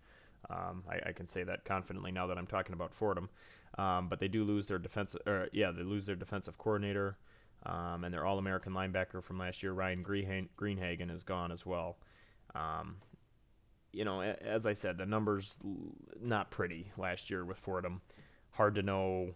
Um, 0.49 0.83
I, 0.89 1.09
I, 1.09 1.11
can 1.11 1.27
say 1.27 1.43
that 1.43 1.65
confidently 1.65 2.11
now 2.11 2.25
that 2.25 2.37
I'm 2.39 2.47
talking 2.47 2.73
about 2.73 2.95
Fordham. 2.95 3.29
Um, 3.77 4.07
but 4.07 4.19
they 4.19 4.27
do 4.27 4.43
lose 4.43 4.65
their 4.65 4.79
defense, 4.79 5.15
or 5.27 5.49
yeah, 5.53 5.71
they 5.71 5.83
lose 5.83 6.05
their 6.05 6.15
defensive 6.15 6.57
coordinator, 6.57 7.17
um, 7.63 8.03
and 8.03 8.13
their 8.13 8.25
All-American 8.25 8.73
linebacker 8.73 9.23
from 9.23 9.37
last 9.37 9.61
year, 9.61 9.71
Ryan 9.71 10.03
Greenhagen, 10.03 11.13
is 11.13 11.23
gone 11.23 11.51
as 11.51 11.63
well. 11.63 11.97
Um, 12.55 12.97
you 13.93 14.03
know, 14.03 14.21
as 14.21 14.65
I 14.65 14.73
said, 14.73 14.97
the 14.97 15.05
numbers 15.05 15.57
not 16.19 16.49
pretty 16.49 16.91
last 16.97 17.29
year 17.29 17.45
with 17.45 17.57
Fordham. 17.57 18.01
Hard 18.51 18.75
to 18.75 18.81
know 18.81 19.35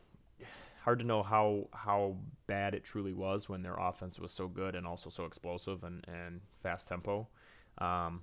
hard 0.86 1.00
to 1.00 1.06
know 1.06 1.24
how 1.24 1.68
how 1.74 2.16
bad 2.46 2.76
it 2.76 2.84
truly 2.84 3.12
was 3.12 3.50
when 3.50 3.64
their 3.64 3.76
offense 3.76 4.20
was 4.20 4.32
so 4.32 4.48
good 4.48 4.76
and 4.76 4.86
also 4.86 5.10
so 5.10 5.26
explosive 5.26 5.84
and, 5.84 6.06
and 6.08 6.42
fast 6.62 6.88
tempo. 6.88 7.28
Um, 7.80 8.22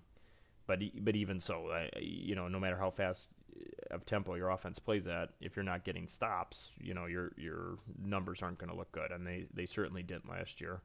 but 0.69 0.79
but 1.01 1.17
even 1.17 1.41
so, 1.41 1.71
I, 1.73 1.91
you 2.01 2.37
know, 2.37 2.47
no 2.47 2.61
matter 2.61 2.77
how 2.77 2.91
fast 2.91 3.31
uh, 3.57 3.95
of 3.95 4.07
tempo 4.07 4.37
your 4.37 4.51
offense 4.51 4.79
plays 4.79 5.09
at, 5.09 5.31
if 5.41 5.57
you're 5.57 5.65
not 5.65 5.85
getting 5.85 6.07
stops, 6.07 6.71
you 6.81 6.95
know 6.95 7.07
your 7.07 7.33
your 7.37 7.79
numbers 8.03 8.43
aren't 8.43 8.59
going 8.59 8.71
to 8.71 8.77
look 8.77 8.93
good, 8.93 9.11
and 9.11 9.27
they 9.27 9.47
they 9.53 9.67
certainly 9.67 10.05
didn't 10.05 10.31
last 10.31 10.61
year. 10.61 10.81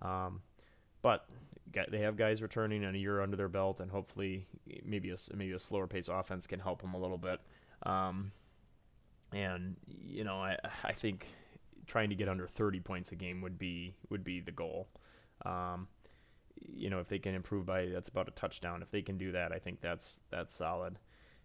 Um, 0.00 0.40
but 1.02 1.28
they 1.90 1.98
have 1.98 2.16
guys 2.16 2.40
returning 2.40 2.84
and 2.84 2.96
a 2.96 2.98
year 2.98 3.20
under 3.20 3.36
their 3.36 3.48
belt, 3.48 3.80
and 3.80 3.90
hopefully 3.90 4.46
maybe 4.82 5.10
a 5.10 5.16
maybe 5.36 5.52
a 5.52 5.58
slower 5.58 5.86
pace 5.86 6.08
offense 6.08 6.46
can 6.46 6.58
help 6.58 6.80
them 6.80 6.94
a 6.94 6.98
little 6.98 7.18
bit. 7.18 7.38
Um, 7.82 8.32
and 9.32 9.76
you 9.86 10.24
know 10.24 10.36
I 10.36 10.56
I 10.84 10.92
think 10.92 11.26
trying 11.86 12.10
to 12.10 12.14
get 12.14 12.28
under 12.28 12.46
30 12.46 12.80
points 12.80 13.12
a 13.12 13.16
game 13.16 13.40
would 13.40 13.58
be 13.58 13.94
would 14.10 14.24
be 14.24 14.40
the 14.40 14.52
goal. 14.52 14.88
Um, 15.44 15.88
you 16.60 16.90
know 16.90 16.98
if 17.00 17.08
they 17.08 17.18
can 17.18 17.34
improve 17.34 17.66
by 17.66 17.86
that's 17.86 18.08
about 18.08 18.28
a 18.28 18.32
touchdown. 18.32 18.82
If 18.82 18.90
they 18.90 19.02
can 19.02 19.18
do 19.18 19.32
that, 19.32 19.52
I 19.52 19.58
think 19.58 19.80
that's 19.80 20.20
that's 20.30 20.54
solid. 20.54 20.98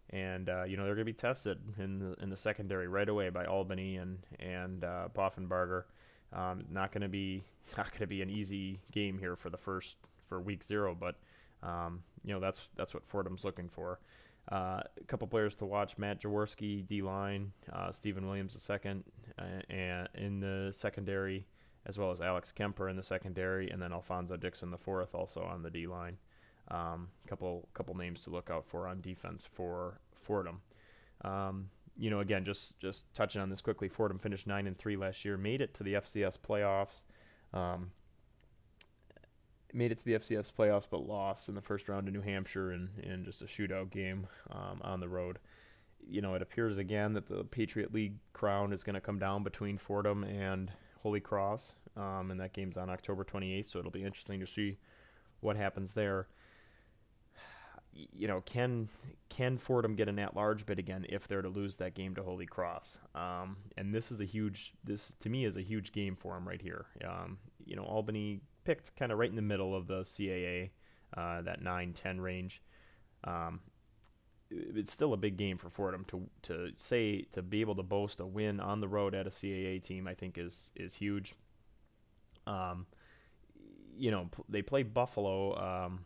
And 0.10 0.50
uh, 0.50 0.64
you 0.64 0.78
know 0.78 0.84
they're 0.86 0.96
going 0.96 1.06
to 1.06 1.12
be 1.12 1.18
tested 1.18 1.60
in 1.78 2.00
the, 2.00 2.16
in 2.22 2.30
the 2.30 2.38
secondary 2.38 2.88
right 2.88 3.08
away 3.08 3.30
by 3.30 3.46
Albany 3.46 3.98
and 3.98 4.20
and 4.40 4.84
uh, 4.84 5.08
Poffenbarger. 5.16 5.84
Um, 6.34 6.66
not 6.70 6.92
going 6.92 7.02
to 7.02 7.10
be 7.10 7.44
not 7.78 7.90
going 7.92 8.02
to 8.02 8.08
be 8.08 8.22
an 8.22 8.30
easy 8.30 8.80
game 8.92 9.18
here 9.18 9.36
for 9.36 9.50
the 9.50 9.58
first 9.58 9.98
for 10.28 10.42
week 10.42 10.64
zero, 10.64 10.96
but 11.00 11.16
um, 11.62 12.04
you 12.24 12.34
know 12.34 12.40
that's 12.40 12.62
that's 12.76 12.94
what 12.94 13.06
Fordham's 13.08 13.44
looking 13.44 13.70
for. 13.70 14.00
Uh, 14.52 14.82
a 15.00 15.04
couple 15.08 15.28
players 15.28 15.56
to 15.56 15.66
watch: 15.66 15.98
Matt 15.98 16.22
Jaworski, 16.22 16.86
D 16.86 17.02
line, 17.02 17.54
uh, 17.72 17.92
Stephen 17.92 18.26
Williams 18.26 18.54
the 18.54 18.60
second, 18.60 19.04
uh, 19.40 19.62
and 19.70 20.10
in 20.16 20.40
the 20.40 20.72
secondary, 20.74 21.48
as 21.86 21.98
well 21.98 22.12
as 22.12 22.22
Alex 22.22 22.52
Kemper 22.52 22.90
in 22.90 22.96
the 22.96 23.04
secondary, 23.04 23.70
and 23.70 23.82
then 23.82 23.94
Alfonso 23.94 24.36
Dixon 24.36 24.72
the 24.72 24.78
fourth, 24.78 25.16
also 25.16 25.42
on 25.42 25.64
the 25.64 25.70
D 25.70 25.88
line. 25.88 26.18
A 26.70 26.76
um, 26.76 27.10
couple 27.28 27.68
couple 27.74 27.96
names 27.96 28.24
to 28.24 28.30
look 28.30 28.50
out 28.50 28.66
for 28.66 28.88
on 28.88 29.02
defense 29.02 29.46
for 29.46 30.00
Fordham. 30.14 30.62
Um, 31.24 31.70
you 31.98 32.10
know, 32.10 32.20
again, 32.20 32.44
just 32.44 32.80
just 32.80 33.14
touching 33.14 33.42
on 33.42 33.50
this 33.50 33.62
quickly, 33.62 33.88
Fordham 33.88 34.20
finished 34.20 34.48
nine 34.48 34.68
and 34.68 34.78
three 34.78 34.98
last 34.98 35.24
year, 35.24 35.38
made 35.38 35.62
it 35.62 35.74
to 35.76 35.84
the 35.84 35.94
FCS 35.94 36.38
playoffs. 36.38 37.04
Um, 37.54 37.92
made 39.74 39.92
it 39.92 40.00
to 40.00 40.06
the 40.06 40.14
FCS 40.14 40.52
playoffs, 40.58 40.88
but 40.90 41.08
lost 41.08 41.50
in 41.50 41.56
the 41.56 41.62
first 41.62 41.90
round 41.90 42.06
to 42.06 42.12
New 42.12 42.22
Hampshire 42.22 42.72
in, 42.72 42.90
in 43.02 43.26
just 43.26 43.42
a 43.42 43.46
shootout 43.46 43.90
game 43.90 44.28
um, 44.52 44.80
on 44.82 45.00
the 45.00 45.10
road. 45.10 45.40
You 46.06 46.22
know, 46.22 46.36
it 46.36 46.42
appears 46.42 46.78
again 46.78 47.14
that 47.14 47.28
the 47.28 47.44
Patriot 47.46 47.94
League 47.94 48.16
crown 48.34 48.74
is 48.74 48.84
going 48.84 48.96
to 48.96 49.02
come 49.02 49.20
down 49.20 49.44
between 49.44 49.78
Fordham 49.78 50.24
and 50.24 50.72
Holy 51.02 51.20
Cross, 51.20 51.74
um, 51.98 52.30
and 52.32 52.40
that 52.40 52.54
game's 52.54 52.78
on 52.78 52.90
October 52.90 53.24
28th, 53.24 53.72
so 53.72 53.80
it'll 53.80 53.92
be 53.92 54.04
interesting 54.04 54.40
to 54.40 54.48
see 54.48 54.78
what 55.40 55.56
happens 55.56 55.94
there. 55.94 56.28
You 57.94 58.28
know, 58.28 58.42
can 58.42 58.90
can 59.30 59.60
Fordham 59.60 59.96
get 59.96 60.10
an 60.10 60.18
at-large 60.18 60.66
bid 60.66 60.80
again 60.80 61.06
if 61.10 61.28
they're 61.28 61.44
to 61.44 61.50
lose 61.50 61.76
that 61.78 61.94
game 61.94 62.16
to 62.16 62.24
Holy 62.24 62.48
Cross? 62.48 62.98
Um, 63.14 63.58
and 63.78 63.94
this 63.94 64.12
is 64.12 64.20
a 64.20 64.26
huge, 64.26 64.74
this 64.84 65.14
to 65.20 65.30
me 65.30 65.46
is 65.46 65.58
a 65.58 65.62
huge 65.62 65.92
game 65.92 66.16
for 66.16 66.34
them 66.34 66.48
right 66.48 66.62
here. 66.62 66.88
Um, 67.08 67.38
you 67.64 67.76
know, 67.76 67.84
Albany 67.84 68.42
picked 68.64 68.96
kind 68.96 69.12
of 69.12 69.18
right 69.18 69.30
in 69.30 69.36
the 69.36 69.42
middle 69.42 69.76
of 69.76 69.88
the 69.88 70.02
CAA, 70.02 70.72
uh, 71.16 71.42
that 71.42 71.62
9 71.62 71.94
10 71.94 72.22
range. 72.22 72.62
Um, 73.24 73.62
it's 74.50 74.92
still 74.92 75.14
a 75.14 75.18
big 75.18 75.38
game 75.38 75.58
for 75.58 75.70
Fordham 75.70 76.06
to 76.06 76.30
to 76.44 76.72
say 76.78 77.24
to 77.32 77.42
be 77.42 77.62
able 77.62 77.76
to 77.76 77.84
boast 77.84 78.20
a 78.20 78.26
win 78.26 78.60
on 78.60 78.82
the 78.82 78.88
road 78.88 79.16
at 79.16 79.28
a 79.28 79.32
CAA 79.32 79.82
team. 79.82 80.08
I 80.08 80.14
think 80.14 80.38
is 80.38 80.72
is 80.76 80.94
huge. 80.94 81.34
Um, 82.46 82.86
you 83.98 84.12
know 84.12 84.30
they 84.50 84.62
play 84.62 84.84
Buffalo 84.84 85.58
um, 85.58 86.06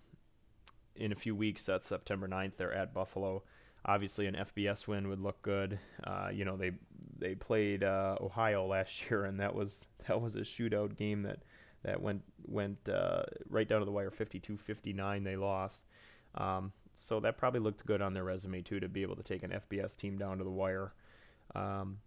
in 0.95 1.11
a 1.11 1.15
few 1.15 1.35
weeks. 1.35 1.65
That's 1.65 1.87
September 1.87 2.27
9th. 2.27 2.57
They're 2.57 2.73
at 2.73 2.93
Buffalo. 2.93 3.43
Obviously, 3.85 4.27
an 4.27 4.35
FBS 4.35 4.87
win 4.87 5.07
would 5.07 5.21
look 5.21 5.41
good. 5.41 5.79
Uh, 6.03 6.29
you 6.31 6.45
know 6.45 6.57
they 6.57 6.71
they 7.17 7.35
played 7.35 7.83
uh, 7.83 8.15
Ohio 8.21 8.65
last 8.65 8.91
year, 9.09 9.25
and 9.25 9.39
that 9.39 9.55
was 9.55 9.85
that 10.07 10.21
was 10.21 10.35
a 10.35 10.41
shootout 10.41 10.97
game 10.97 11.23
that 11.23 11.39
that 11.83 12.01
went 12.01 12.23
went 12.45 12.77
uh, 12.89 13.23
right 13.49 13.67
down 13.67 13.79
to 13.79 13.85
the 13.85 13.91
wire 13.91 14.11
52-59 14.11 15.23
they 15.23 15.35
lost. 15.35 15.83
Um, 16.35 16.71
so 16.95 17.19
that 17.19 17.37
probably 17.37 17.59
looked 17.59 17.85
good 17.85 18.01
on 18.01 18.13
their 18.13 18.23
resume 18.23 18.61
too 18.61 18.79
to 18.79 18.87
be 18.87 19.03
able 19.03 19.15
to 19.15 19.23
take 19.23 19.43
an 19.43 19.51
FBS 19.51 19.95
team 19.95 20.17
down 20.17 20.37
to 20.39 20.43
the 20.43 20.49
wire. 20.49 20.93
Um, 21.55 21.99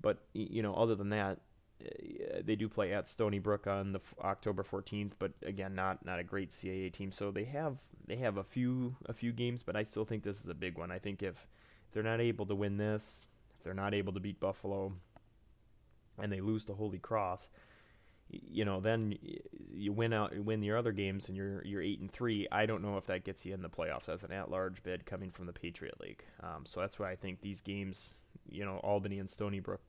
but 0.00 0.18
you 0.32 0.62
know 0.62 0.74
other 0.74 0.94
than 0.94 1.10
that 1.10 1.38
uh, 1.84 2.40
they 2.44 2.56
do 2.56 2.68
play 2.68 2.92
at 2.92 3.06
Stony 3.06 3.38
Brook 3.38 3.66
on 3.66 3.92
the 3.92 4.00
f- 4.00 4.14
October 4.24 4.64
14th 4.64 5.12
but 5.18 5.32
again 5.44 5.74
not 5.74 6.04
not 6.04 6.18
a 6.18 6.24
great 6.24 6.50
CAA 6.50 6.92
team. 6.92 7.12
So 7.12 7.30
they 7.30 7.44
have 7.44 7.76
they 8.06 8.16
have 8.16 8.38
a 8.38 8.44
few 8.44 8.96
a 9.06 9.12
few 9.12 9.32
games 9.32 9.62
but 9.62 9.76
I 9.76 9.82
still 9.82 10.04
think 10.04 10.22
this 10.22 10.40
is 10.40 10.48
a 10.48 10.54
big 10.54 10.78
one. 10.78 10.90
I 10.90 10.98
think 10.98 11.22
if 11.22 11.46
they're 11.92 12.02
not 12.02 12.20
able 12.20 12.46
to 12.46 12.54
win 12.54 12.76
this 12.76 13.26
if 13.56 13.64
they're 13.64 13.74
not 13.74 13.94
able 13.94 14.12
to 14.14 14.20
beat 14.20 14.40
Buffalo 14.40 14.92
and 16.20 16.32
they 16.32 16.40
lose 16.40 16.64
to 16.64 16.74
Holy 16.74 16.98
Cross 16.98 17.48
you 18.30 18.64
know, 18.64 18.80
then 18.80 19.16
you 19.72 19.92
win 19.92 20.12
out, 20.12 20.36
win 20.38 20.62
your 20.62 20.76
other 20.76 20.92
games, 20.92 21.28
and 21.28 21.36
you're 21.36 21.64
you're 21.64 21.82
eight 21.82 22.00
and 22.00 22.10
three. 22.10 22.46
I 22.52 22.66
don't 22.66 22.82
know 22.82 22.96
if 22.96 23.06
that 23.06 23.24
gets 23.24 23.44
you 23.44 23.54
in 23.54 23.62
the 23.62 23.68
playoffs 23.68 24.08
as 24.08 24.24
an 24.24 24.32
at-large 24.32 24.82
bid 24.82 25.06
coming 25.06 25.30
from 25.30 25.46
the 25.46 25.52
Patriot 25.52 26.00
League. 26.00 26.22
Um, 26.42 26.64
so 26.64 26.80
that's 26.80 26.98
why 26.98 27.10
I 27.10 27.16
think 27.16 27.40
these 27.40 27.60
games, 27.60 28.12
you 28.48 28.64
know, 28.64 28.78
Albany 28.78 29.18
and 29.18 29.28
Stony 29.28 29.60
Brook, 29.60 29.80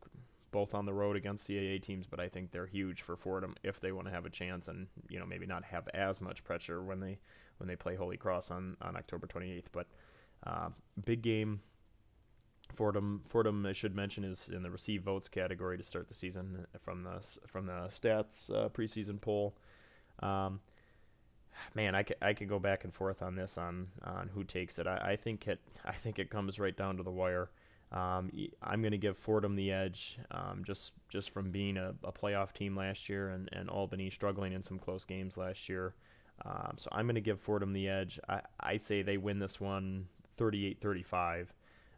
both 0.52 0.74
on 0.74 0.86
the 0.86 0.94
road 0.94 1.16
against 1.16 1.48
CAA 1.48 1.82
teams, 1.82 2.08
but 2.08 2.20
I 2.20 2.30
think 2.30 2.52
they're 2.52 2.66
huge 2.66 3.02
for 3.02 3.16
Fordham 3.16 3.56
if 3.64 3.80
they 3.80 3.92
want 3.92 4.08
to 4.08 4.14
have 4.14 4.26
a 4.26 4.30
chance 4.30 4.68
and 4.68 4.88
you 5.10 5.20
know 5.20 5.26
maybe 5.26 5.46
not 5.46 5.64
have 5.66 5.88
as 5.94 6.22
much 6.22 6.44
pressure 6.44 6.82
when 6.82 7.00
they 7.00 7.20
when 7.58 7.68
they 7.68 7.76
play 7.76 7.96
Holy 7.96 8.18
Cross 8.18 8.52
on 8.52 8.78
on 8.82 8.96
October 8.96 9.28
28th. 9.28 9.66
But 9.72 9.88
uh, 10.46 10.70
big 11.04 11.22
game 11.22 11.62
Fordham, 12.76 13.22
Fordham, 13.28 13.66
I 13.66 13.74
should 13.74 13.96
mention, 13.96 14.24
is 14.24 14.50
in 14.54 14.64
the 14.64 14.70
receive 14.70 15.04
votes 15.04 15.28
category 15.28 15.78
to 15.78 15.84
start 15.84 16.08
the 16.08 16.14
season 16.14 16.66
from 16.82 17.04
the 17.04 17.22
from 17.48 17.66
the 17.66 17.90
stats 17.90 18.50
uh, 18.54 18.70
preseason 18.70 19.20
poll. 19.20 19.56
Um, 20.22 20.60
man, 21.76 21.96
I 21.96 22.04
could, 22.04 22.18
I 22.22 22.34
could 22.34 22.50
go 22.50 22.60
back 22.60 22.84
and 22.84 22.94
forth 22.94 23.22
on 23.22 23.36
this 23.36 23.58
on 23.58 23.88
on 24.04 24.30
who 24.34 24.44
takes 24.44 24.80
it. 24.80 24.88
I, 24.88 25.12
I 25.12 25.16
think 25.16 25.48
it 25.48 25.60
I 25.86 25.94
think 25.94 26.20
it 26.20 26.30
comes 26.30 26.60
right 26.60 26.76
down 26.76 26.98
to 26.98 27.04
the 27.04 27.12
wire. 27.12 27.50
Um, 27.92 28.32
I'm 28.62 28.82
going 28.82 28.92
to 28.92 29.00
give 29.00 29.18
Fordham 29.18 29.56
the 29.56 29.72
edge, 29.72 30.20
um, 30.30 30.64
just 30.64 30.92
just 31.10 31.32
from 31.32 31.50
being 31.50 31.76
a, 31.76 31.96
a, 32.04 32.12
playoff 32.12 32.54
team 32.54 32.76
last 32.76 33.10
year 33.10 33.30
and, 33.30 33.50
and 33.52 33.68
Albany 33.68 34.12
struggling 34.12 34.54
in 34.54 34.62
some 34.62 34.78
close 34.78 35.04
games 35.06 35.38
last 35.38 35.68
year. 35.68 35.96
Um, 36.46 36.74
so 36.78 36.88
I'm 36.92 37.08
going 37.08 37.16
to 37.16 37.22
give 37.22 37.42
Fordham 37.42 37.74
the 37.74 37.90
edge. 37.90 38.20
I, 38.30 38.42
I 38.60 38.78
say 38.78 39.02
they 39.02 39.18
win 39.18 39.40
this 39.40 39.60
one 39.60 40.06
38-35 40.38 41.48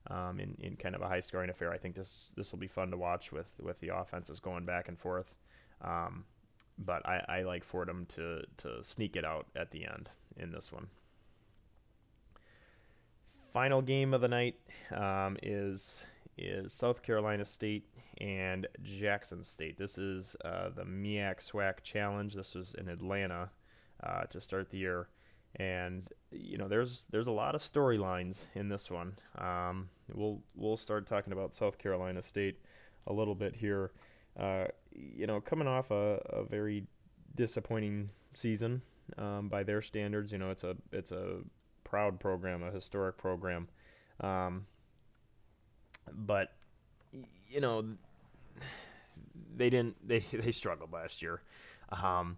um, 0.08 0.40
in, 0.40 0.56
in 0.60 0.76
kind 0.76 0.96
of 0.96 1.02
a 1.02 1.08
high 1.08 1.20
scoring 1.20 1.50
affair. 1.50 1.72
I 1.72 1.78
think 1.78 1.96
this 1.96 2.26
this 2.36 2.52
will 2.52 2.60
be 2.60 2.68
fun 2.68 2.92
to 2.92 2.98
watch 2.98 3.32
with 3.32 3.50
with 3.62 3.80
the 3.80 3.96
offenses 3.96 4.40
going 4.40 4.66
back 4.66 4.88
and 4.88 4.98
forth. 4.98 5.34
Um, 5.82 6.26
but 6.78 7.06
I, 7.06 7.24
I 7.28 7.42
like 7.44 7.64
Fordham 7.64 8.06
to 8.16 8.42
to 8.58 8.84
sneak 8.84 9.16
it 9.16 9.26
out 9.26 9.48
at 9.56 9.72
the 9.72 9.86
end 9.86 10.10
in 10.38 10.52
this 10.52 10.72
one. 10.72 10.88
Final 13.54 13.82
game 13.82 14.14
of 14.14 14.22
the 14.22 14.28
night 14.28 14.56
um, 14.96 15.38
is 15.44 16.06
is 16.38 16.74
South 16.74 17.04
Carolina 17.04 17.46
State 17.46 17.86
and 18.20 18.68
Jackson 18.82 19.44
State. 19.44 19.78
This 19.78 19.98
is 19.98 20.36
uh, 20.46 20.70
the 20.70 20.84
MEAC 20.84 21.40
SWAC 21.40 21.84
Challenge. 21.84 22.34
This 22.34 22.56
was 22.56 22.74
in 22.76 22.88
Atlanta 22.88 23.50
uh, 24.04 24.24
to 24.24 24.40
start 24.40 24.70
the 24.70 24.78
year 24.78 25.08
and 25.58 26.08
you 26.32 26.58
know 26.58 26.68
there's 26.68 27.06
there's 27.12 27.28
a 27.28 27.32
lot 27.32 27.56
of 27.56 27.62
storylines 27.62 28.46
in 28.56 28.70
this 28.70 28.90
one. 28.90 29.18
Um, 29.38 29.90
we'll 30.14 30.42
we'll 30.56 30.78
start 30.78 31.08
talking 31.08 31.34
about 31.34 31.54
South 31.54 31.78
Carolina 31.78 32.22
State 32.24 32.58
a 33.08 33.14
little 33.14 33.36
bit 33.36 33.56
here. 33.56 33.92
Uh, 34.40 34.66
you 34.94 35.28
know, 35.28 35.42
coming 35.42 35.68
off 35.68 35.92
a, 35.92 36.22
a 36.30 36.44
very 36.44 36.86
disappointing 37.36 38.10
season 38.34 38.82
um, 39.18 39.50
by 39.50 39.64
their 39.64 39.82
standards. 39.82 40.32
You 40.32 40.38
know, 40.38 40.52
it's 40.52 40.64
a 40.64 40.76
it's 40.92 41.12
a 41.12 41.40
proud 41.84 42.20
program, 42.20 42.64
a 42.64 42.72
historic 42.72 43.18
program, 43.18 43.68
um, 44.22 44.66
but 46.14 46.54
you 47.50 47.60
know 47.60 47.84
they 49.56 49.70
didn't 49.70 49.96
they 50.08 50.20
they 50.34 50.52
struggled 50.52 50.94
last 50.94 51.22
year. 51.22 51.42
Um, 51.90 52.38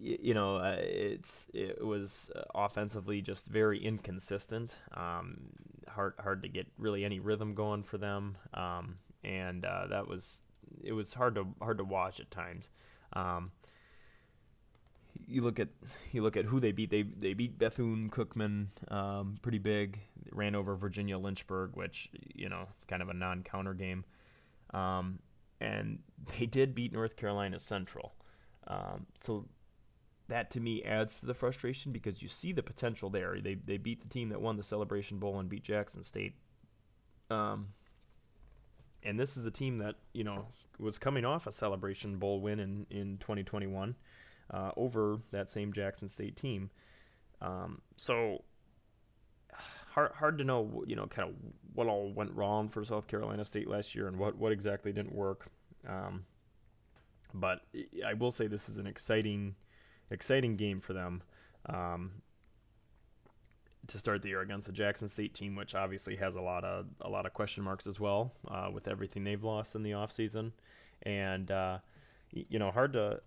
you, 0.00 0.34
know, 0.34 0.56
uh, 0.56 0.76
it's 0.78 1.46
it 1.52 1.84
was 1.84 2.30
uh, 2.36 2.42
offensively 2.54 3.20
just 3.20 3.46
very 3.46 3.82
inconsistent. 3.82 4.76
Um, 4.94 5.38
hard 5.88 6.14
hard 6.18 6.42
to 6.42 6.48
get 6.48 6.66
really 6.78 7.04
any 7.04 7.18
rhythm 7.18 7.54
going 7.54 7.82
for 7.82 7.98
them, 7.98 8.36
um, 8.54 8.98
and 9.24 9.64
uh, 9.64 9.86
that 9.88 10.06
was 10.06 10.40
it 10.82 10.92
was 10.92 11.12
hard 11.14 11.34
to 11.36 11.46
hard 11.60 11.78
to 11.78 11.84
watch 11.84 12.20
at 12.20 12.30
times. 12.30 12.70
Um, 13.12 13.50
you 15.26 15.42
look 15.42 15.58
at 15.58 15.68
you 16.12 16.22
look 16.22 16.36
at 16.36 16.44
who 16.44 16.60
they 16.60 16.72
beat. 16.72 16.90
They 16.90 17.02
they 17.02 17.34
beat 17.34 17.58
Bethune 17.58 18.10
Cookman 18.10 18.66
um, 18.88 19.38
pretty 19.42 19.58
big. 19.58 19.98
They 20.22 20.30
ran 20.32 20.54
over 20.54 20.76
Virginia 20.76 21.18
Lynchburg, 21.18 21.72
which 21.74 22.08
you 22.34 22.48
know 22.48 22.68
kind 22.88 23.02
of 23.02 23.08
a 23.08 23.14
non-counter 23.14 23.74
game, 23.74 24.04
um, 24.72 25.18
and 25.60 25.98
they 26.38 26.46
did 26.46 26.74
beat 26.74 26.92
North 26.92 27.16
Carolina 27.16 27.58
Central. 27.58 28.12
Um, 28.68 29.06
so 29.20 29.46
that 30.28 30.50
to 30.52 30.60
me 30.60 30.82
adds 30.82 31.20
to 31.20 31.26
the 31.26 31.34
frustration 31.34 31.92
because 31.92 32.22
you 32.22 32.28
see 32.28 32.52
the 32.52 32.62
potential 32.62 33.10
there. 33.10 33.38
They 33.40 33.54
they 33.54 33.76
beat 33.76 34.02
the 34.02 34.08
team 34.08 34.30
that 34.30 34.40
won 34.40 34.56
the 34.56 34.62
Celebration 34.62 35.18
Bowl 35.18 35.38
and 35.38 35.48
beat 35.48 35.62
Jackson 35.62 36.02
State. 36.02 36.34
Um, 37.30 37.68
and 39.02 39.18
this 39.18 39.36
is 39.36 39.46
a 39.46 39.50
team 39.50 39.78
that 39.78 39.96
you 40.12 40.24
know 40.24 40.46
was 40.78 40.98
coming 40.98 41.24
off 41.24 41.46
a 41.46 41.52
Celebration 41.52 42.18
Bowl 42.18 42.40
win 42.40 42.58
in 42.58 42.86
in 42.90 43.18
2021 43.18 43.94
uh, 44.50 44.70
over 44.76 45.18
that 45.30 45.50
same 45.50 45.72
Jackson 45.72 46.08
State 46.08 46.36
team. 46.36 46.70
Um, 47.40 47.82
so 47.96 48.42
hard 49.90 50.12
hard 50.12 50.38
to 50.38 50.44
know 50.44 50.84
you 50.86 50.96
know 50.96 51.06
kind 51.06 51.28
of 51.28 51.34
what 51.74 51.86
all 51.86 52.12
went 52.12 52.32
wrong 52.32 52.68
for 52.68 52.84
South 52.84 53.06
Carolina 53.06 53.44
State 53.44 53.68
last 53.68 53.94
year 53.94 54.08
and 54.08 54.18
what 54.18 54.36
what 54.36 54.50
exactly 54.50 54.92
didn't 54.92 55.14
work. 55.14 55.46
Um, 55.88 56.24
but 57.32 57.60
I 58.04 58.14
will 58.14 58.32
say 58.32 58.46
this 58.46 58.68
is 58.68 58.78
an 58.78 58.86
exciting 58.86 59.54
exciting 60.10 60.56
game 60.56 60.80
for 60.80 60.92
them 60.92 61.22
um, 61.66 62.22
to 63.86 63.98
start 63.98 64.22
the 64.22 64.28
year 64.28 64.40
against 64.40 64.66
the 64.66 64.72
Jackson 64.72 65.08
State 65.08 65.34
team, 65.34 65.56
which 65.56 65.74
obviously 65.74 66.16
has 66.16 66.36
a 66.36 66.40
lot 66.40 66.64
of 66.64 66.86
a 67.00 67.08
lot 67.08 67.26
of 67.26 67.34
question 67.34 67.62
marks 67.62 67.86
as 67.86 68.00
well 68.00 68.32
uh, 68.48 68.68
with 68.72 68.88
everything 68.88 69.24
they've 69.24 69.44
lost 69.44 69.74
in 69.74 69.82
the 69.82 69.92
offseason. 69.92 70.52
and 71.02 71.50
uh, 71.50 71.78
you 72.32 72.58
know 72.58 72.70
hard 72.70 72.92
to 72.92 73.20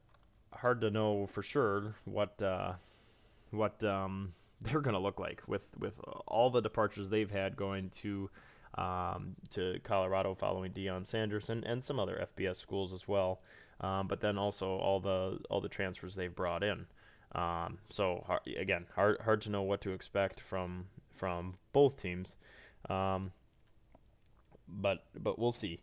hard 0.54 0.82
to 0.82 0.90
know 0.90 1.28
for 1.28 1.42
sure 1.42 1.96
what 2.06 2.42
uh, 2.42 2.74
what 3.52 3.84
um, 3.84 4.34
they're 4.62 4.82
going 4.82 4.94
to 4.94 5.00
look 5.00 5.20
like 5.20 5.42
with 5.48 5.66
with 5.78 6.00
all 6.28 6.50
the 6.50 6.62
departures 6.62 7.10
they've 7.10 7.32
had 7.32 7.56
going 7.56 7.90
to 7.90 8.30
um, 8.76 9.36
to 9.50 9.80
Colorado 9.84 10.36
following 10.36 10.72
Deion 10.72 11.06
Sanders 11.06 11.50
and, 11.50 11.64
and 11.66 11.84
some 11.84 12.00
other 12.00 12.28
FBS 12.38 12.58
schools 12.58 12.94
as 12.94 13.08
well 13.08 13.40
um, 13.82 14.08
but 14.08 14.22
then 14.22 14.38
also 14.38 14.68
all 14.78 15.00
the 15.00 15.40
all 15.50 15.62
the 15.62 15.70
transfers 15.70 16.16
they've 16.16 16.36
brought 16.36 16.64
in. 16.64 16.86
Um, 17.34 17.78
so 17.90 18.24
hard, 18.26 18.42
again, 18.58 18.86
hard 18.96 19.22
hard 19.22 19.42
to 19.42 19.52
know 19.52 19.62
what 19.62 19.82
to 19.82 19.92
expect 19.92 20.40
from 20.40 20.86
from 21.16 21.56
both 21.74 21.98
teams, 21.98 22.34
um, 22.90 23.32
but 24.68 25.06
but 25.16 25.38
we'll 25.38 25.52
see. 25.52 25.82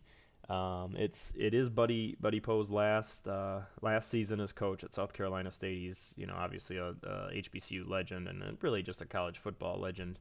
Um, 0.49 0.95
it's 0.97 1.33
it 1.37 1.53
is 1.53 1.69
Buddy 1.69 2.15
Buddy 2.19 2.39
Pough's 2.39 2.69
last 2.69 3.27
uh, 3.27 3.61
last 3.81 4.09
season 4.09 4.39
as 4.39 4.51
coach 4.51 4.83
at 4.83 4.93
South 4.93 5.13
Carolina 5.13 5.51
State. 5.51 5.77
He's 5.77 6.13
you 6.17 6.25
know 6.25 6.35
obviously 6.35 6.77
a, 6.77 6.89
a 7.03 7.31
HBCU 7.33 7.87
legend 7.87 8.27
and 8.27 8.57
really 8.61 8.81
just 8.83 9.01
a 9.01 9.05
college 9.05 9.37
football 9.39 9.79
legend. 9.79 10.19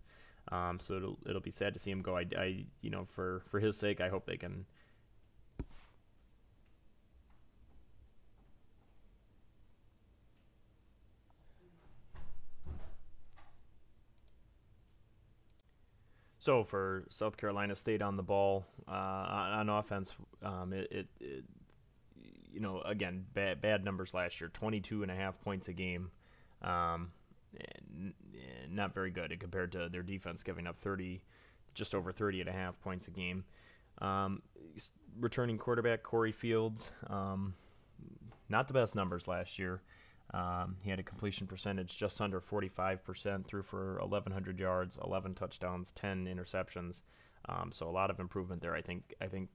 Um, 0.52 0.78
so 0.80 0.94
it'll 0.94 1.18
it'll 1.28 1.40
be 1.40 1.50
sad 1.50 1.74
to 1.74 1.80
see 1.80 1.90
him 1.90 2.02
go. 2.02 2.16
I, 2.16 2.24
I 2.36 2.64
you 2.80 2.90
know 2.90 3.06
for 3.14 3.42
for 3.50 3.60
his 3.60 3.76
sake, 3.76 4.00
I 4.00 4.08
hope 4.08 4.26
they 4.26 4.36
can 4.36 4.64
So 16.46 16.62
for 16.62 17.02
South 17.10 17.36
Carolina 17.36 17.74
State 17.74 18.02
on 18.02 18.16
the 18.16 18.22
ball 18.22 18.66
uh, 18.86 18.92
on 18.92 19.68
offense, 19.68 20.14
um, 20.44 20.72
it, 20.72 20.86
it, 20.92 21.06
it, 21.18 21.44
you 22.52 22.60
know 22.60 22.82
again 22.82 23.26
bad 23.34 23.60
bad 23.60 23.84
numbers 23.84 24.14
last 24.14 24.40
year, 24.40 24.48
22 24.50 25.02
and 25.02 25.10
a 25.10 25.14
half 25.16 25.40
points 25.40 25.66
a 25.66 25.72
game, 25.72 26.08
um, 26.62 27.10
not 28.70 28.94
very 28.94 29.10
good 29.10 29.36
compared 29.40 29.72
to 29.72 29.88
their 29.88 30.04
defense 30.04 30.44
giving 30.44 30.68
up 30.68 30.78
30, 30.78 31.20
just 31.74 31.96
over 31.96 32.12
30 32.12 32.42
and 32.42 32.48
a 32.48 32.52
half 32.52 32.80
points 32.80 33.08
a 33.08 33.10
game. 33.10 33.42
Um, 33.98 34.40
returning 35.18 35.58
quarterback 35.58 36.04
Corey 36.04 36.30
Fields, 36.30 36.88
um, 37.08 37.54
not 38.48 38.68
the 38.68 38.74
best 38.74 38.94
numbers 38.94 39.26
last 39.26 39.58
year. 39.58 39.82
Um, 40.34 40.76
he 40.82 40.90
had 40.90 40.98
a 40.98 41.04
completion 41.04 41.46
percentage 41.46 41.96
just 41.96 42.20
under 42.20 42.40
45%, 42.40 43.46
threw 43.46 43.62
for 43.62 43.98
1,100 44.00 44.58
yards, 44.58 44.98
11 45.02 45.34
touchdowns, 45.34 45.92
10 45.92 46.26
interceptions. 46.26 47.02
Um, 47.48 47.70
so 47.72 47.88
a 47.88 47.90
lot 47.90 48.10
of 48.10 48.18
improvement 48.18 48.60
there. 48.62 48.74
I 48.74 48.82
think. 48.82 49.14
I 49.20 49.26
think 49.26 49.50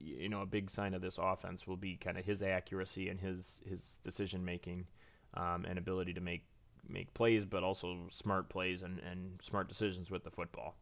you 0.00 0.28
know 0.28 0.42
a 0.42 0.46
big 0.46 0.70
sign 0.70 0.92
of 0.92 1.00
this 1.00 1.18
offense 1.20 1.66
will 1.66 1.76
be 1.76 1.96
kind 1.96 2.18
of 2.18 2.24
his 2.24 2.42
accuracy 2.42 3.08
and 3.08 3.20
his 3.20 3.62
his 3.66 3.98
decision 4.02 4.44
making 4.44 4.86
um, 5.34 5.64
and 5.66 5.78
ability 5.78 6.14
to 6.14 6.20
make 6.20 6.44
make 6.88 7.12
plays, 7.14 7.44
but 7.44 7.62
also 7.62 8.06
smart 8.10 8.48
plays 8.48 8.82
and, 8.82 8.98
and 9.00 9.40
smart 9.42 9.68
decisions 9.68 10.10
with 10.10 10.24
the 10.24 10.30
football. 10.30 10.76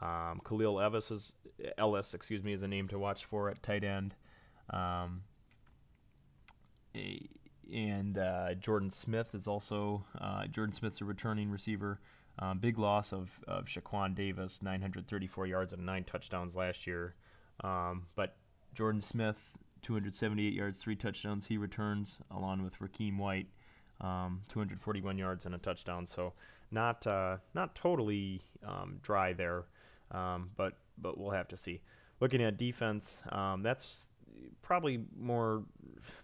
Um, 0.00 0.40
Khalil 0.46 0.80
Ellis 0.80 1.10
is, 1.10 1.32
Ellis, 1.78 2.14
excuse 2.14 2.42
me, 2.42 2.52
is 2.52 2.62
a 2.62 2.68
name 2.68 2.88
to 2.88 2.98
watch 2.98 3.24
for 3.24 3.48
at 3.50 3.62
tight 3.62 3.84
end. 3.84 4.14
Um, 4.70 5.22
a, 6.94 7.28
and 7.72 8.18
uh, 8.18 8.54
Jordan 8.54 8.90
Smith 8.90 9.34
is 9.34 9.46
also 9.46 10.04
uh, 10.20 10.46
Jordan 10.46 10.74
Smith's 10.74 11.00
a 11.00 11.04
returning 11.04 11.50
receiver. 11.50 12.00
Um, 12.38 12.58
big 12.58 12.78
loss 12.78 13.12
of 13.12 13.30
of 13.46 13.66
Shaquan 13.66 14.14
Davis, 14.14 14.60
934 14.62 15.46
yards 15.46 15.72
and 15.72 15.84
nine 15.84 16.04
touchdowns 16.04 16.56
last 16.56 16.86
year. 16.86 17.14
Um, 17.62 18.06
but 18.14 18.36
Jordan 18.74 19.00
Smith 19.00 19.36
278 19.82 20.52
yards, 20.52 20.80
three 20.80 20.96
touchdowns. 20.96 21.46
He 21.46 21.56
returns 21.56 22.18
along 22.30 22.62
with 22.62 22.80
Raheem 22.80 23.18
White, 23.18 23.46
um, 24.00 24.42
241 24.48 25.18
yards 25.18 25.46
and 25.46 25.54
a 25.54 25.58
touchdown. 25.58 26.06
So 26.06 26.32
not 26.70 27.06
uh, 27.06 27.38
not 27.54 27.74
totally 27.74 28.42
um, 28.66 28.98
dry 29.02 29.32
there, 29.32 29.64
um, 30.10 30.50
but 30.56 30.74
but 30.98 31.18
we'll 31.18 31.30
have 31.30 31.48
to 31.48 31.56
see. 31.56 31.80
Looking 32.20 32.42
at 32.42 32.58
defense, 32.58 33.22
um, 33.30 33.62
that's 33.62 34.09
probably 34.62 35.00
more 35.18 35.62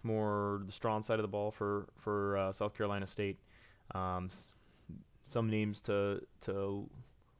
more 0.03 0.61
the 0.65 0.71
strong 0.71 1.03
side 1.03 1.19
of 1.19 1.23
the 1.23 1.27
ball 1.27 1.51
for 1.51 1.87
for 1.97 2.37
uh, 2.37 2.51
South 2.51 2.75
Carolina 2.75 3.07
State. 3.07 3.39
Um, 3.93 4.29
some 5.25 5.49
names 5.49 5.81
to 5.81 6.21
to 6.41 6.89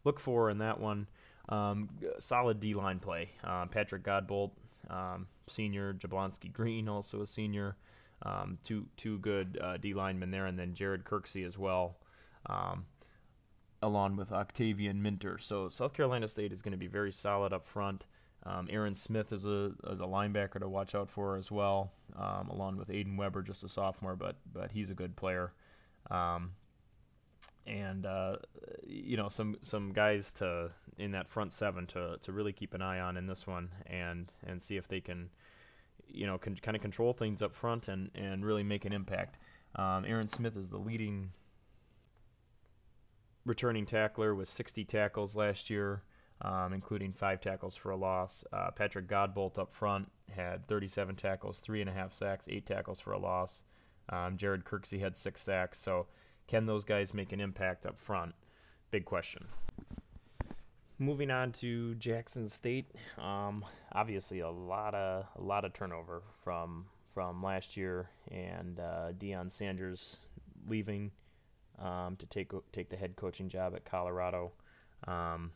look 0.04 0.20
for 0.20 0.50
in 0.50 0.58
that 0.60 0.80
one. 0.80 1.08
Um, 1.50 1.90
solid 2.20 2.60
D 2.60 2.74
line 2.74 3.00
play. 3.00 3.30
Uh, 3.44 3.66
Patrick 3.68 4.04
Godbolt, 4.04 4.52
um, 4.90 5.28
senior. 5.48 5.94
Jablonski 5.94 6.52
Green, 6.52 6.90
also 6.90 7.22
a 7.22 7.28
senior. 7.28 7.78
Um, 8.24 8.58
two 8.64 8.88
two 8.98 9.20
good 9.20 9.60
uh, 9.62 9.78
D 9.78 9.94
linemen 9.94 10.32
there, 10.32 10.48
and 10.48 10.58
then 10.58 10.74
Jared 10.74 11.06
Kirksey 11.06 11.46
as 11.46 11.58
well, 11.58 11.98
um, 12.48 12.86
along 13.82 14.18
with 14.18 14.32
Octavian 14.32 15.02
Minter. 15.02 15.38
So 15.38 15.70
South 15.70 15.94
Carolina 15.94 16.28
State 16.28 16.52
is 16.52 16.62
going 16.62 16.72
to 16.72 16.78
be 16.78 16.88
very 16.88 17.12
solid 17.12 17.54
up 17.54 17.68
front. 17.68 18.06
Um, 18.48 18.68
Aaron 18.72 18.96
Smith 18.96 19.34
is 19.34 19.46
a 19.46 19.72
is 19.90 20.00
a 20.00 20.06
linebacker 20.06 20.60
to 20.60 20.70
watch 20.70 20.96
out 20.96 21.10
for 21.10 21.36
as 21.36 21.52
well, 21.52 21.92
um, 22.16 22.50
along 22.50 22.78
with 22.78 22.88
Aiden 22.88 23.18
Weber, 23.18 23.42
just 23.42 23.64
a 23.64 23.70
sophomore, 23.70 24.16
but 24.16 24.38
but 24.54 24.72
he's 24.72 24.90
a 24.90 24.94
good 24.94 25.16
player. 25.16 25.52
Um, 26.10 26.52
and 27.66 28.06
uh, 28.06 28.38
you 28.86 29.18
know 29.18 29.28
some 29.28 29.58
some 29.62 29.92
guys 29.92 30.32
to 30.34 30.72
in 30.98 31.12
that 31.12 31.28
front 31.28 31.52
seven 31.52 31.86
to, 31.88 32.18
to 32.22 32.32
really 32.32 32.54
keep 32.54 32.74
an 32.74 32.82
eye 32.82 33.00
on 33.00 33.18
in 33.18 33.28
this 33.28 33.46
one 33.46 33.70
and 33.86 34.32
and 34.46 34.62
see 34.62 34.78
if 34.78 34.88
they 34.88 35.02
can 35.02 35.30
you 36.08 36.26
know 36.26 36.38
can 36.38 36.56
kind 36.56 36.76
of 36.76 36.82
control 36.82 37.14
things 37.14 37.42
up 37.42 37.54
front 37.54 37.88
and 37.88 38.10
and 38.16 38.46
really 38.46 38.64
make 38.64 38.86
an 38.86 38.94
impact. 38.94 39.38
Um, 39.76 40.06
Aaron 40.08 40.30
Smith 40.30 40.56
is 40.56 40.70
the 40.70 40.78
leading 40.78 41.32
returning 43.46 43.86
tackler 43.86 44.36
with 44.36 44.48
60 44.48 44.84
tackles 44.86 45.36
last 45.36 45.70
year, 45.70 46.04
um, 46.42 46.74
including 46.74 47.14
five 47.14 47.42
tackles 47.42 47.76
for 47.76 47.92
a 47.92 47.98
loss. 47.98 48.44
Uh, 48.54 48.72
Patrick 48.72 49.08
Godbolt 49.08 49.58
up 49.58 49.74
front 49.74 50.12
had 50.30 50.68
37 50.68 51.16
tackles, 51.16 51.60
three 51.60 51.82
and 51.82 51.90
a 51.90 51.94
half 51.94 52.14
sacks, 52.14 52.48
eight 52.50 52.66
tackles 52.66 53.00
for 53.00 53.14
a 53.14 53.20
loss. 53.20 53.64
Um, 54.10 54.38
Jared 54.38 54.66
Kirksey 54.66 55.00
had 55.00 55.16
six 55.18 55.42
sacks. 55.42 55.80
So 55.80 56.08
can 56.48 56.66
those 56.66 56.86
guys 56.86 57.14
make 57.14 57.34
an 57.34 57.42
impact 57.42 57.86
up 57.86 58.00
front? 58.00 58.34
Big 58.92 59.06
question. 59.06 59.48
Moving 61.00 61.30
on 61.30 61.52
to 61.54 61.94
Jackson 61.96 62.48
State, 62.48 62.92
um, 63.20 63.64
obviously 63.92 64.40
a 64.40 64.50
lot 64.50 64.96
of 64.96 65.26
a 65.36 65.42
lot 65.42 65.64
of 65.64 65.74
turnover 65.74 66.24
from 66.44 66.86
from 67.14 67.44
last 67.44 67.78
year, 67.78 68.10
and 68.32 68.80
uh, 68.80 69.12
Sanders 69.50 70.18
leaving 70.68 71.12
um, 71.78 72.16
to 72.16 72.26
take 72.26 72.52
take 72.72 72.90
the 72.90 72.96
head 72.96 73.16
coaching 73.16 73.48
job 73.48 73.76
at 73.76 73.86
Colorado, 73.86 74.54
um, 75.08 75.52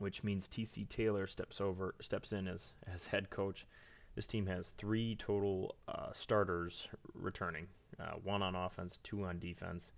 which 0.00 0.24
means 0.24 0.48
TC 0.48 0.88
Taylor 0.88 1.26
steps 1.26 1.60
over 1.60 1.94
steps 2.00 2.32
in 2.32 2.46
as 2.48 2.72
as 2.92 3.06
head 3.06 3.30
coach. 3.30 3.66
This 4.14 4.26
team 4.26 4.46
has 4.46 4.70
three 4.70 5.14
total 5.16 5.76
uh, 5.86 6.12
starters 6.12 6.88
returning 7.14 7.68
uh, 8.00 8.14
one 8.22 8.42
on 8.42 8.54
offense, 8.54 8.98
two 9.02 9.24
on 9.24 9.38
defense. 9.38 9.92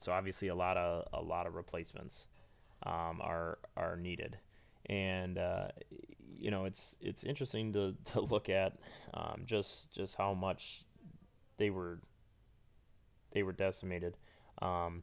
So 0.00 0.12
obviously 0.12 0.48
a 0.48 0.54
lot 0.54 0.76
of 0.76 1.06
a 1.12 1.22
lot 1.22 1.46
of 1.46 1.54
replacements 1.54 2.26
um, 2.84 3.20
are 3.20 3.58
are 3.76 3.96
needed, 3.96 4.38
and 4.86 5.38
uh, 5.38 5.68
you 6.38 6.50
know 6.50 6.64
it's 6.64 6.96
it's 7.00 7.24
interesting 7.24 7.72
to, 7.72 7.94
to 8.12 8.20
look 8.20 8.48
at 8.48 8.78
um, 9.14 9.42
just 9.46 9.92
just 9.92 10.14
how 10.16 10.34
much 10.34 10.84
they 11.58 11.70
were 11.70 12.00
they 13.32 13.42
were 13.42 13.52
decimated. 13.52 14.16
Um, 14.60 15.02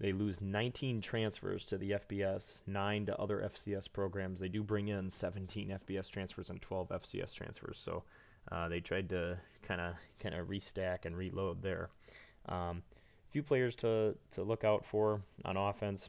They 0.00 0.12
lose 0.12 0.40
19 0.40 1.02
transfers 1.02 1.66
to 1.66 1.76
the 1.76 1.90
FBS, 1.90 2.62
nine 2.66 3.04
to 3.06 3.16
other 3.18 3.46
FCS 3.52 3.92
programs. 3.92 4.40
They 4.40 4.48
do 4.48 4.62
bring 4.62 4.88
in 4.88 5.10
17 5.10 5.78
FBS 5.86 6.10
transfers 6.10 6.48
and 6.48 6.60
12 6.60 6.88
FCS 6.88 7.34
transfers. 7.34 7.78
So 7.78 8.04
uh, 8.50 8.68
they 8.68 8.80
tried 8.80 9.10
to 9.10 9.38
kind 9.62 9.80
of 9.80 9.94
kind 10.18 10.34
of 10.34 10.48
restack 10.48 11.04
and 11.04 11.16
reload 11.16 11.60
there. 11.60 11.90
Um, 12.48 12.82
few 13.28 13.42
players 13.42 13.74
to 13.76 14.16
to 14.32 14.42
look 14.42 14.64
out 14.64 14.86
for 14.86 15.20
on 15.44 15.58
offense. 15.58 16.08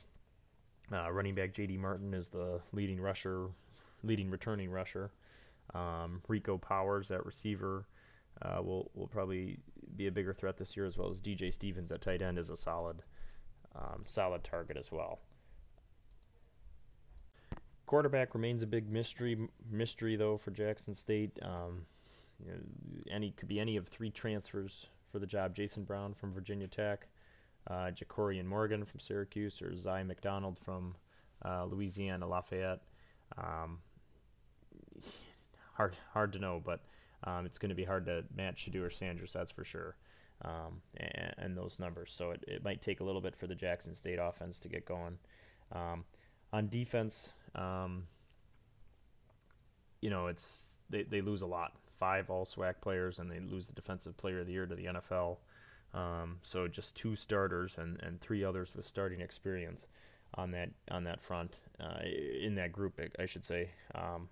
Uh, 0.93 1.12
running 1.12 1.36
back 1.36 1.54
J.D. 1.54 1.77
Martin 1.77 2.13
is 2.13 2.30
the 2.30 2.62
leading 2.71 2.99
rusher, 2.99 3.47
leading 4.04 4.30
returning 4.30 4.71
rusher. 4.71 5.12
Um, 5.73 6.21
Rico 6.30 6.58
Powers 6.58 7.12
at 7.12 7.25
receiver 7.25 7.86
uh, 8.41 8.62
will 8.62 8.89
will 8.93 9.08
probably 9.08 9.60
be 9.97 10.08
a 10.08 10.12
bigger 10.12 10.34
threat 10.34 10.58
this 10.58 10.77
year, 10.77 10.86
as 10.86 10.97
well 10.97 11.10
as 11.10 11.19
DJ 11.19 11.54
Stevens 11.54 11.91
at 11.91 12.01
tight 12.01 12.21
end 12.21 12.39
is 12.39 12.49
a 12.49 12.56
solid 12.56 13.04
um, 13.75 14.03
solid 14.05 14.43
target 14.43 14.77
as 14.77 14.91
well. 14.91 15.19
Quarterback 17.86 18.34
remains 18.34 18.63
a 18.63 18.67
big 18.67 18.89
mystery 18.89 19.38
mystery 19.69 20.15
though 20.15 20.38
for 20.38 20.51
Jackson 20.51 20.93
State. 20.93 21.38
Um, 21.41 21.86
you 22.39 22.51
know, 22.51 22.57
any 23.12 23.31
could 23.31 23.47
be 23.47 23.60
any 23.60 23.75
of 23.75 23.88
three 23.88 24.10
transfers 24.10 24.88
for 25.12 25.19
the 25.19 25.27
job: 25.27 25.55
Jason 25.55 25.84
Brown 25.84 26.13
from 26.13 26.34
Virginia 26.34 26.67
Tech, 26.67 27.07
uh, 27.69 27.91
JaCobian 27.91 28.45
Morgan 28.45 28.86
from 28.86 28.99
Syracuse, 28.99 29.62
or 29.62 29.75
Zy 29.75 30.03
McDonald 30.03 30.57
from 30.63 30.95
uh, 31.43 31.65
Louisiana 31.65 32.27
Lafayette. 32.27 32.81
Um, 33.38 33.79
hard 35.73 35.97
hard 36.13 36.31
to 36.34 36.39
know, 36.39 36.62
but 36.63 36.79
um, 37.25 37.45
it's 37.45 37.57
going 37.57 37.69
to 37.69 37.75
be 37.75 37.84
hard 37.84 38.05
to 38.05 38.23
match 38.36 38.69
Shedeur 38.69 38.91
Sanders, 38.91 39.34
that's 39.34 39.51
for 39.51 39.65
sure 39.65 39.95
um, 40.43 40.82
and, 40.97 41.34
and, 41.38 41.58
those 41.58 41.77
numbers. 41.80 42.13
So 42.15 42.32
it, 42.32 42.43
it 42.47 42.63
might 42.63 42.82
take 42.82 42.99
a 42.99 43.04
little 43.04 43.21
bit 43.21 43.36
for 43.36 43.47
the 43.47 43.56
Jackson 43.56 43.93
State 43.93 44.19
offense 44.19 44.60
to 44.60 44.69
get 44.69 44.86
going. 44.86 45.17
Um, 45.71 46.06
on 46.51 46.67
defense, 46.67 47.34
um, 47.56 48.08
you 50.01 50.10
know, 50.10 50.27
it's 50.27 50.67
they, 50.89 51.04
they 51.04 51.21
lose 51.21 51.41
a 51.41 51.47
lot. 51.47 51.73
Five 51.99 52.30
all 52.30 52.45
SWAC 52.45 52.75
players, 52.82 53.19
and 53.19 53.32
they 53.32 53.39
lose 53.39 53.67
the 53.67 53.73
Defensive 53.73 54.17
Player 54.17 54.39
of 54.39 54.47
the 54.47 54.54
Year 54.54 54.65
to 54.65 54.75
the 54.75 54.86
NFL. 54.86 55.38
Um, 55.93 56.39
so 56.41 56.67
just 56.67 56.95
two 56.95 57.15
starters 57.15 57.75
and, 57.77 58.01
and 58.01 58.19
three 58.19 58.43
others 58.43 58.73
with 58.75 58.86
starting 58.86 59.21
experience 59.21 59.86
on 60.36 60.51
that 60.51 60.69
on 60.89 61.04
that 61.04 61.21
front 61.21 61.58
uh, 61.80 61.99
in 62.41 62.56
that 62.56 62.71
group, 62.71 62.99
I 63.19 63.25
should 63.25 63.45
say. 63.45 63.69
Um, 63.93 64.30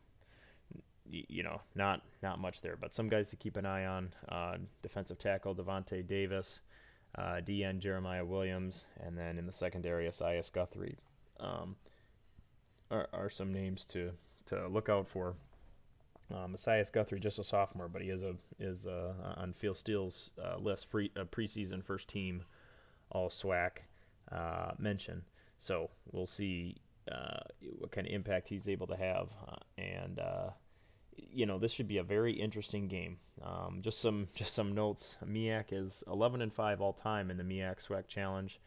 you 1.10 1.44
know, 1.44 1.62
not 1.76 2.02
not 2.22 2.40
much 2.40 2.62
there, 2.62 2.78
but 2.80 2.94
some 2.94 3.10
guys 3.10 3.30
to 3.30 3.36
keep 3.36 3.58
an 3.58 3.66
eye 3.66 3.86
on: 3.86 4.14
uh, 4.30 4.58
defensive 4.82 5.20
tackle 5.20 5.56
Devonte 5.56 6.06
Davis, 6.06 6.62
uh, 7.16 7.42
DN 7.46 7.80
Jeremiah 7.80 8.26
Williams, 8.26 8.86
and 9.00 9.18
then 9.18 9.38
in 9.38 9.46
the 9.46 9.52
secondary, 9.52 10.08
Asias 10.08 10.50
Guthrie. 10.50 10.98
Um, 11.40 11.78
are, 12.92 13.08
are 13.14 13.30
some 13.30 13.54
names 13.54 13.86
to 13.86 14.12
to 14.48 14.68
look 14.68 14.90
out 14.90 15.08
for. 15.08 15.36
Um, 16.34 16.54
Asias 16.54 16.92
Guthrie, 16.92 17.20
just 17.20 17.40
a 17.40 17.44
sophomore, 17.44 17.88
but 17.88 18.02
he 18.02 18.10
is 18.10 18.22
a 18.22 18.36
is 18.60 18.86
a, 18.86 19.36
on 19.38 19.54
Phil 19.54 19.74
Steele's 19.74 20.30
uh, 20.44 20.58
list, 20.58 20.90
free 20.90 21.12
a 21.16 21.26
preseason 21.26 21.84
first 21.84 22.08
team 22.08 22.44
All 23.12 23.30
SWAC 23.30 23.70
uh, 24.32 24.72
mention. 24.78 25.24
So 25.58 25.90
we'll 26.12 26.28
see 26.28 26.78
uh, 27.12 27.40
what 27.80 27.92
kind 27.92 28.06
of 28.06 28.14
impact 28.14 28.48
he's 28.48 28.68
able 28.68 28.88
to 28.88 28.96
have, 28.96 29.30
uh, 29.48 29.82
and 29.82 30.20
uh, 30.20 30.50
you 31.32 31.46
know 31.46 31.58
this 31.58 31.72
should 31.72 31.88
be 31.88 31.98
a 31.98 32.04
very 32.04 32.34
interesting 32.34 32.88
game. 32.88 33.18
Um, 33.44 33.80
just 33.82 34.00
some 34.00 34.28
just 34.34 34.54
some 34.54 34.74
notes. 34.74 35.18
MEAC 35.26 35.66
is 35.72 36.04
11 36.08 36.42
and 36.42 36.54
five 36.54 36.82
all 36.82 36.94
time 36.94 37.32
in 37.32 37.38
the 37.38 37.44
MEAC 37.44 37.86
SWAC 37.86 38.08
Challenge. 38.08 38.60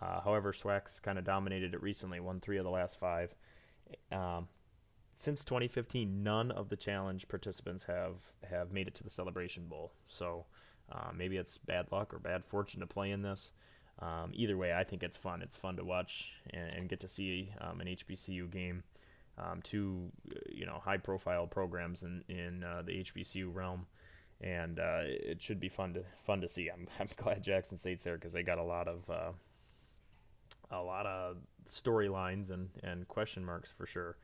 Uh, 0.00 0.20
however, 0.20 0.52
SWAC's 0.52 1.00
kind 1.00 1.18
of 1.18 1.24
dominated 1.24 1.74
it 1.74 1.82
recently. 1.82 2.20
Won 2.20 2.40
three 2.40 2.58
of 2.58 2.64
the 2.64 2.70
last 2.70 3.00
five. 3.00 3.34
Um, 4.12 4.48
since 5.16 5.42
2015, 5.42 6.22
none 6.22 6.50
of 6.52 6.68
the 6.68 6.76
challenge 6.76 7.26
participants 7.28 7.84
have 7.84 8.16
have 8.48 8.72
made 8.72 8.86
it 8.86 8.94
to 8.96 9.04
the 9.04 9.10
Celebration 9.10 9.66
Bowl. 9.66 9.92
So 10.06 10.46
uh, 10.92 11.10
maybe 11.14 11.36
it's 11.36 11.58
bad 11.58 11.86
luck 11.90 12.14
or 12.14 12.18
bad 12.18 12.44
fortune 12.44 12.80
to 12.80 12.86
play 12.86 13.10
in 13.10 13.22
this. 13.22 13.52
Um, 14.00 14.30
either 14.32 14.56
way, 14.56 14.72
I 14.72 14.84
think 14.84 15.02
it's 15.02 15.16
fun. 15.16 15.42
It's 15.42 15.56
fun 15.56 15.76
to 15.76 15.84
watch 15.84 16.30
and, 16.50 16.72
and 16.72 16.88
get 16.88 17.00
to 17.00 17.08
see 17.08 17.50
um, 17.60 17.80
an 17.80 17.88
HBCU 17.88 18.50
game 18.50 18.84
um, 19.38 19.62
two 19.62 20.10
you 20.50 20.66
know 20.66 20.80
high 20.84 20.96
profile 20.96 21.46
programs 21.46 22.02
in 22.02 22.24
in 22.28 22.64
uh, 22.64 22.82
the 22.84 23.04
HBCU 23.04 23.54
realm, 23.54 23.86
and 24.40 24.78
uh, 24.78 25.00
it 25.04 25.42
should 25.42 25.60
be 25.60 25.68
fun 25.68 25.94
to 25.94 26.04
fun 26.26 26.40
to 26.40 26.48
see. 26.48 26.68
I'm 26.68 26.88
I'm 27.00 27.08
glad 27.16 27.42
Jackson 27.42 27.78
State's 27.78 28.04
there 28.04 28.16
because 28.16 28.32
they 28.32 28.42
got 28.42 28.58
a 28.58 28.64
lot 28.64 28.88
of 28.88 29.08
uh, 29.10 29.32
a 30.70 30.82
lot 30.82 31.06
of 31.06 31.36
storylines 31.70 32.50
and 32.50 32.70
and 32.82 33.06
question 33.08 33.44
marks 33.44 33.70
for 33.76 33.86
sure. 33.86 34.16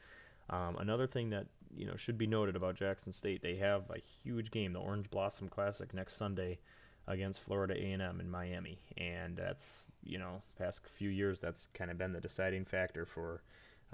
Um, 0.50 0.76
another 0.78 1.06
thing 1.06 1.30
that 1.30 1.46
you 1.74 1.86
know 1.86 1.96
should 1.96 2.18
be 2.18 2.26
noted 2.26 2.56
about 2.56 2.76
Jackson 2.76 3.12
State, 3.12 3.42
they 3.42 3.56
have 3.56 3.90
a 3.90 3.98
huge 4.22 4.50
game, 4.50 4.72
the 4.72 4.80
Orange 4.80 5.10
Blossom 5.10 5.48
Classic 5.48 5.92
next 5.94 6.16
Sunday 6.16 6.58
against 7.06 7.40
Florida 7.40 7.74
A&M 7.74 8.20
in 8.20 8.30
Miami, 8.30 8.78
and 8.96 9.36
that's 9.36 9.78
you 10.02 10.18
know 10.18 10.42
past 10.58 10.80
few 10.98 11.08
years 11.08 11.40
that's 11.40 11.68
kind 11.72 11.90
of 11.90 11.98
been 11.98 12.12
the 12.12 12.20
deciding 12.20 12.64
factor 12.64 13.06
for 13.06 13.42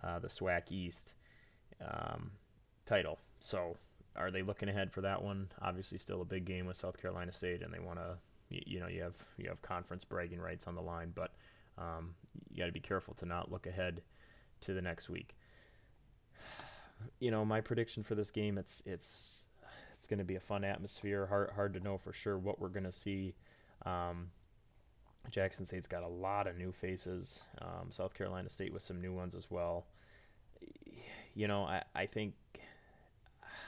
uh, 0.02 0.18
the 0.18 0.28
SWAC 0.28 0.70
East. 0.70 1.12
um, 1.80 2.32
title. 2.86 3.18
So, 3.40 3.76
are 4.16 4.30
they 4.30 4.42
looking 4.42 4.68
ahead 4.68 4.92
for 4.92 5.00
that 5.02 5.22
one? 5.22 5.48
Obviously, 5.62 5.98
still 5.98 6.22
a 6.22 6.24
big 6.24 6.44
game 6.44 6.66
with 6.66 6.76
South 6.76 7.00
Carolina 7.00 7.32
State, 7.32 7.62
and 7.62 7.72
they 7.72 7.78
want 7.78 7.98
to, 7.98 8.18
you, 8.50 8.62
you, 8.66 8.80
know, 8.80 8.88
you 8.88 9.02
have 9.02 9.14
you 9.38 9.48
have 9.48 9.62
conference 9.62 10.04
bragging 10.04 10.40
rights 10.40 10.66
on 10.66 10.74
the 10.74 10.82
line, 10.82 11.12
but 11.14 11.32
um, 11.78 12.14
you 12.50 12.58
got 12.58 12.66
to 12.66 12.72
be 12.72 12.80
careful 12.80 13.14
to 13.14 13.26
not 13.26 13.50
look 13.50 13.66
ahead 13.66 14.02
to 14.62 14.74
the 14.74 14.82
next 14.82 15.08
week. 15.08 15.36
You 17.18 17.30
know, 17.30 17.46
my 17.46 17.62
prediction 17.62 18.02
for 18.02 18.14
this 18.14 18.30
game, 18.30 18.58
it's 18.58 18.82
it's 18.84 19.44
it's 19.96 20.06
going 20.06 20.18
to 20.18 20.24
be 20.24 20.36
a 20.36 20.40
fun 20.40 20.64
atmosphere. 20.64 21.24
Hard 21.26 21.50
hard 21.54 21.72
to 21.72 21.80
know 21.80 21.96
for 21.96 22.12
sure 22.12 22.36
what 22.36 22.60
we're 22.60 22.68
going 22.68 22.84
to 22.84 22.92
see. 22.92 23.32
Um, 23.86 24.32
Jackson 25.30 25.66
State's 25.66 25.86
got 25.86 26.02
a 26.02 26.08
lot 26.08 26.46
of 26.46 26.56
new 26.56 26.72
faces. 26.72 27.40
Um, 27.60 27.90
South 27.90 28.14
Carolina 28.14 28.50
State 28.50 28.72
with 28.72 28.82
some 28.82 29.00
new 29.00 29.12
ones 29.12 29.34
as 29.34 29.50
well. 29.50 29.86
You 31.34 31.46
know, 31.46 31.64
I, 31.64 31.82
I 31.94 32.06
think 32.06 32.34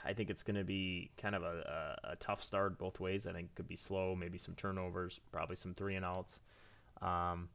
I 0.05 0.13
think 0.13 0.31
it's 0.31 0.43
going 0.43 0.57
to 0.57 0.65
be 0.65 1.11
kind 1.21 1.35
of 1.35 1.43
a, 1.43 1.97
a, 2.05 2.13
a, 2.13 2.17
tough 2.17 2.43
start 2.43 2.79
both 2.79 2.99
ways. 2.99 3.27
I 3.27 3.33
think 3.33 3.51
it 3.51 3.55
could 3.55 3.69
be 3.69 3.77
slow, 3.77 4.17
maybe 4.17 4.37
some 4.37 4.55
turnovers, 4.55 5.21
probably 5.31 5.55
some 5.55 5.75
three 5.75 5.95
and 5.95 6.05
outs. 6.05 6.41
Um, 7.01 7.49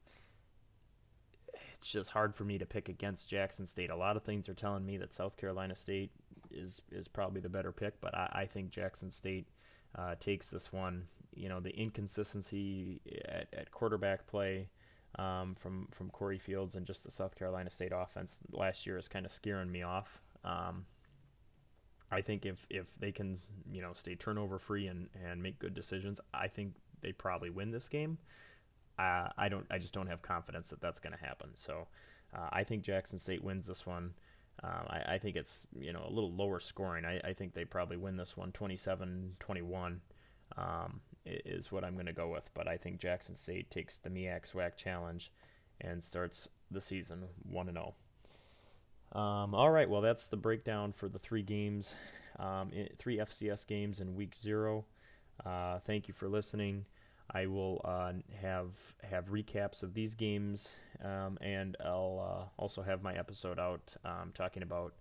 it's 1.77 1.87
just 1.87 2.11
hard 2.11 2.35
for 2.35 2.43
me 2.43 2.57
to 2.57 2.65
pick 2.65 2.87
against 2.87 3.29
Jackson 3.29 3.67
State. 3.67 3.89
A 3.89 3.95
lot 3.95 4.15
of 4.15 4.23
things 4.23 4.47
are 4.47 4.53
telling 4.53 4.85
me 4.85 4.97
that 4.97 5.13
South 5.13 5.35
Carolina 5.37 5.75
State 5.75 6.11
is 6.49 6.81
is 6.91 7.07
probably 7.07 7.41
the 7.41 7.49
better 7.49 7.71
pick, 7.71 7.99
but 7.99 8.15
I, 8.15 8.29
I 8.31 8.45
think 8.45 8.69
Jackson 8.69 9.11
State 9.11 9.47
uh, 9.95 10.15
takes 10.19 10.47
this 10.47 10.71
one 10.71 11.07
you 11.37 11.49
know 11.49 11.59
the 11.59 11.75
inconsistency 11.75 12.99
at, 13.25 13.47
at 13.53 13.71
quarterback 13.71 14.27
play 14.27 14.69
um, 15.17 15.55
from 15.55 15.87
from 15.91 16.09
Corey 16.09 16.39
Fields 16.39 16.75
and 16.75 16.85
just 16.85 17.03
the 17.03 17.11
South 17.11 17.35
Carolina 17.35 17.69
State 17.69 17.91
offense 17.95 18.35
last 18.51 18.85
year 18.85 18.97
is 18.97 19.07
kind 19.07 19.25
of 19.25 19.31
scaring 19.31 19.71
me 19.71 19.83
off. 19.83 20.21
Um, 20.43 20.85
I 22.11 22.21
think 22.21 22.45
if 22.45 22.65
if 22.69 22.87
they 22.99 23.11
can 23.11 23.39
you 23.71 23.81
know 23.81 23.91
stay 23.93 24.15
turnover 24.15 24.59
free 24.59 24.87
and 24.87 25.09
and 25.25 25.41
make 25.41 25.59
good 25.59 25.73
decisions, 25.73 26.19
I 26.33 26.47
think 26.47 26.73
they 27.01 27.11
probably 27.11 27.49
win 27.49 27.71
this 27.71 27.87
game. 27.87 28.17
Uh, 28.97 29.29
I 29.37 29.49
don't. 29.49 29.65
I 29.69 29.77
just 29.77 29.93
don't 29.93 30.07
have 30.07 30.21
confidence 30.21 30.67
that 30.69 30.81
that's 30.81 30.99
going 30.99 31.13
to 31.13 31.23
happen. 31.23 31.49
So 31.53 31.87
uh, 32.35 32.49
I 32.51 32.63
think 32.63 32.83
Jackson 32.83 33.19
State 33.19 33.43
wins 33.43 33.67
this 33.67 33.85
one. 33.85 34.13
Uh, 34.63 34.83
I, 34.87 35.13
I, 35.13 35.17
think 35.19 35.35
it's 35.35 35.67
you 35.79 35.93
know 35.93 36.03
a 36.07 36.09
little 36.09 36.33
lower 36.33 36.59
scoring. 36.59 37.05
I, 37.05 37.19
I 37.23 37.33
think 37.33 37.53
they 37.53 37.63
probably 37.63 37.97
win 37.97 38.17
this 38.17 38.35
one 38.35 38.51
27-21. 38.51 39.99
Um, 40.57 41.01
is 41.45 41.71
what 41.71 41.83
I'm 41.83 41.93
going 41.93 42.05
to 42.07 42.13
go 42.13 42.29
with. 42.29 42.49
But 42.53 42.67
I 42.67 42.77
think 42.77 42.99
Jackson 42.99 43.35
State 43.35 43.69
takes 43.69 43.97
the 43.97 44.09
MEAC 44.09 44.51
SWAC 44.51 44.75
challenge 44.75 45.31
and 45.81 46.03
starts 46.03 46.47
the 46.71 46.81
season 46.81 47.25
1 47.49 47.71
0. 47.71 47.93
Um, 49.13 49.55
all 49.55 49.71
right, 49.71 49.89
well, 49.89 50.01
that's 50.01 50.27
the 50.27 50.37
breakdown 50.37 50.93
for 50.93 51.07
the 51.07 51.19
three 51.19 51.41
games, 51.41 51.93
um, 52.39 52.71
three 52.99 53.17
FCS 53.17 53.65
games 53.65 53.99
in 53.99 54.15
week 54.15 54.35
zero. 54.35 54.85
Uh, 55.45 55.79
thank 55.85 56.07
you 56.07 56.13
for 56.13 56.27
listening. 56.27 56.85
I 57.31 57.45
will 57.45 57.81
uh, 57.83 58.13
have 58.41 58.71
have 59.03 59.27
recaps 59.27 59.83
of 59.83 59.93
these 59.93 60.15
games, 60.15 60.69
um, 61.03 61.37
and 61.41 61.75
I'll 61.83 62.49
uh, 62.57 62.61
also 62.61 62.81
have 62.81 63.01
my 63.01 63.13
episode 63.15 63.59
out 63.59 63.95
um, 64.03 64.31
talking 64.33 64.63
about 64.63 64.93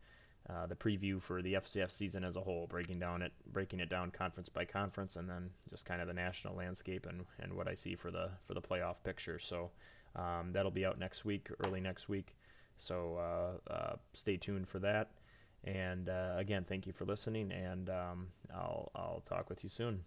uh, 0.48 0.66
the 0.66 0.74
preview 0.74 1.20
for 1.20 1.42
the 1.42 1.54
FCS 1.54 1.92
season 1.92 2.22
as 2.22 2.36
a 2.36 2.40
whole, 2.40 2.66
breaking 2.68 2.98
down 2.98 3.22
it, 3.22 3.32
breaking 3.52 3.80
it 3.80 3.90
down 3.90 4.10
conference 4.10 4.48
by 4.48 4.64
conference, 4.64 5.16
and 5.16 5.28
then 5.28 5.50
just 5.70 5.84
kind 5.84 6.00
of 6.00 6.06
the 6.06 6.14
national 6.14 6.54
landscape 6.54 7.06
and, 7.06 7.24
and 7.40 7.52
what 7.52 7.66
I 7.66 7.74
see 7.74 7.96
for 7.96 8.10
the 8.10 8.30
for 8.46 8.54
the 8.54 8.62
playoff 8.62 8.96
picture. 9.02 9.38
So 9.38 9.70
um, 10.14 10.52
that'll 10.52 10.70
be 10.70 10.86
out 10.86 10.98
next 10.98 11.24
week, 11.24 11.48
early 11.64 11.80
next 11.80 12.08
week. 12.08 12.36
So 12.78 13.16
uh, 13.16 13.72
uh, 13.72 13.96
stay 14.12 14.36
tuned 14.36 14.68
for 14.68 14.78
that. 14.80 15.10
And 15.64 16.08
uh, 16.08 16.34
again, 16.36 16.64
thank 16.68 16.86
you 16.86 16.92
for 16.92 17.04
listening, 17.04 17.50
and 17.50 17.90
um, 17.90 18.28
I'll 18.54 18.92
I'll 18.94 19.22
talk 19.26 19.50
with 19.50 19.64
you 19.64 19.70
soon. 19.70 20.04